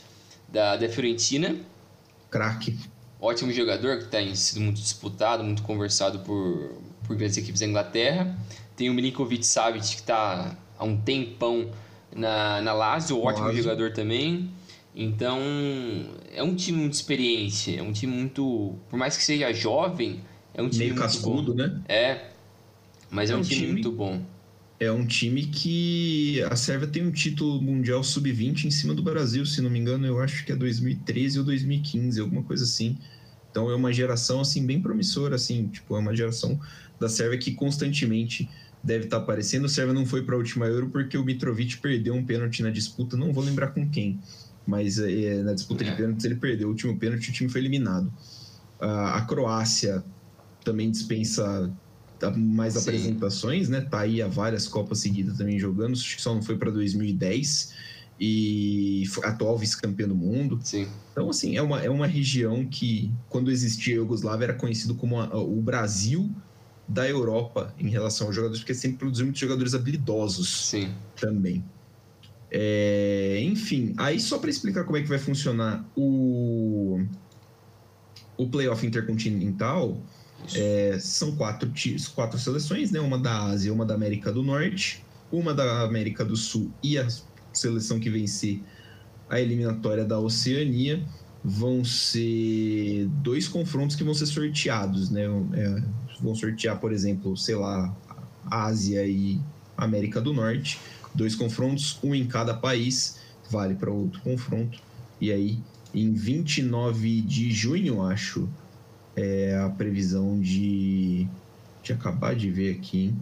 da, 0.49 0.77
da 0.77 0.89
Fiorentina. 0.89 1.57
Craque. 2.31 2.79
Ótimo 3.21 3.53
jogador, 3.53 3.99
que 3.99 4.07
tem 4.07 4.35
sido 4.35 4.61
muito 4.61 4.81
disputado, 4.81 5.45
muito 5.45 5.63
conversado 5.63 6.21
por, 6.21 6.73
por 7.07 7.17
grandes 7.17 7.37
equipes 7.37 7.61
da 7.61 7.67
Inglaterra. 7.67 8.37
Tem 8.77 8.91
o 8.91 8.95
Milinkovic 8.95 9.47
Savic, 9.47 9.87
que 9.87 9.95
está 10.01 10.57
há 10.79 10.85
um 10.85 10.97
tempão 10.97 11.71
na, 12.15 12.61
na 12.63 12.73
Lazio, 12.73 13.23
ótimo 13.23 13.47
Lazio. 13.47 13.63
jogador 13.63 13.93
também. 13.93 14.51
Então, 14.95 15.41
é 16.33 16.43
um 16.43 16.55
time 16.55 16.79
muito 16.79 16.95
experiente, 16.95 17.77
é 17.77 17.83
um 17.83 17.93
time 17.93 18.15
muito. 18.15 18.77
Por 18.91 18.99
mais 18.99 19.17
que 19.17 19.25
seja 19.25 19.53
jovem, 19.53 20.21
é 20.53 20.61
um 20.61 20.69
time 20.69 20.85
Meio 20.85 20.95
muito 20.95 21.03
cascudo, 21.03 21.53
bom. 21.53 21.59
né? 21.59 21.83
É, 21.89 22.31
mas 23.11 23.31
é, 23.31 23.33
é 23.33 23.37
um, 23.37 23.41
um 23.41 23.43
time, 23.43 23.61
time, 23.61 23.73
muito 23.73 23.93
bom. 23.93 24.23
É 24.79 24.91
um 24.91 25.07
time 25.07 25.47
que 25.47 26.43
a 26.43 26.57
Sérvia 26.57 26.89
tem 26.89 27.07
um 27.07 27.13
título 27.13 27.63
mundial 27.63 28.03
sub-20 28.03 28.65
em 28.65 28.71
cima 28.71 28.95
do 28.95 29.03
Brasil, 29.03 29.47
se 29.47 29.61
não 29.61 29.71
me 29.71 29.79
engano, 29.79 30.07
eu 30.07 30.21
acho 30.21 30.45
que 30.45 30.53
é 30.53 30.57
2013 30.57 31.39
ou 31.39 31.45
2015, 31.45 32.21
alguma 32.21 32.43
coisa 32.43 32.65
assim. 32.65 32.99
Então 33.51 33.71
é 33.71 33.77
uma 33.77 33.93
geração 33.93 34.41
assim 34.41 34.67
bem 34.67 34.81
promissora, 34.81 35.37
assim, 35.37 35.69
tipo, 35.69 35.95
é 35.95 36.01
uma 36.01 36.17
geração 36.17 36.59
da 36.99 37.09
Sérvia 37.09 37.39
que 37.39 37.53
constantemente 37.53 38.49
deve 38.83 39.05
estar 39.05 39.19
tá 39.19 39.23
aparecendo. 39.23 39.67
O 39.67 39.69
Sérvia 39.69 39.95
não 39.95 40.05
foi 40.05 40.23
para 40.23 40.35
a 40.35 40.39
última 40.39 40.67
Euro 40.67 40.91
porque 40.91 41.17
o 41.17 41.25
Mitrovic 41.25 41.77
perdeu 41.79 42.15
um 42.15 42.25
pênalti 42.25 42.63
na 42.63 42.71
disputa, 42.71 43.17
não 43.17 43.33
vou 43.33 43.45
lembrar 43.45 43.69
com 43.69 43.89
quem, 43.89 44.19
mas 44.67 44.99
é, 44.99 45.43
na 45.43 45.55
disputa 45.55 45.85
de 45.85 45.91
é. 45.91 45.95
pênaltis 45.95 46.25
ele 46.25 46.37
perdeu 46.37 46.69
o 46.69 46.71
último 46.71 46.99
pênalti, 46.99 47.31
o 47.31 47.33
time 47.33 47.49
foi 47.49 47.61
eliminado. 47.61 48.13
a 48.81 49.21
Croácia 49.23 50.05
também 50.65 50.91
dispensa 50.91 51.73
mais 52.37 52.75
Sim. 52.75 52.81
apresentações, 52.81 53.69
né? 53.69 53.81
Tá 53.81 54.01
aí 54.01 54.23
há 54.23 54.29
várias 54.29 54.69
Copas 54.69 55.01
seguidas 55.01 55.37
também 55.37 55.59
jogando, 55.59 55.95
acho 55.95 56.17
que 56.17 56.23
só 56.23 56.35
não 56.35 56.43
foi 56.43 56.57
para 56.57 56.71
2010 56.71 57.75
e 58.21 59.03
atual 59.25 59.59
vice-campeão 59.59 60.09
do 60.09 60.15
mundo. 60.15 60.61
Sim. 60.63 60.87
Então, 61.11 61.29
assim, 61.29 61.57
é 61.57 61.63
uma, 61.63 61.83
é 61.83 61.91
uma 61.91 62.07
região 62.07 62.65
que, 62.65 63.13
quando 63.29 63.51
existia 63.51 63.95
a 63.95 63.97
Iugoslávia, 63.97 64.45
era 64.45 64.55
conhecido 64.55 64.95
como 64.95 65.19
a, 65.19 65.37
o 65.37 65.61
Brasil 65.61 66.31
da 66.87 67.09
Europa 67.09 67.75
em 67.79 67.89
relação 67.89 68.29
aos 68.29 68.37
jogadores, 68.37 68.61
porque 68.61 68.75
sempre 68.75 68.99
produziu 68.99 69.27
muitos 69.27 69.41
jogadores 69.41 69.75
habilidosos 69.75 70.69
Sim. 70.69 70.93
também. 71.17 71.65
É, 72.55 73.41
enfim, 73.43 73.95
aí 73.97 74.21
só 74.21 74.39
para 74.39 74.51
explicar 74.51 74.85
como 74.85 74.99
é 74.99 75.03
que 75.03 75.09
vai 75.09 75.19
funcionar 75.19 75.89
o, 75.97 77.01
o 78.37 78.47
playoff 78.47 78.87
intercontinental, 78.87 79.97
é, 80.55 80.99
são 81.01 81.35
quatro, 81.35 81.73
quatro 82.15 82.39
seleções, 82.39 82.91
né? 82.91 83.01
Uma 83.01 83.19
da 83.19 83.45
Ásia, 83.45 83.73
uma 83.73 83.87
da 83.87 83.95
América 83.95 84.31
do 84.31 84.43
Norte, 84.43 85.03
uma 85.31 85.55
da 85.55 85.81
América 85.81 86.27
do 86.27 86.37
Sul 86.37 86.71
e 86.83 86.99
a 86.99 87.09
seleção 87.55 87.99
que 87.99 88.11
vencer 88.11 88.61
a 89.31 89.41
eliminatória 89.41 90.05
da 90.05 90.19
Oceania. 90.19 91.03
Vão 91.45 91.85
ser 91.85 93.09
dois 93.23 93.49
confrontos 93.49 93.97
que 93.97 94.05
vão 94.05 94.15
ser 94.15 94.27
sorteados, 94.27 95.11
né? 95.11 95.23
É, 95.55 95.83
vão 96.21 96.35
sortear, 96.35 96.79
por 96.79 96.93
exemplo, 96.93 97.35
sei 97.37 97.55
lá, 97.55 97.97
Ásia 98.51 99.07
e 99.07 99.41
América 99.77 100.21
do 100.21 100.35
Norte. 100.35 100.79
Dois 101.15 101.35
confrontos, 101.35 101.99
um 102.03 102.15
em 102.15 102.27
cada 102.27 102.55
país, 102.55 103.19
vale 103.51 103.75
para 103.75 103.91
outro 103.91 104.21
confronto. 104.21 104.79
E 105.21 105.31
aí, 105.31 105.59
em 105.95 106.13
29 106.13 107.21
de 107.21 107.51
junho, 107.51 108.03
acho, 108.03 108.49
é 109.15 109.57
a 109.65 109.69
previsão 109.69 110.41
de. 110.41 111.27
De 111.83 111.93
acabar 111.93 112.37
de 112.37 112.49
ver 112.49 112.77
aqui, 112.77 113.07
hein? 113.07 113.17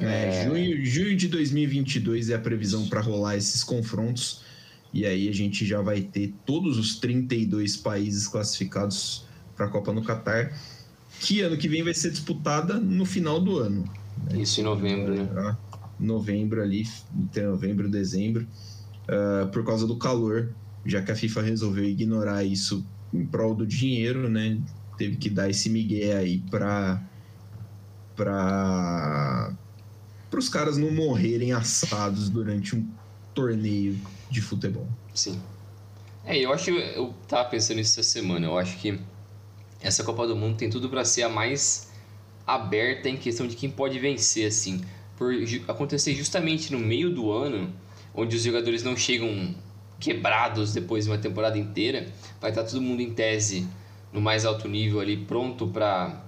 É, 0.00 0.44
junho, 0.44 0.84
junho 0.84 1.16
de 1.16 1.28
2022 1.28 2.30
é 2.30 2.34
a 2.34 2.38
previsão 2.38 2.86
para 2.86 3.00
rolar 3.00 3.36
esses 3.36 3.62
confrontos. 3.64 4.42
E 4.92 5.06
aí 5.06 5.28
a 5.28 5.32
gente 5.32 5.66
já 5.66 5.80
vai 5.80 6.02
ter 6.02 6.34
todos 6.44 6.78
os 6.78 6.96
32 6.96 7.76
países 7.78 8.28
classificados 8.28 9.24
para 9.56 9.66
a 9.66 9.68
Copa 9.68 9.92
no 9.92 10.02
Catar, 10.02 10.52
que 11.20 11.40
ano 11.40 11.56
que 11.56 11.68
vem 11.68 11.82
vai 11.82 11.94
ser 11.94 12.10
disputada 12.10 12.74
no 12.74 13.06
final 13.06 13.40
do 13.40 13.58
ano. 13.58 13.84
Né? 14.30 14.42
Isso 14.42 14.60
em 14.60 14.64
novembro, 14.64 15.14
né? 15.14 15.56
Novembro 16.02 16.62
ali, 16.62 16.84
entre 17.16 17.42
novembro 17.42 17.86
e 17.86 17.90
dezembro, 17.90 18.46
uh, 19.08 19.50
por 19.50 19.64
causa 19.64 19.86
do 19.86 19.98
calor, 19.98 20.54
já 20.84 21.02
que 21.02 21.12
a 21.12 21.16
FIFA 21.16 21.42
resolveu 21.42 21.84
ignorar 21.84 22.44
isso 22.44 22.84
em 23.12 23.24
prol 23.26 23.54
do 23.54 23.66
dinheiro, 23.66 24.28
né? 24.28 24.60
Teve 24.98 25.16
que 25.16 25.30
dar 25.30 25.48
esse 25.48 25.70
migué 25.70 26.16
aí 26.16 26.38
para 26.50 27.02
para 28.16 29.56
para 30.30 30.38
os 30.38 30.48
caras 30.48 30.78
não 30.78 30.90
morrerem 30.90 31.52
assados 31.52 32.30
durante 32.30 32.74
um 32.74 32.88
torneio 33.34 33.98
de 34.30 34.40
futebol. 34.40 34.88
Sim. 35.14 35.38
É, 36.24 36.38
eu 36.38 36.52
acho 36.52 36.70
eu 36.70 37.12
tava 37.28 37.48
pensando 37.48 37.76
nisso 37.76 38.00
essa 38.00 38.08
semana. 38.08 38.46
Eu 38.46 38.58
acho 38.58 38.78
que 38.78 38.98
essa 39.80 40.04
Copa 40.04 40.26
do 40.26 40.36
Mundo 40.36 40.56
tem 40.56 40.70
tudo 40.70 40.88
para 40.88 41.04
ser 41.04 41.22
a 41.22 41.28
mais 41.28 41.90
aberta 42.46 43.08
em 43.08 43.16
questão 43.16 43.46
de 43.46 43.56
quem 43.56 43.70
pode 43.70 43.98
vencer, 43.98 44.46
assim, 44.46 44.80
por 45.16 45.32
acontecer 45.68 46.14
justamente 46.14 46.72
no 46.72 46.78
meio 46.78 47.14
do 47.14 47.30
ano, 47.30 47.72
onde 48.14 48.36
os 48.36 48.42
jogadores 48.42 48.82
não 48.82 48.96
chegam 48.96 49.54
quebrados 49.98 50.72
depois 50.72 51.04
de 51.04 51.10
uma 51.10 51.18
temporada 51.18 51.56
inteira, 51.56 52.08
vai 52.40 52.50
estar 52.50 52.64
todo 52.64 52.80
mundo 52.80 53.00
em 53.00 53.12
tese 53.12 53.68
no 54.12 54.20
mais 54.20 54.44
alto 54.44 54.68
nível 54.68 55.00
ali, 55.00 55.16
pronto 55.16 55.68
para 55.68 56.20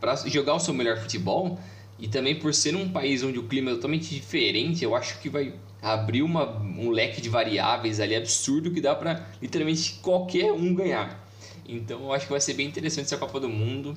para 0.00 0.14
jogar 0.28 0.54
o 0.54 0.60
seu 0.60 0.72
melhor 0.72 0.96
futebol. 0.98 1.58
E 1.98 2.06
também 2.06 2.36
por 2.36 2.54
ser 2.54 2.76
um 2.76 2.88
país 2.88 3.24
onde 3.24 3.40
o 3.40 3.48
clima 3.48 3.72
é 3.72 3.74
totalmente 3.74 4.14
diferente, 4.14 4.84
eu 4.84 4.94
acho 4.94 5.18
que 5.18 5.28
vai 5.28 5.54
abrir 5.82 6.22
uma, 6.22 6.58
um 6.60 6.90
leque 6.90 7.20
de 7.20 7.28
variáveis 7.28 7.98
ali 7.98 8.14
absurdo 8.14 8.70
que 8.70 8.80
dá 8.80 8.94
para 8.94 9.26
literalmente 9.42 9.94
qualquer 10.00 10.52
um 10.52 10.72
ganhar. 10.72 11.28
Então 11.68 12.02
eu 12.02 12.12
acho 12.12 12.26
que 12.26 12.30
vai 12.30 12.40
ser 12.40 12.54
bem 12.54 12.68
interessante 12.68 13.06
essa 13.06 13.16
Copa 13.16 13.40
do 13.40 13.48
Mundo. 13.48 13.96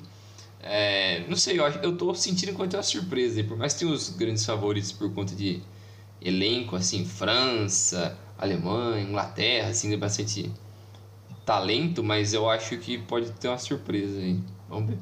É, 0.62 1.26
não 1.28 1.36
sei, 1.36 1.58
eu, 1.58 1.66
eu 1.82 1.96
tô 1.98 2.14
sentindo 2.14 2.52
quanto 2.54 2.74
é 2.74 2.78
uma 2.78 2.82
surpresa, 2.84 3.42
por 3.44 3.56
mais 3.58 3.72
que 3.74 3.80
tenha 3.80 3.92
os 3.92 4.10
grandes 4.10 4.44
favoritos 4.44 4.92
por 4.92 5.12
conta 5.14 5.34
de 5.34 5.68
elenco, 6.20 6.76
assim, 6.76 7.04
França, 7.04 8.18
Alemanha, 8.38 9.02
Inglaterra, 9.02 9.70
assim, 9.70 9.88
tem 9.90 9.98
bastante 9.98 10.54
talento, 11.44 12.02
mas 12.04 12.34
eu 12.34 12.48
acho 12.50 12.78
que 12.78 12.98
pode 12.98 13.32
ter 13.32 13.48
uma 13.48 13.58
surpresa 13.58 14.18
aí. 14.20 14.44
Vamos 14.68 14.90
ver. 14.90 15.00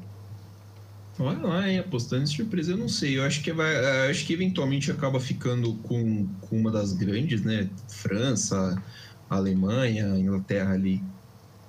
Olha 1.19 1.39
lá, 1.45 1.69
hein? 1.69 1.79
apostando 1.79 2.23
em 2.23 2.25
surpresa, 2.25 2.71
eu 2.71 2.77
não 2.77 2.87
sei. 2.87 3.17
Eu 3.17 3.23
acho 3.23 3.43
que 3.43 3.51
vai, 3.53 4.09
acho 4.09 4.25
que 4.25 4.33
eventualmente 4.33 4.91
acaba 4.91 5.19
ficando 5.19 5.79
com, 5.81 6.35
com 6.39 6.57
uma 6.59 6.71
das 6.71 6.93
grandes, 6.93 7.43
né? 7.43 7.69
França, 8.01 8.83
Alemanha, 9.29 10.17
Inglaterra 10.17 10.73
ali, 10.73 11.05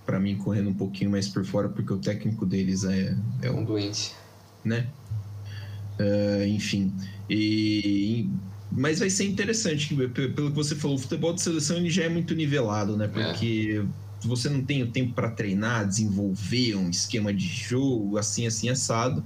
para 0.04 0.18
mim 0.18 0.36
correndo 0.36 0.70
um 0.70 0.74
pouquinho 0.74 1.10
mais 1.10 1.28
por 1.28 1.44
fora, 1.44 1.68
porque 1.68 1.92
o 1.92 1.98
técnico 1.98 2.44
deles 2.44 2.84
é, 2.84 3.16
é 3.42 3.50
um 3.50 3.64
doente, 3.64 4.12
né? 4.64 4.88
Uh, 6.00 6.46
enfim, 6.46 6.92
e, 7.28 8.28
mas 8.70 8.98
vai 8.98 9.10
ser 9.10 9.24
interessante, 9.26 9.94
pelo 9.94 10.50
que 10.50 10.56
você 10.56 10.74
falou, 10.74 10.96
o 10.96 11.00
futebol 11.00 11.32
de 11.32 11.42
seleção 11.42 11.76
ele 11.76 11.90
já 11.90 12.04
é 12.04 12.08
muito 12.08 12.34
nivelado, 12.34 12.96
né? 12.96 13.04
É. 13.04 13.08
Porque 13.08 13.82
é 13.82 14.02
você 14.26 14.48
não 14.48 14.62
tem 14.62 14.82
o 14.82 14.90
tempo 14.90 15.14
para 15.14 15.30
treinar, 15.30 15.86
desenvolver 15.86 16.76
um 16.76 16.88
esquema 16.88 17.32
de 17.32 17.46
jogo, 17.46 18.16
assim, 18.16 18.46
assim, 18.46 18.68
assado. 18.68 19.24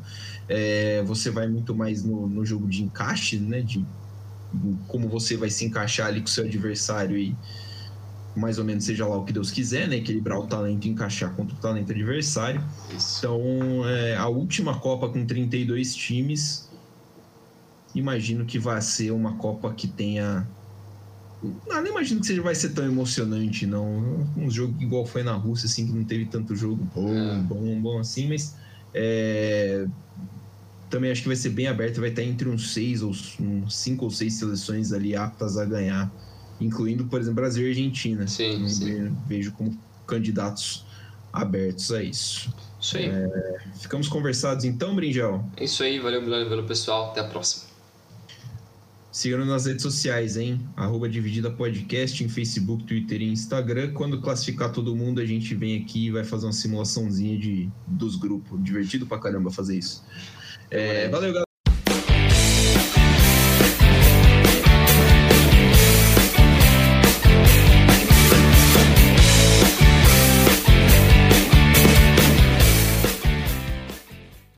É, 0.49 1.03
você 1.05 1.31
vai 1.31 1.49
muito 1.49 1.75
mais 1.75 2.03
no, 2.03 2.27
no 2.27 2.45
jogo 2.45 2.67
de 2.69 2.83
encaixe, 2.83 3.39
né? 3.39 3.61
De 3.61 3.85
como 4.87 5.09
você 5.09 5.37
vai 5.37 5.51
se 5.51 5.65
encaixar 5.65 6.07
ali 6.07 6.21
com 6.21 6.27
o 6.27 6.31
seu 6.31 6.45
adversário 6.45 7.17
e 7.17 7.37
mais 8.37 8.59
ou 8.59 8.65
menos 8.65 8.85
seja 8.85 9.07
lá 9.07 9.17
o 9.17 9.25
que 9.25 9.33
Deus 9.33 9.51
quiser, 9.51 9.89
né? 9.89 9.97
Equilibrar 9.97 10.39
o 10.39 10.47
talento 10.47 10.87
e 10.87 10.91
encaixar 10.91 11.35
contra 11.35 11.55
o 11.55 11.59
talento 11.59 11.91
adversário. 11.91 12.63
Isso. 12.97 13.19
Então, 13.19 13.89
é, 13.89 14.17
a 14.17 14.29
última 14.29 14.79
Copa 14.79 15.09
com 15.09 15.25
32 15.25 15.95
times, 15.95 16.71
imagino 17.95 18.45
que 18.45 18.59
vai 18.59 18.81
ser 18.81 19.11
uma 19.11 19.37
Copa 19.37 19.73
que 19.73 19.89
tenha 19.89 20.47
não, 21.43 21.83
não 21.83 21.87
imagino 21.87 22.21
que 22.21 22.27
seja, 22.27 22.43
vai 22.43 22.55
ser 22.55 22.71
tão 22.71 22.85
emocionante, 22.85 23.67
não. 23.67 24.27
Um 24.37 24.51
jogo 24.51 24.75
igual 24.81 25.05
foi 25.05 25.23
na 25.23 25.35
Rússia, 25.35 25.67
assim, 25.67 25.87
que 25.87 25.93
não 25.93 26.05
teve 26.05 26.27
tanto 26.27 26.57
jogo 26.57 26.83
bom, 26.95 27.15
é. 27.15 27.39
bom, 27.43 27.81
bom 27.81 27.99
assim, 27.99 28.29
mas 28.29 28.57
é, 28.95 29.87
também 30.89 31.11
acho 31.11 31.23
que 31.23 31.29
vai 31.29 31.37
ser 31.37 31.51
bem 31.51 31.69
aberto, 31.69 32.01
vai 32.01 32.11
estar 32.11 32.23
entre 32.23 32.49
uns 32.49 32.73
seis 32.73 33.03
ou 33.03 33.11
uns 33.11 33.77
cinco 33.77 34.05
ou 34.05 34.11
seis 34.11 34.35
seleções 34.35 34.93
ali 34.93 35.15
aptas 35.15 35.59
a 35.59 35.65
ganhar, 35.65 36.11
incluindo, 36.61 37.05
por 37.07 37.21
exemplo, 37.21 37.37
Brasil 37.37 37.67
e 37.67 37.71
Argentina. 37.71 38.27
Sim, 38.27 38.69
sim. 38.69 39.17
Vejo 39.27 39.53
como 39.53 39.77
candidatos 40.07 40.85
abertos 41.33 41.93
a 41.93 42.03
isso. 42.03 42.53
Isso 42.81 42.97
aí. 42.97 43.07
É, 43.07 43.59
ficamos 43.79 44.09
conversados 44.09 44.65
então, 44.65 44.95
Brinjel? 44.95 45.45
É 45.57 45.65
isso 45.65 45.83
aí, 45.83 45.99
valeu, 45.99 46.23
valeu, 46.25 46.65
pessoal. 46.65 47.11
Até 47.11 47.21
a 47.21 47.25
próxima. 47.25 47.67
Sigam 49.17 49.47
nas 49.47 49.65
redes 49.65 49.83
sociais, 49.83 50.37
hein? 50.37 50.61
Arroba 50.77 51.09
Dividida 51.09 51.51
Podcast 51.51 52.23
em 52.23 52.29
Facebook, 52.29 52.85
Twitter 52.85 53.23
e 53.23 53.29
Instagram. 53.31 53.95
Quando 53.95 54.21
classificar 54.21 54.71
todo 54.71 54.95
mundo, 54.95 55.23
a 55.23 55.25
gente 55.25 55.55
vem 55.55 55.83
aqui 55.83 56.09
e 56.09 56.11
vai 56.11 56.23
fazer 56.23 56.45
uma 56.45 56.53
simulaçãozinha 56.53 57.39
de, 57.39 57.71
dos 57.87 58.15
grupos. 58.15 58.63
Divertido 58.63 59.07
pra 59.07 59.19
caramba 59.19 59.51
fazer 59.51 59.79
isso. 59.79 60.05
É, 60.71 61.09
valeu, 61.09 61.33
galera. 61.33 61.46